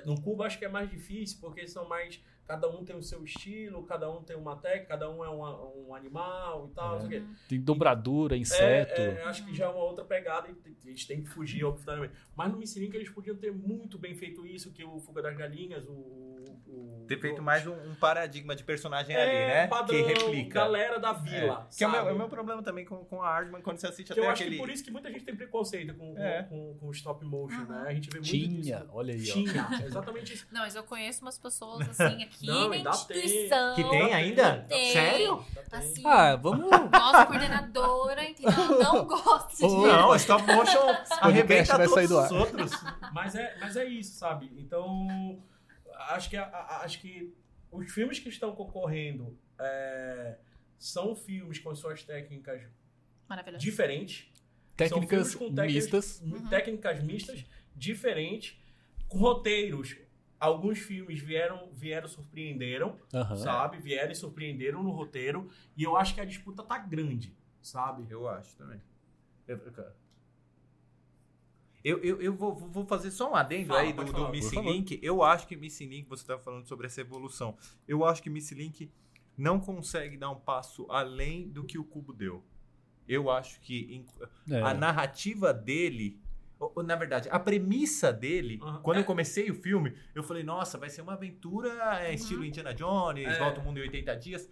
[0.05, 2.19] no Cubo acho que é mais difícil, porque são mais.
[2.47, 5.87] Cada um tem o seu estilo, cada um tem uma técnica, cada um é um,
[5.87, 7.23] um animal e tal, quê.
[7.49, 9.01] Tem dobradura, inseto.
[9.01, 11.63] É, é, acho que já é uma outra pegada e a gente tem que fugir,
[11.63, 12.13] obviamente.
[12.35, 15.35] Mas no Miss Link eles podiam ter muito bem feito isso, que o Fuga das
[15.35, 16.24] Galinhas, o.
[16.75, 19.67] o Ter feito mais um, um paradigma de personagem é, ali, né?
[19.67, 20.55] Padrão, que replica.
[20.61, 21.67] Galera da vila.
[21.71, 21.77] É.
[21.77, 23.85] Que é o meu, é o meu problema também com, com a Hardman quando você
[23.85, 24.55] assiste Que eu até acho aquele.
[24.55, 26.41] que por isso que muita gente tem preconceito com, com, É.
[26.49, 27.65] com, com stop motion, Uhum.
[27.67, 27.83] né?
[27.89, 28.89] A gente vê muito Tinha, disso.
[28.91, 29.33] olha aí, ó.
[29.33, 30.47] Tinha, exatamente isso.
[30.51, 32.89] Não, mas eu conheço umas pessoas assim aqui Não, na tem.
[32.89, 33.75] instituição.
[33.75, 34.65] Que tem ainda?
[34.67, 34.91] Tem.
[34.91, 35.45] Sério?
[35.71, 36.67] Assim, Ah, vamos.
[36.91, 38.51] nossa coordenadora, entendeu?
[38.81, 40.79] Não gosto de Não, stop motion
[41.21, 42.33] arrebenta vai todos sair do os ar.
[42.33, 42.71] outros.
[43.13, 44.51] Mas é, mas é isso, sabe?
[44.57, 45.37] Então,
[46.09, 47.33] acho que, a- a- acho que
[47.71, 50.37] os filmes que estão concorrendo é,
[50.77, 52.61] são filmes com suas técnicas
[53.57, 54.31] diferentes.
[54.75, 56.21] Técnicas São filmes com técnicas- mistas.
[56.21, 56.49] Uhum.
[56.49, 58.57] Técnicas mistas, diferentes,
[59.07, 59.95] com roteiros.
[60.37, 63.37] Alguns filmes vieram, vieram surpreenderam, Aham.
[63.37, 63.77] sabe?
[63.79, 65.49] Vieram e surpreenderam no roteiro.
[65.77, 68.05] E eu acho que a disputa tá grande, sabe?
[68.09, 68.81] Eu acho também.
[69.47, 69.57] Eu,
[71.93, 74.61] eu, eu vou, vou fazer só um adendo Fala, aí do, do falar, por Missing.
[74.61, 74.99] Link.
[75.03, 77.55] Eu acho que Missing Link, você estava falando sobre essa evolução.
[77.87, 78.91] Eu acho que Missing Link
[79.37, 82.43] não consegue dar um passo além do que o Cubo deu.
[83.07, 84.03] Eu acho que
[84.49, 84.61] É.
[84.61, 86.19] a narrativa dele.
[86.85, 88.79] Na verdade, a premissa dele, Aham.
[88.81, 89.01] quando É.
[89.01, 93.27] eu comecei o filme, eu falei, nossa, vai ser uma aventura é, estilo Indiana Jones,
[93.27, 93.37] É.
[93.37, 94.49] volta o mundo em 80 dias.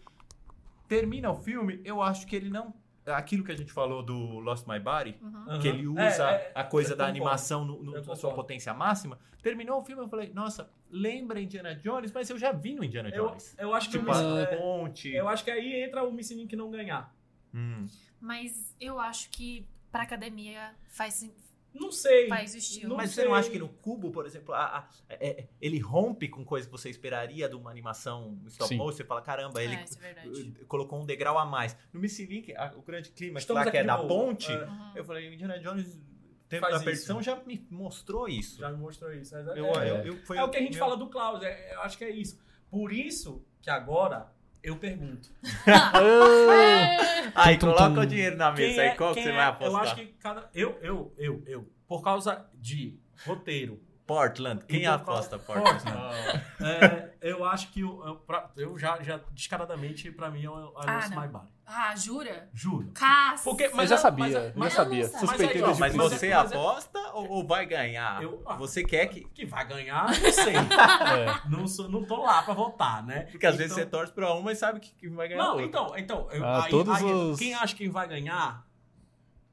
[0.88, 2.73] Termina o filme, eu acho que ele não.
[3.06, 5.60] Aquilo que a gente falou do Lost My Body, Uhum.
[5.60, 9.20] que ele É, usa é, a coisa da animação no- no- na sua potência máxima.
[9.41, 13.10] Terminou o filme, eu falei, nossa, lembra Indiana Jones, mas eu já vi no Indiana
[13.10, 13.56] Eu, Jones.
[13.60, 15.10] eu acho que Tipo, o a Miss- é, ponte.
[15.14, 17.14] eu acho que aí entra o Missing Link não ganhar.
[17.54, 17.86] Hum.
[18.22, 21.30] Mas eu acho que pra academia faz,
[21.74, 22.28] Não sei.
[22.28, 22.89] faz o estilo.
[22.89, 23.26] Não Mas você sei.
[23.26, 26.71] não acha que no Cubo, por exemplo, a- a- é- ele rompe com coisas que
[26.71, 28.91] você esperaria de uma animação stop motion?
[28.97, 29.86] Você fala, caramba, ele É,
[30.24, 31.76] é uh, colocou um degrau a mais.
[31.91, 34.07] No Missing Link, a- o grande clima lá que aqui é da novo.
[34.07, 34.91] ponte, É, Uhum.
[34.95, 35.99] eu falei, o Indiana Jones,
[36.47, 36.86] tempo da isso.
[36.86, 38.59] perdição, já me mostrou isso.
[38.59, 39.36] já me mostrou isso.
[39.36, 41.41] É, Eu, é- eu, eu- foi é o que a gente meu- fala do Klaus.
[41.43, 42.39] é- eu acho que é isso.
[42.69, 44.32] Por isso que agora
[44.64, 45.30] eu pergunto.
[47.36, 49.72] Aí, coloca o dinheiro na mesa Quem é- aí, qual que você é- vai apostar?
[49.72, 50.49] Eu acho que cada.
[50.53, 51.70] Eu, eu, eu, eu.
[51.88, 53.80] Por causa de roteiro.
[54.06, 54.66] Portland.
[54.66, 56.43] Quem E por aposta causa- Portland?
[56.62, 60.95] é, eu acho que eu, pra- eu já, já descaradamente, pra mim, é o Ah,
[60.95, 61.22] Lost não.
[61.22, 61.47] My Body.
[61.66, 62.49] Ah, jura?
[62.54, 62.91] Juro.
[62.93, 63.45] Cássio.
[63.49, 65.10] Porque- Mas já é- sabia, mas é- eu já mas- sabia.
[65.10, 68.22] mas- Suspeitei mas o Mas Mas você mas é- aposta ou, ou vai ganhar?
[68.22, 69.24] Eu- ah, você quer que.
[69.30, 70.56] Que vai ganhar, não sei.
[70.58, 71.49] É.
[71.49, 73.22] não, sou, não tô lá pra votar, né?
[73.32, 75.51] Porque às vezes Então- você torce pra uma e sabe que, que vai ganhar Não,
[75.51, 75.66] outra.
[75.66, 78.68] então, então eu- Ah, aí- todos aí, os- quem acha que vai ganhar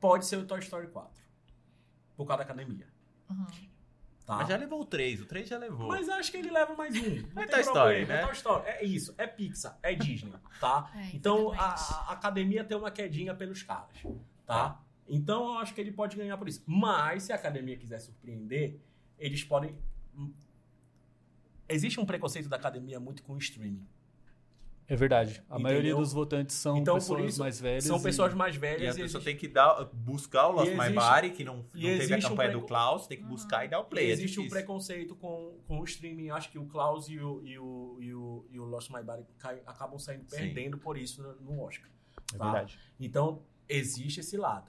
[0.01, 1.23] pode ser o Toy Story 4.
[2.17, 2.89] Por causa da academia.
[3.31, 3.47] Uhum.
[4.31, 4.37] Tá?
[4.37, 5.89] Mas já levou o 3, o 3 já levou.
[5.89, 7.17] Mas acho que ele leva mais um.
[7.35, 8.21] Não É tem Toy Story, problema, né?
[8.21, 8.65] É Toy Story.
[8.69, 10.89] É isso, é Pixar, é Disney, tá?
[10.95, 13.97] É, então a, a academia tem uma quedinha pelos caras,
[14.47, 14.81] tá?
[15.09, 16.63] Então eu acho que ele pode ganhar por isso.
[16.65, 18.79] Mas se a academia quiser surpreender,
[19.19, 19.77] eles podem.
[21.69, 23.85] Existe um preconceito da academia muito com o streaming.
[24.91, 25.35] É verdade.
[25.49, 25.61] A Entendeu?
[25.63, 27.85] maioria dos votantes são Então, pessoas isso, mais velhas.
[27.85, 28.81] São e- pessoas mais E a velhas.
[28.97, 31.65] pessoa existe- tem que dar, buscar o Lost E My existe- Body, que não, não
[31.73, 33.83] e teve a existe um campanha preco- do Klaus, tem que buscar e dar o
[33.83, 34.07] E play.
[34.07, 34.51] é existe um difícil.
[34.59, 36.31] preconceito com, com o streaming.
[36.31, 39.25] Acho que o Klaus e o, e o, e o, e o Lost My Body
[39.39, 40.37] cai- acabam saindo Sim.
[40.39, 41.89] perdendo por isso no, no Oscar.
[42.35, 42.45] É tá?
[42.47, 42.77] verdade.
[42.99, 44.69] Então, existe esse lado.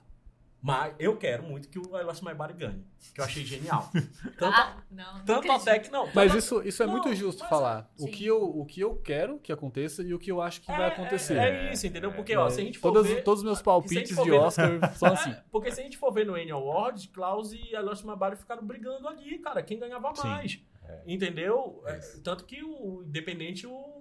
[0.64, 2.84] Mas eu quero muito que o I Lost My Body ganhe.
[3.12, 3.90] Que eu achei genial.
[4.38, 6.08] Tanto, Ah, não, não tanto até que não.
[6.14, 7.90] Mas isso, isso é Não, muito justo mas falar.
[7.98, 8.12] é- O sim.
[8.12, 10.86] que, eu, o que eu quero que aconteça e o que eu acho que vai
[10.86, 11.36] acontecer.
[11.36, 12.12] É, é isso, entendeu?
[12.12, 13.24] Porque, ó, se a gente for Todas- ver...
[13.24, 15.34] Todos os meus palpites de ver- Oscar são assim.
[15.50, 18.36] Porque se a gente for ver no Annie Awards, Klaus e I Lost My Body
[18.36, 19.62] ficaram brigando ali, cara.
[19.64, 20.28] Quem ganhava Sim.
[20.28, 20.60] mais.
[20.84, 21.02] É.
[21.06, 21.82] Entendeu?
[21.86, 23.91] É, tanto que o Independente, o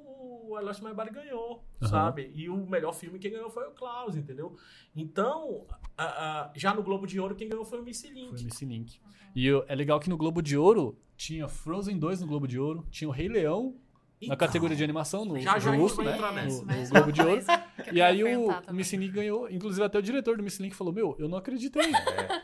[0.51, 1.89] o I Lost My Body ganhou, Aham.
[1.89, 2.31] sabe?
[2.33, 4.55] E o melhor filme quem ganhou foi o Klaus, entendeu?
[4.95, 5.65] Então,
[5.97, 6.03] a-
[6.49, 8.35] a- já no Globo de Ouro, quem ganhou foi o Missy Link.
[8.35, 8.99] Foi Missy Link.
[9.35, 12.59] E eu- é legal que no Globo de Ouro tinha Frozen 2 no Globo de
[12.59, 13.75] Ouro, tinha o Rei Leão
[14.27, 16.59] na categoria de animação, no, Já, já no, vai né, entrar no- nessa.
[16.61, 17.41] no Mais Globo de Ouro.
[17.87, 21.15] eu E aí o, o Link ganhou, inclusive até o diretor do Link falou, meu,
[21.17, 21.81] eu não acreditei.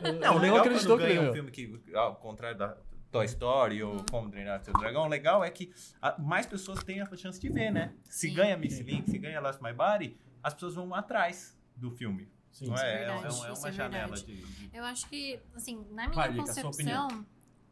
[0.02, 1.34] Eu Não, não legal acreditou quando que ele ganha um ganhou.
[1.34, 2.76] filme que, ao contrário da
[3.10, 3.96] Toy Story Uhum.
[3.96, 7.40] ou Como Treinar Seu Dragão, o legal é que a- mais pessoas têm a chance
[7.40, 7.94] de ver, né?
[8.04, 8.34] Se Sim.
[8.34, 12.28] ganha Miss Link, se ganha Lost My Body, as pessoas vão atrás do filme.
[12.52, 12.94] Sim, não isso é é?
[12.94, 16.34] É, verdade, é- é uma é janela de, de- Eu acho que, assim, na minha
[16.34, 17.26] concepção,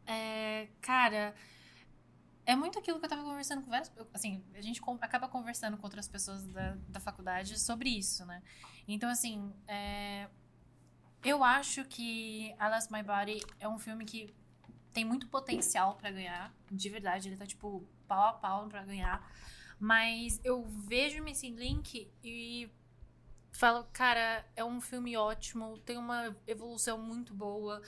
[0.05, 1.35] é, cara,
[2.45, 5.83] é muito aquilo que eu tava conversando com várias assim, a gente acaba conversando com
[5.85, 8.41] outras pessoas da, da faculdade sobre isso, né?
[8.87, 10.29] Então, assim, é,
[11.23, 14.33] eu acho que Lost My Body é um filme que
[14.97, 19.31] tem muito potencial pra ganhar, de verdade, ele tá, tipo, pau a pau pra ganhar,
[19.79, 22.67] mas eu vejo Missing Link e
[23.51, 27.79] falo, cara, é um filme ótimo, tem uma evolução muito boa,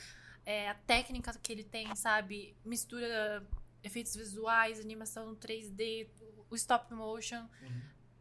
[0.45, 2.55] é, a técnica que ele tem, sabe?
[2.63, 3.43] Mistura
[3.81, 6.07] efeitos visuais, animação 3D,
[6.47, 7.43] o stop motion,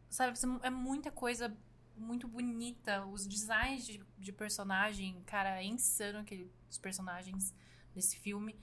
[0.09, 0.35] sabe?
[0.63, 1.55] É muita coisa
[1.95, 3.05] muito bonita.
[3.05, 7.53] Os designs de, de personagem, cara, é insano aquele, os personagens
[7.93, 8.57] desse filme.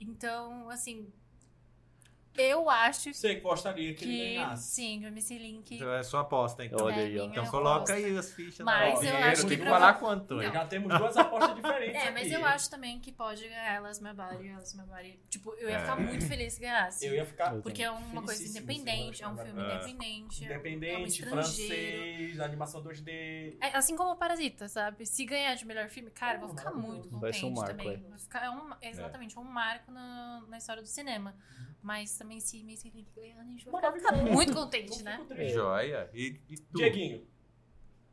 [0.00, 1.12] Então, assim,
[2.38, 4.70] eu acho Você gostaria que, ele que, ganhasse.
[4.74, 6.84] sim, que o Missy Link Então é sua aposta, então.
[6.86, 7.24] Olha é aí, ó.
[7.24, 7.94] Então coloca aposta.
[7.94, 9.32] aí as fichas Mas na eu hora.
[9.32, 10.52] acho que Tem que prova- falar com o Antônio.
[10.52, 12.12] Já temos duas apostas diferentes É, aqui.
[12.12, 15.20] mas eu acho também que pode ganhar Elas Body, Elas Body.
[15.28, 15.80] Tipo, eu ia É.
[15.80, 17.06] ficar muito feliz se ganhasse.
[17.06, 20.44] Eu ia ficar Porque é uma coisa independente, é um filme independente.
[20.44, 21.30] é um independente, estrangeiro.
[21.30, 23.56] francês, animação 2D.
[23.60, 25.04] É, assim como o Parasita, sabe?
[25.06, 27.70] Se ganhar de melhor filme, cara, eu vou ficar muito Vai contente ser um marco,
[27.76, 27.94] também.
[28.04, 28.08] é.
[28.10, 31.34] Vai ficar, é um, é exatamente, um marco na, na história do cinema.
[31.82, 35.20] Mas também se Missy ganhar, a gente vai ficar muito contente, né?
[35.52, 36.10] Joia.
[36.12, 36.78] E, e tu?
[36.78, 37.22] Dieguinho.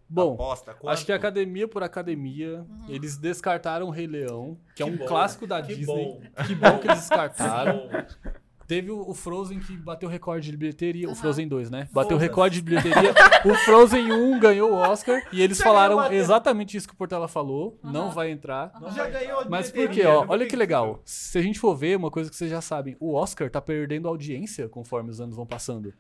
[0.08, 1.12] Bom, Aposta, acho que quanto?
[1.14, 2.86] academia por academia, Uhum.
[2.90, 5.86] eles descartaram o Rei Leão, que é Que um bom, clássico da que Disney.
[5.86, 6.22] bom.
[6.46, 7.90] Que bom que eles descartaram.
[8.74, 11.16] Teve o o Frozen que bateu recorde de bilheteria, o Aham.
[11.20, 11.88] Frozen 2, né?
[11.92, 13.14] Bateu recorde de bilheteria.
[13.46, 17.28] o Frozen 1 ganhou o Oscar e eles Já falaram exatamente isso que o Portela
[17.28, 17.94] falou, Aham.
[17.94, 18.72] não vai entrar.
[18.76, 18.92] Aham.
[18.92, 20.22] Já ganhou a Mas por quê, ó?
[20.22, 20.28] né?
[20.30, 21.00] Olha que legal.
[21.06, 24.08] Se a gente for ver, uma coisa que vocês já sabem, o Oscar tá perdendo
[24.08, 25.94] audiência conforme os anos vão passando.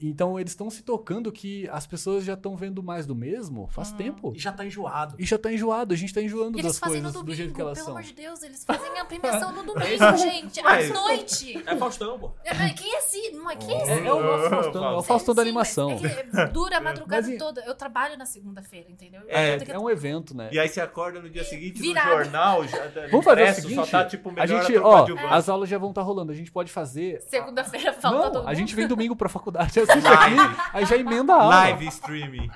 [0.00, 3.90] Então eles estão se tocando que as pessoas já estão vendo mais do mesmo faz
[3.90, 3.96] Uhum.
[3.96, 4.32] tempo.
[4.34, 5.14] E já tá enjoado.
[5.18, 7.24] E já tá enjoado, a gente tá enjoando E eles das fazem coisas no do
[7.24, 7.94] domingo, jeito que elas pelo são.
[7.96, 11.62] amor de Deus, eles fazem a premiação no domingo, gente, Mas- à noite.
[11.66, 12.30] É Faustão, pô.
[12.44, 13.30] É, Quem é esse?
[13.32, 13.90] Não é quem é esse?
[13.90, 15.90] É, é o nosso Faustão, é o Faustão da animação.
[15.92, 17.60] É que dura a madrugada Mas toda.
[17.62, 19.22] Eu trabalho na segunda-feira, entendeu?
[19.28, 20.50] É, É um evento, né?
[20.52, 22.10] E aí você acorda no dia seguinte Virado.
[22.10, 22.78] no jornal, já,
[23.10, 25.88] Vamos fazer o impresso, seguinte, só tá tipo a gente, ó, as aulas já vão
[25.90, 27.22] estar rolando, a gente pode fazer...
[27.22, 28.50] Segunda-feira falta todo Não, mundo.
[28.50, 30.40] a gente vem domingo pra faculdade, assiste Live.
[30.40, 31.54] aqui, aí já emenda a aula.
[31.56, 32.50] Live streaming.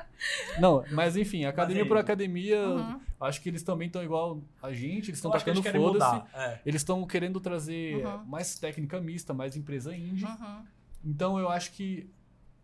[0.58, 3.00] Não, mas enfim, academia Mas por aí- academia, Uhum.
[3.20, 5.78] acho que eles também estão igual a gente, eles estão tacando foda-se.
[5.78, 6.26] mudar.
[6.34, 6.60] É.
[6.66, 8.24] Eles estão querendo trazer Uhum.
[8.26, 10.24] mais técnica mista, mais empresa indie.
[10.24, 10.64] Uhum.
[11.04, 12.10] Então eu acho que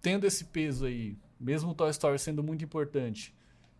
[0.02, 3.34] tendo esse peso aí, mesmo o Toy Story sendo muito importante,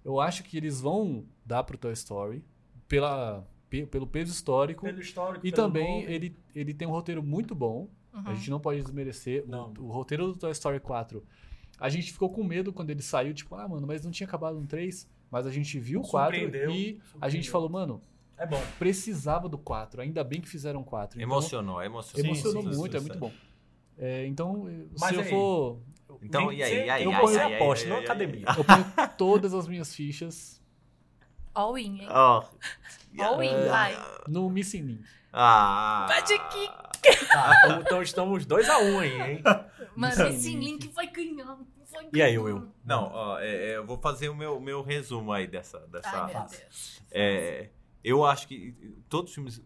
[0.05, 2.43] eu acho que eles vão dar pro Toy Story
[2.89, 4.85] pela, pe- pelo peso histórico.
[4.87, 6.15] Pelo histórico, E pelo também nome.
[6.15, 7.89] ele, ele tem um roteiro muito bom.
[8.17, 8.23] Uhum.
[8.25, 9.45] A gente não pode desmerecer.
[9.45, 9.73] O- Não.
[9.79, 11.23] O, roteiro do Toy Story 4.
[11.79, 14.59] A gente ficou com medo quando ele saiu, tipo, ah, mano, mas não tinha acabado
[14.59, 15.09] no 3.
[15.31, 18.01] Mas a gente viu o 4 Surpreendeu, e a gente falou, mano,
[18.39, 18.63] É bom.
[18.79, 20.01] precisava do 4.
[20.01, 21.19] Ainda bem que fizeram 4.
[21.19, 22.27] Então, Emocionou, emocionou.
[22.31, 23.33] emocionou Sim, sim, muito, sim, é muito bom.
[23.99, 24.67] É, então,
[24.99, 25.31] Mas se eu aí?
[25.31, 25.81] for.
[26.23, 27.97] Então, e aí, e aí, Eu e aí, ponho e aí, aposta, e aí, não
[27.99, 28.45] aí, academia.
[28.57, 28.85] Eu ponho
[29.19, 30.63] todas as minhas fichas
[31.55, 32.09] All in, hein?
[32.11, 32.45] Ó.
[33.19, 33.97] All in, vai.
[34.29, 35.05] no Missing Link.
[35.33, 36.07] Ah.
[36.51, 36.71] Que-
[37.29, 39.43] Tá, então, estamos 2x1 um aí, hein?
[39.97, 40.89] Mas esse Link.
[40.89, 41.59] vai ganhar.
[41.91, 42.39] vai E aí.
[42.39, 42.71] Will?
[42.85, 46.35] Não, ó, é, é, eu vou fazer o meu, meu resumo aí dessa, dessa Ai,
[46.35, 46.47] meu.
[46.47, 47.03] Deus.
[47.11, 47.71] É,
[48.05, 48.75] eu acho que
[49.09, 49.63] todos os filmes.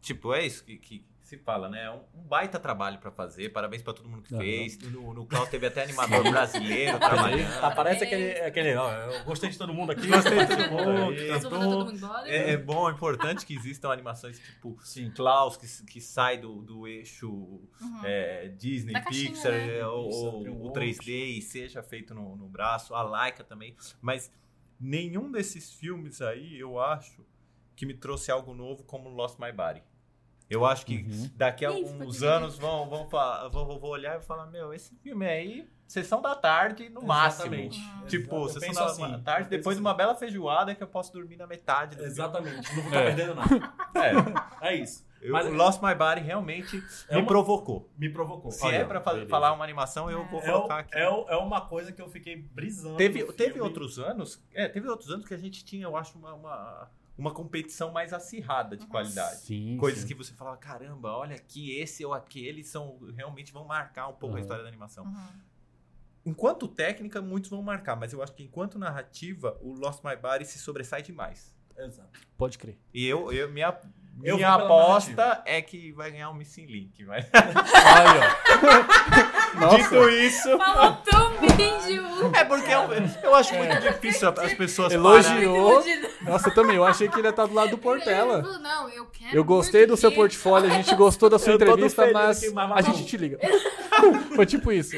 [0.00, 1.84] Tipo, é isso que, que se fala, né?
[1.84, 3.50] É um, um baita trabalho pra fazer.
[3.50, 4.78] Parabéns pra todo mundo que fez.
[4.78, 7.64] No, no Klaus teve até animador brasileiro trabalhando.
[7.64, 8.74] Aparece aquele, aquele.
[8.74, 10.08] Ó, eu gostei de todo mundo aqui.
[10.08, 11.40] Gostei de todo mundo.
[11.40, 12.28] Todo mundo embora.
[12.28, 15.10] É, é bom, é importante que existam animações tipo Sim.
[15.10, 18.00] Klaus, que, que sai do, do eixo Uhum.
[18.04, 19.78] é, Disney, Da caixinha, Pixar, né?
[19.78, 21.06] é, ou, ou o Dreamworks.
[21.06, 23.76] 3D e seja feito no, no braço, a Laika também.
[24.00, 24.32] Mas
[24.78, 27.24] nenhum desses filmes aí, eu acho,
[27.76, 29.82] que me trouxe algo novo como Lost My Body.
[30.50, 31.30] Eu acho que Uhum.
[31.36, 34.92] daqui a uns foi anos vão, vão, vão, vão- vão olhar e falar, meu, esse
[34.96, 37.54] filme aí, sessão da tarde no máximo.
[37.54, 37.78] Exatamente.
[37.78, 38.06] Uhum.
[38.06, 41.36] Tipo, Eu sessão da assim, tarde, depois de uma bela feijoada que eu posso dormir
[41.36, 42.66] na metade do Exatamente.
[42.68, 43.04] Não vou ficar É.
[43.06, 43.48] perdendo nada.
[43.48, 43.68] filme.
[44.60, 44.68] É.
[44.72, 45.08] É isso.
[45.22, 47.90] Eu, Mas- o Lost My Body realmente É me uma- provocou.
[47.98, 48.50] Me provocou.
[48.50, 49.28] Se Olha, é pra beleza.
[49.28, 50.96] falar uma animação, eu vou É, colocar o- aqui.
[50.96, 52.96] é, é uma coisa que eu fiquei brisando.
[52.96, 53.60] Teve, teve filme.
[53.68, 56.90] outros anos, é, teve outros anos que a gente tinha, eu acho, uma, uma-
[57.20, 59.40] uma competição mais acirrada de qualidade.
[59.40, 59.76] Sim.
[59.76, 60.08] Coisas sim.
[60.08, 64.28] que você fala, caramba, olha aqui, esse ou aquele são realmente vão marcar um pouco
[64.34, 64.40] a Uhum.
[64.40, 65.04] história da animação.
[65.04, 65.40] Uhum.
[66.24, 70.46] Enquanto técnica, muitos vão marcar, mas eu acho que enquanto narrativa, o Lost My Body
[70.46, 71.54] se sobressai demais.
[71.76, 72.20] Exato.
[72.38, 72.78] Pode crer.
[72.92, 73.78] E eu, eu minha,
[74.22, 77.04] Eu minha aposta é que vai ganhar o Missing Link.
[77.04, 77.26] Mas...
[77.32, 78.06] Aí,
[79.56, 79.60] ó.
[79.60, 79.76] Nossa.
[79.76, 82.30] Dito isso, Falou tão bem, Ju.
[82.34, 82.88] é porque eu,
[83.22, 85.82] eu acho muito difícil as pessoas Elogiou.
[86.22, 86.76] Nossa, também.
[86.76, 88.42] Eu achei que ele ia estar do lado do Portela.
[88.42, 91.54] falou, Não, eu quero Eu gostei do seu portfólio, a gente gostou da sua Eu
[91.56, 93.38] entrevista, mas aqui, mas a gente te liga.
[94.34, 94.96] Foi tipo isso.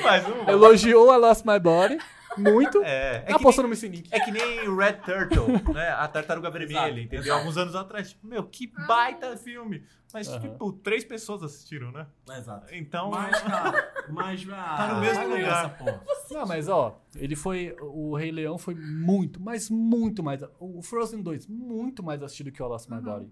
[0.48, 1.98] Elogiou a Lost My Body
[2.36, 2.82] muito.
[2.82, 4.08] É, é que apostou no Missing Link.
[4.12, 5.90] É que nem Red Turtle, né?
[5.90, 7.20] A tartaruga vermelha, Exato, entendeu?
[7.20, 7.38] exato.
[7.38, 9.82] Alguns anos atrás, tipo, meu, que baita filme.
[10.12, 10.40] Mas, Aham.
[10.40, 12.06] tipo, três pessoas assistiram, né?
[12.36, 12.66] Exato.
[12.74, 13.10] Então.
[13.10, 15.64] Mas, cara, mas ah, Tá no mesmo lugar.
[15.64, 16.02] essa porra.
[16.30, 17.74] Não, mas ó, ele foi.
[17.80, 20.40] O Rei Leão foi muito, mas muito mais.
[20.60, 23.30] O Frozen 2, muito mais assistido que o Lost My Body.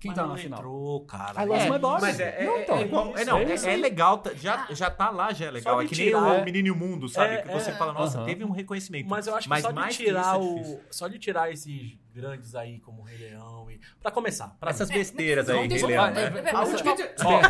[0.00, 0.58] Quem Mas tá não na final?
[0.60, 1.42] entrou, cara.
[1.42, 2.02] I lost É, my body.
[2.02, 2.76] Mas é, é, Não, é, então.
[2.76, 5.50] é igual- é, não, É é, é legal, tá- já, já tá lá, já é
[5.50, 5.82] legal.
[5.82, 7.34] É que nem tirar- o Menino e o Mundo, sabe?
[7.34, 7.74] É, que você é.
[7.74, 8.24] fala, nossa, Aham.
[8.26, 9.08] teve um reconhecimento.
[9.08, 10.80] Mas eu acho que Mas só de tirar isso é o.
[10.88, 13.80] Só de tirar esses grandes aí, como o Rei Leão e.
[14.00, 17.42] Pra começar, pra Essas besteiras aí, Rei Leão, A última- vamos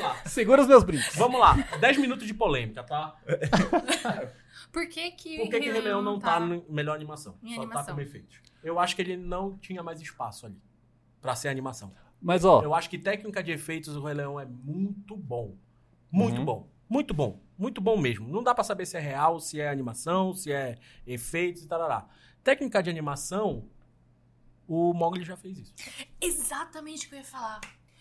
[0.00, 0.16] lá.
[0.26, 1.14] Segura os meus brincos.
[1.14, 1.54] Vamos lá.
[1.80, 3.14] 10 minutos de polêmica, tá?
[4.72, 7.36] Por que que, Por que, Rei Leão não tá no melhor animação?
[7.54, 8.36] Só tá como efeitos.
[8.62, 10.60] Eu acho que ele não tinha mais espaço ali.
[11.20, 11.92] Pra ser animação.
[12.20, 15.56] Mas ó, Eu acho que técnica de efeitos o Rei Leão é muito bom.
[16.10, 16.44] Muito Uhum.
[16.44, 16.68] bom.
[16.88, 17.40] Muito bom.
[17.56, 18.28] Muito bom mesmo.
[18.28, 22.08] Não dá pra saber se é real, se é animação, se é efeitos e tal.
[22.42, 23.68] Técnica de animação,
[24.66, 25.74] o Mogli já fez isso.
[26.20, 27.60] Exatamente o que eu ia falar.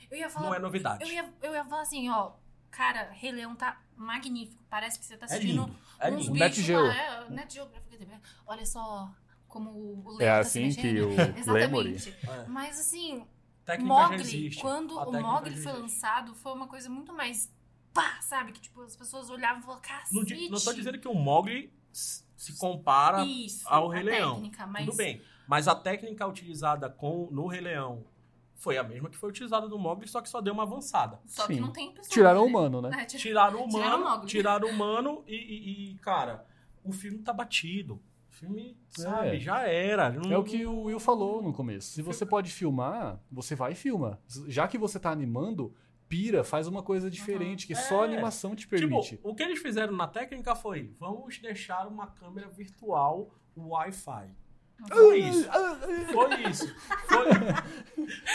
[0.09, 0.45] Eu ia falar.
[0.47, 1.03] Não é novidade.
[1.03, 2.31] Eu ia, eu ia falar assim, ó.
[2.69, 4.63] Cara, Rei Leão tá magnífico.
[4.69, 5.75] Parece que você tá É assistindo lindo.
[5.99, 6.39] É uns lindo.
[6.39, 6.81] Net bichos Geo.
[6.85, 6.95] lá.
[6.95, 8.07] É, Net TV.
[8.45, 9.11] Olha só
[9.47, 11.09] como o Leão é tá assim se que o
[11.51, 11.91] Lemuri.
[11.93, 12.15] Exatamente.
[12.27, 12.45] É.
[12.47, 13.25] Mas assim,
[13.65, 14.61] Técnica Mogli, existe.
[14.61, 17.51] quando A o Mogli foi lançado, foi uma coisa muito mais
[17.93, 18.51] pá, sabe?
[18.51, 20.35] Que tipo, as pessoas olhavam e falavam, cacete.
[20.43, 24.35] Não, não tô dizendo que o Mogli se compara Isso, ao Rei Leão.
[24.35, 25.21] técnica, mas Tudo bem.
[25.47, 28.03] Mas a técnica utilizada com, no Rei Leão
[28.55, 31.19] foi a mesma que foi utilizada no Mogli, só que só deu uma avançada.
[31.25, 31.59] Só que Sim.
[31.61, 32.09] não tem pessoa.
[32.13, 32.49] tiraram o né?
[32.49, 33.01] humano, né?
[33.01, 34.27] É, tira- Tiraram o Tiraram o humano, Mogli.
[34.27, 36.45] tiraram o humano e, e- e, cara,
[36.83, 38.01] o filme tá batido.
[38.39, 39.39] Filme, sabe, É.
[39.39, 40.11] já era.
[40.11, 41.91] Não- É o que o Will falou no começo.
[41.91, 44.19] Se você pode filmar, você vai e filma.
[44.47, 45.73] Já que você tá animando,
[46.07, 48.13] pira, faz uma coisa diferente, que só a É.
[48.13, 49.19] animação te Tipo, permite.
[49.23, 54.29] o que eles fizeram na técnica foi: vamos deixar uma câmera virtual Wi-Fi.
[54.89, 55.49] Foi isso.
[56.13, 56.75] Foi isso.
[57.07, 57.25] Foi,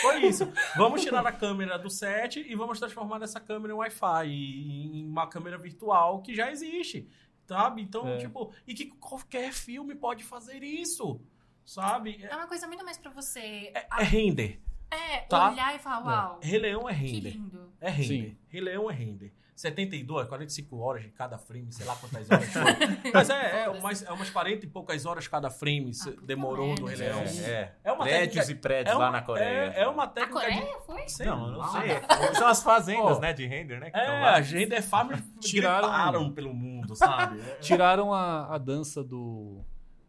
[0.01, 0.51] foi isso.
[0.75, 5.25] Vamos tirar a câmera do set e vamos transformar essa câmera em Wi-Fi, em uma
[5.27, 7.07] câmera virtual que já existe.
[7.45, 7.81] Sabe?
[7.81, 8.17] Então, É.
[8.17, 11.19] tipo, e que qualquer filme pode fazer isso.
[11.65, 12.23] Sabe?
[12.23, 14.61] É uma coisa muito mais pra você É, é render.
[14.91, 15.51] é, tá.
[15.51, 17.29] olhar e falar, uau, Rei Leão é que render.
[17.31, 17.73] lindo.
[17.79, 18.29] É render.
[18.31, 18.37] Sim.
[18.47, 19.33] Rei Leão é render.
[19.55, 22.61] 72, 45 horas de cada frame, sei lá quantas horas foi.
[23.13, 26.73] Mas é, é, umas, é umas 40 e poucas horas cada frame se- Ah, demorou
[26.75, 27.15] do Rei merda.
[27.21, 27.25] Leão.
[27.45, 27.75] É, é.
[27.83, 29.45] É uma prédios técnica- e prédios É lá uma- na Coreia.
[29.75, 30.57] É, é uma A técnica de.
[30.59, 31.07] Coreia foi?
[31.07, 31.67] Sei Não, eu não lá.
[31.71, 32.33] sei.
[32.35, 33.91] São as fazendas, Ó, né, de render, né?
[33.91, 34.33] que É, lá.
[34.35, 37.39] a Gender Farms Tiraram- pelo mundo, sabe?
[37.39, 39.61] É, Tiraram a, a dança do,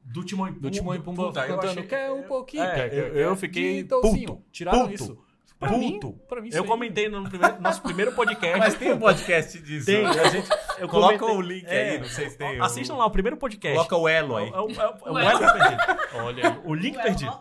[0.03, 0.61] Do Timão e Pumba.
[0.63, 2.63] do Timão e Pumba Puta, eu cantando achei- quer um pouquinho.
[2.63, 4.37] É, quer, quer, eu- quer, eu fiquei de toucinho.
[4.37, 5.24] puto, Tiraram puto, isso.
[5.59, 6.13] Pra mim, Puto.
[6.27, 8.59] pra mim Eu comentei no primeiro- nosso primeiro podcast.
[8.59, 9.87] Mas tem um podcast disso.
[9.87, 10.11] Tem, né?
[10.11, 10.49] a gente.
[10.79, 12.61] Eu Coloca comentei- o link É, aí, não sei se tem.
[12.61, 12.99] Assistam o...
[12.99, 13.77] lá o primeiro podcast.
[13.77, 14.49] Coloca o elo aí.
[14.49, 15.83] É o, é o- é o O elo perdido.
[16.25, 16.61] Olha aí.
[16.65, 17.41] O link perdido.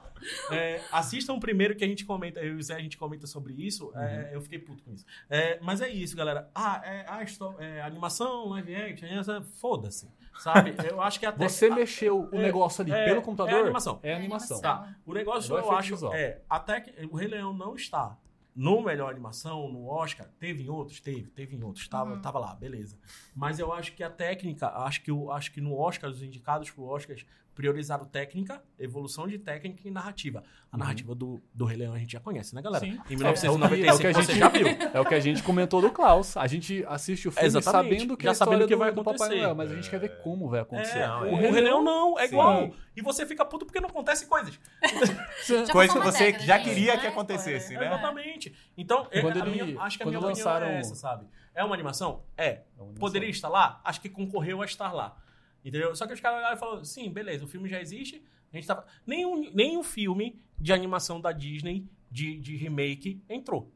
[0.52, 3.27] É, assistam o primeiro que a gente comenta, eu e o Zé a gente comenta
[3.27, 3.91] sobre isso.
[3.94, 5.03] é, eu fiquei puto com isso.
[5.30, 6.49] É, mas é isso, galera.
[6.56, 10.07] Ah, é, a histó- é, animação, live action, essa- foda-se.
[10.39, 10.73] Sabe?
[10.89, 11.47] Eu acho que até.
[11.47, 13.61] Você a- mexeu o é, negócio ali é, pelo é computador.
[13.61, 13.99] animação.
[14.03, 14.60] É animação.
[14.61, 14.95] Tá.
[15.05, 16.14] O negócio eu é acho visual.
[16.14, 18.18] é até que o Rei Leão não está
[18.55, 22.22] no melhor animação, no Oscar, teve em outros, teve, teve em outros, tava, Uhum.
[22.22, 22.99] tava lá, beleza.
[23.35, 26.69] Mas eu acho que a técnica, acho que o acho que no Oscar os indicados
[26.69, 27.15] pro Oscar
[27.55, 30.43] priorizaram técnica, evolução de técnica e narrativa.
[30.71, 30.80] A Uhum.
[30.80, 32.84] narrativa do, do Rei Leão a gente já conhece, né, galera?
[32.84, 32.91] Sim.
[32.91, 34.67] Em É o que- 1995 é o que a você gente- já viu.
[34.93, 36.35] É o que a gente comentou do Klaus.
[36.38, 37.93] A gente assiste o filme Exatamente.
[37.99, 39.41] sabendo que Já é sabendo o que do, vai do Papai acontecer.
[39.41, 40.99] Noel, mas a gente quer ver como vai acontecer.
[40.99, 41.31] É, o, é.
[41.31, 42.34] o Rei Leão não, é Sim.
[42.34, 42.71] igual.
[42.95, 44.59] E você fica puto porque não acontece coisas.
[45.47, 46.99] Já Coisa que você década já disso, queria né?
[47.01, 47.80] que acontecesse, É.
[47.80, 47.88] né?
[47.88, 48.53] Exatamente.
[48.77, 51.25] Então, é- Quando ele- minha- acho que a minha opinião lançaram- é essa, sabe?
[51.55, 52.23] É uma animação?
[52.38, 52.45] É.
[52.45, 52.99] É uma animação.
[52.99, 53.80] Poderia estar lá?
[53.84, 55.15] Acho que concorreu a estar lá.
[55.64, 55.95] Entendeu?
[55.95, 58.23] Só que os caras olharam e falaram, sim, beleza, o filme já existe.
[58.52, 58.85] A gente tava...
[59.07, 63.72] nenhum, nenhum filme de animação da Disney, de, de remake, entrou.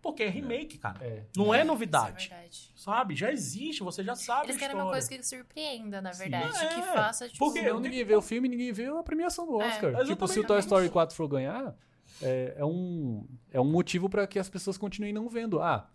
[0.00, 1.02] Porque é remake, cara.
[1.04, 1.24] É.
[1.34, 2.28] Não é é novidade.
[2.28, 2.72] verdade.
[2.76, 3.16] sabe?
[3.16, 4.84] Já existe, você já sabe Eles a querem história.
[4.84, 6.56] uma coisa que surpreenda, na verdade.
[6.62, 7.38] É, que faça, tipo...
[7.38, 10.04] porque- ninguém vê o filme, ninguém vê a premiação do É, Oscar.
[10.04, 10.44] tipo, se o.
[10.46, 11.74] Toy Story 4 for ganhar,
[12.22, 15.60] é, é um, é um motivo pra que as pessoas continuem não vendo.
[15.62, 15.88] Ah,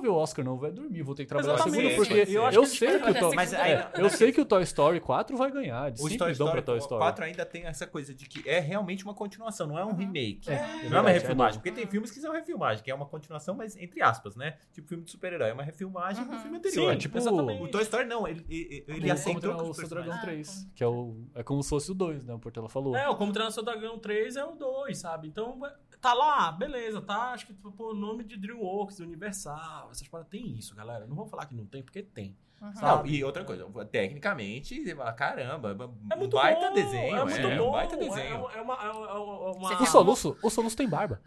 [0.00, 1.94] vou ver o Oscar, não, vai dormir, vou ter que trabalhar Exatamente.
[1.94, 2.42] segunda, porque eu.
[2.50, 5.00] Eu sei que que o Toy, Mas é, aí- eu sei que o Toy Story
[5.00, 5.92] 4 vai ganhar.
[5.92, 7.00] O sempre Toy dão pra Story Toy Story.
[7.00, 10.50] 4 ainda tem essa coisa de que é realmente uma continuação, não é um remake.
[10.50, 11.60] É, não é uma verdade, refilmagem.
[11.60, 14.56] porque tem filmes que são refilmagem, que é uma continuação, mas entre aspas, né?
[14.72, 15.50] Tipo filme de super-herói.
[15.50, 16.40] É uma refilmagem do Uhum.
[16.40, 16.92] filme anterior.
[16.92, 17.62] Sim, tipo, exatamente.
[17.62, 19.88] O Toy Story não, ele, ele, ele aceitou que o seu.
[19.88, 22.32] Dragão Ah, 3, como- que é, o, é como se fosse o 2, né?
[22.34, 22.94] O Portela falou.
[22.96, 25.26] É, o Como Treinar Seu Dragão 3 é o 2, sabe?
[25.28, 25.60] Então,
[26.00, 27.32] tá lá, beleza, tá?
[27.32, 30.30] Acho que pô, o nome de DreamWorks, Universal, essas paradas.
[30.30, 31.06] Tem isso, galera.
[31.06, 32.36] Não vou falar que não tem, porque tem.
[32.60, 32.72] Uhum.
[32.82, 35.70] Não, e outra coisa, tecnicamente, você fala, caramba,
[36.10, 37.68] É muito baita bom, desenho, é muito é, bom.
[37.68, 38.38] um baita É, desenho.
[38.40, 41.20] uma- é uma, é uma, é uma- Você O Soluço, o Soluço tem barba.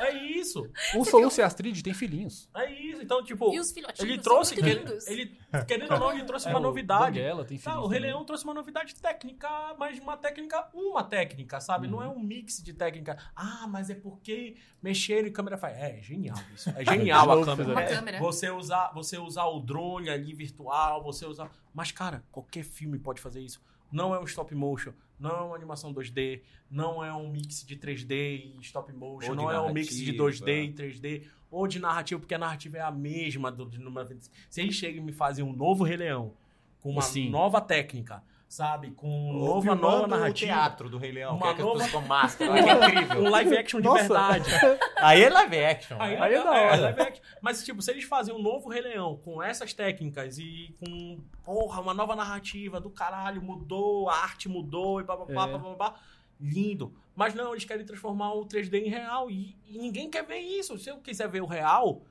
[0.00, 0.68] é isso.
[0.94, 2.48] O Soluço e a Astrid tem filhinhos.
[2.54, 3.02] É isso.
[3.02, 4.60] Então, tipo, E os ele são trouxe.
[4.60, 7.04] muito Ele, ele, querendo ou não, ele trouxe É, uma o novidade.
[7.18, 7.80] Banguela tem filhinhos.
[7.80, 8.00] Tá, o Rei.
[8.00, 11.86] Leão trouxe uma novidade técnica, mas uma técnica, uma técnica, sabe?
[11.88, 12.16] Não é Uhum.
[12.16, 13.16] um mix de técnica.
[13.34, 15.76] Ah, mas é porque mexeram em câmera faz.
[15.76, 16.68] É, é genial isso.
[16.70, 17.56] É genial a câmera.
[17.56, 17.72] fizeram.
[17.72, 18.18] Uma É, câmera.
[18.18, 20.49] Você usar, você usar o drone ali virtual,
[21.02, 21.50] você usar.
[21.74, 23.60] Mas, cara, qualquer filme pode fazer isso.
[23.90, 27.76] Não é um stop motion, não é uma animação 2D, não é um mix de
[27.76, 30.46] 3D e stop motion, não é um mix de narrativa.
[30.46, 34.34] 2D e 3D, ou de narrativa, porque a narrativa é a mesma do 25.
[34.48, 36.34] Se eles chegam e me fazem um novo Rei Leão,
[36.80, 37.30] com uma Sim.
[37.30, 38.90] nova técnica, sabe?
[38.90, 40.52] Com nova, filmando nova o narrativa.
[40.52, 43.22] teatro do Rei Leão, Uma que é nova- com máscara, que é incrível.
[43.22, 44.00] Um live action de Nossa.
[44.02, 44.50] verdade.
[44.98, 45.96] Aí é live action.
[46.00, 46.76] Aí, Aí é da hora.
[46.80, 47.24] live action.
[47.40, 51.80] Mas, tipo, se eles fazem um novo Rei Leão com essas técnicas e com, porra,
[51.80, 55.52] uma nova narrativa do caralho, mudou, a arte mudou e bababá, É.
[55.52, 55.94] bababá,
[56.40, 56.92] lindo.
[57.14, 60.76] Mas não, eles querem transformar o 3D em real e, e ninguém quer ver isso.
[60.76, 62.02] Se eu quiser ver o real,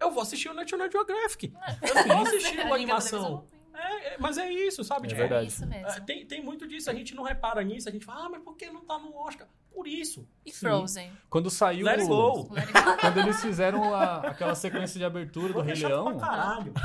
[0.00, 1.52] eu vou assistir o National Geographic.
[1.82, 3.44] Eu não vou assistir A uma animação.
[3.80, 5.06] É, é, mas é isso, sabe?
[5.06, 5.44] É Tipo, verdade.
[5.44, 5.86] É isso mesmo.
[5.88, 8.42] é, tem, tem muito disso, a gente não repara nisso, a gente fala, ah, mas
[8.42, 9.46] por que não tá no Oscar?
[9.72, 10.26] Por isso.
[10.44, 11.12] E Frozen.
[11.30, 11.86] Quando saiu.
[11.86, 12.48] Let it go.
[12.52, 12.96] Let it go.
[13.00, 16.04] Quando eles fizeram a- aquela sequência de abertura do Rei Leão.
[16.18, 16.72] pra caralho.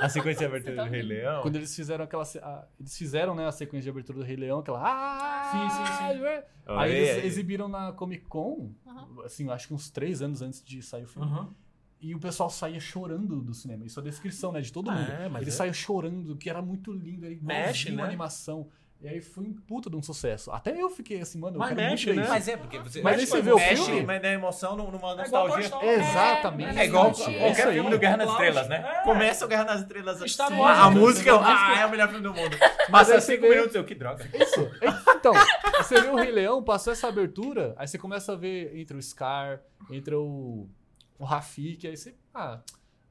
[0.00, 1.42] A sequência de abertura tá do Rei Leão.
[1.42, 2.22] Quando eles fizeram aquela.
[2.22, 4.80] a- eles fizeram, né, a sequência de abertura do Rei Leão, aquela.
[4.80, 6.42] Ah, Sim, sim, sim.
[6.66, 9.22] Aí eles exibiram na Comic Con, Uhum.
[9.24, 11.28] assim, acho que uns três anos antes de sair o filme.
[11.28, 11.52] Uhum.
[12.00, 13.84] E o pessoal saía chorando do cinema.
[13.84, 14.60] Isso é a descrição, né?
[14.60, 15.10] De todo mundo.
[15.10, 15.56] É, mas Eles é.
[15.56, 17.26] saíam chorando, que era muito lindo.
[17.26, 18.02] Aí Mexe, né?
[18.02, 18.68] a animação.
[19.00, 20.50] E aí foi um puta de um sucesso.
[20.50, 22.22] Até eu fiquei assim, mano, eu Mas quero mexe, né?
[22.22, 22.30] isso.
[22.30, 23.00] Mas é, porque você.
[23.00, 24.02] Mas aí mexe- você vê o mexe, filme?
[24.04, 24.86] Mas na emoção, numa
[25.22, 25.60] É igual nostalgia.
[25.66, 25.86] Story.
[25.88, 26.78] Exatamente.
[26.78, 28.32] É igual Gente, qualquer filme do Guerra nas É.
[28.32, 29.00] Estrelas, né?
[29.04, 30.16] Começa o Guerra nas Estrelas.
[30.22, 30.80] Assim, Oscar.
[30.86, 32.56] A música, no ah, é o melhor filme do mundo.
[32.90, 34.24] Mas cinco vê- minutos, eu, que droga.
[34.34, 34.68] Isso.
[35.16, 35.32] Então,
[35.76, 39.02] você vê o Rei Leão, passou essa abertura, aí você começa a ver entre o
[39.02, 39.60] Scar,
[39.90, 40.68] entre o
[41.28, 42.14] Rafik, aí você.
[42.34, 42.60] Ah,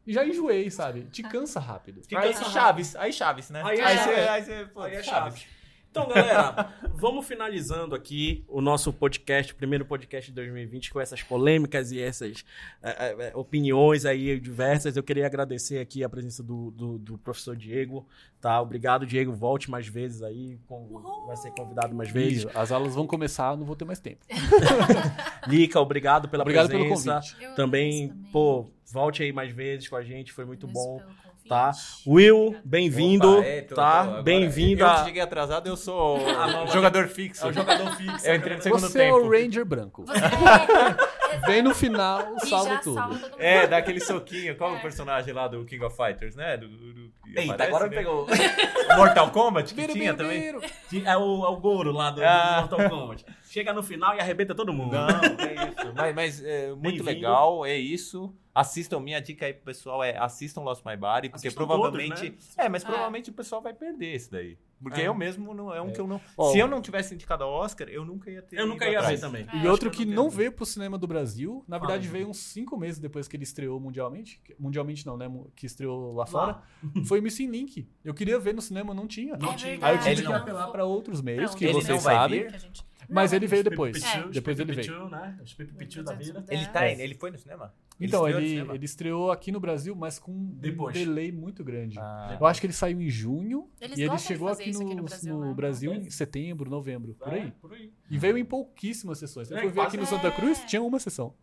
[0.05, 1.03] já enjoei, sabe?
[1.11, 2.01] Te cansa rápido.
[2.03, 3.61] Fica Aí- aí Chaves, aí Chaves, né?
[3.63, 5.39] Aí é aí você, aí você, pô, Aí é Chaves.
[5.39, 5.56] Chaves.
[5.99, 11.23] Então, galera, vamos finalizando aqui o nosso podcast, o primeiro podcast de 2020, com essas
[11.23, 12.45] polêmicas e essas
[12.83, 14.95] eh, eh, opiniões aí diversas.
[14.95, 18.07] Eu queria agradecer aqui a presença do, do, do professor Diego,
[18.39, 18.61] tá?
[18.61, 19.31] Obrigado, Diego.
[19.33, 22.43] Volte mais vezes aí, com- vai ser convidado mais vezes.
[22.43, 24.23] Ih, As aulas vão começar, não vou ter mais tempo.
[25.47, 27.13] Lica, obrigado pela Obrigado pelo presença.
[27.21, 27.43] convite.
[27.43, 28.31] Eu Também, agradeço também.
[28.31, 31.01] pô, volte aí mais vezes com a gente, foi muito bom.
[31.47, 31.71] Tá?
[32.05, 34.01] Will, bem-vindo, é, tá?
[34.01, 36.19] agora- Bem-vindo Eu cheguei atrasado, eu sou
[36.71, 37.45] jogador fixo.
[37.45, 38.27] É o jogador fixo.
[38.27, 39.17] Eu entrei no segundo Você é tempo.
[39.17, 40.05] o Ranger branco.
[40.05, 41.17] Você é...
[41.45, 42.95] Vem no final, salva tudo.
[42.95, 43.19] salva.
[43.37, 44.55] É, dá aquele soquinho.
[44.55, 44.77] Qual É.
[44.77, 46.57] o personagem lá do King of Fighters, né?
[46.57, 47.97] Do, do- do- Eita, aparece, agora né?
[47.97, 48.25] pegou.
[48.25, 50.41] O Mortal Kombat, que Biro, tinha biro, também.
[50.41, 50.61] biro.
[51.05, 52.57] É o, é o Goro lá do, do Ah.
[52.69, 53.25] Mortal Kombat.
[53.49, 54.93] Chega no final e arrebenta todo mundo.
[54.93, 55.93] Não, é isso.
[55.95, 58.33] Mas, mas é muito legal, é isso.
[58.53, 62.31] Assistam, minha dica aí pro pessoal é assistam Lost My Body, porque Assistam provavelmente.
[62.31, 62.65] todos, né?
[62.65, 62.87] É, mas É.
[62.87, 64.57] provavelmente o pessoal vai perder esse daí.
[64.81, 65.07] Porque É.
[65.07, 65.91] eu mesmo não é um É.
[65.91, 66.19] que eu não.
[66.51, 68.59] Se eu não tivesse indicado ao Oscar, eu nunca ia ter.
[68.59, 69.45] Eu nunca ia ver também.
[69.53, 69.57] É.
[69.63, 70.37] E outro que quero não ver.
[70.37, 72.11] veio pro cinema do Brasil, na verdade gente.
[72.11, 74.41] veio uns cinco meses depois que ele estreou mundialmente.
[74.43, 75.29] que- Mundialmente não, né?
[75.55, 76.25] Que estreou lá Lá.
[76.25, 76.61] fora.
[77.07, 77.87] Foi o Missing Link.
[78.03, 79.37] Eu queria ver no cinema, não tinha.
[79.37, 79.77] Não É tinha.
[79.83, 81.63] Aí eu tive Ele que não apelar pra outros meios, que?
[81.65, 82.47] Ele vocês não sabem.
[82.47, 84.03] Que a gente- Mas ele veio depois.
[84.03, 84.27] É.
[84.27, 85.09] Depois ele veio.
[85.09, 85.39] né?
[85.43, 86.43] Os pipipichu da vida.
[86.49, 86.67] Ele, É.
[86.67, 87.73] tá, ele foi no cinema?
[87.99, 90.93] Então, estreou ele, ele estreou aqui no Brasil, mas com um Depois.
[90.93, 91.97] delay muito grande.
[91.99, 92.37] Ah.
[92.39, 95.03] Eu acho que ele saiu em junho Eles e ele chegou aqui no, aqui no
[95.03, 95.53] Brasil, no né?
[95.53, 96.09] Brasil em É.
[96.11, 97.51] setembro, novembro, por É, aí.
[97.59, 97.91] por aí.
[98.09, 99.49] E veio em pouquíssimas sessões.
[99.49, 100.65] Eu É, fui ver aqui no quase- Santa Cruz, É.
[100.65, 101.33] tinha uma sessão.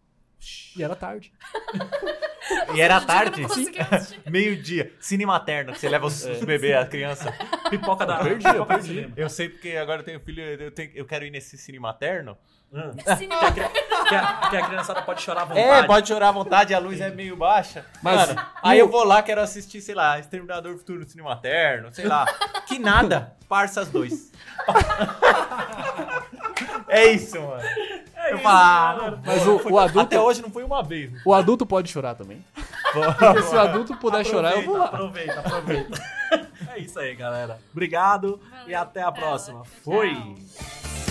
[0.77, 1.32] E era tarde.
[2.75, 3.43] E era tarde?
[4.31, 4.93] Meio-dia.
[5.01, 7.33] Cine materno, que você leva os, os bebês, a criança.
[7.71, 8.16] Pipoca da...
[8.19, 9.12] Eu perdi, eu perdi.
[9.16, 12.37] Eu sei porque agora eu tenho filho, eu, tenho- eu quero ir nesse cine materno.
[12.77, 13.16] Ah.
[13.16, 13.53] Cinema.
[13.53, 13.61] que,
[14.15, 15.66] a, que a criançada pode chorar à vontade.
[15.69, 17.87] É, pode chorar à vontade, a luz é meio baixa.
[18.03, 21.95] Mas- Mano, aí eu vou lá, quero assistir, sei lá, Exterminador Futuro no Cinema Terno,
[21.95, 22.27] sei lá.
[22.66, 24.33] Que nada, Parsas 2.
[26.89, 27.62] é isso, mano.
[28.31, 31.13] Eu falo, ah, Mas o- foi- o adulto- Até hoje não foi uma vez.
[31.13, 31.21] né?
[31.25, 32.45] O adulto pode chorar também.
[32.93, 34.87] Porque se o adulto puder chorar, eu vou lá.
[34.87, 36.03] Aproveita, aproveita.
[36.75, 37.59] é isso aí, galera.
[37.73, 38.79] Obrigado e Valeu.
[38.81, 39.63] até a próxima.
[39.63, 40.15] Tchau, Fui!
[40.15, 41.03] tchau.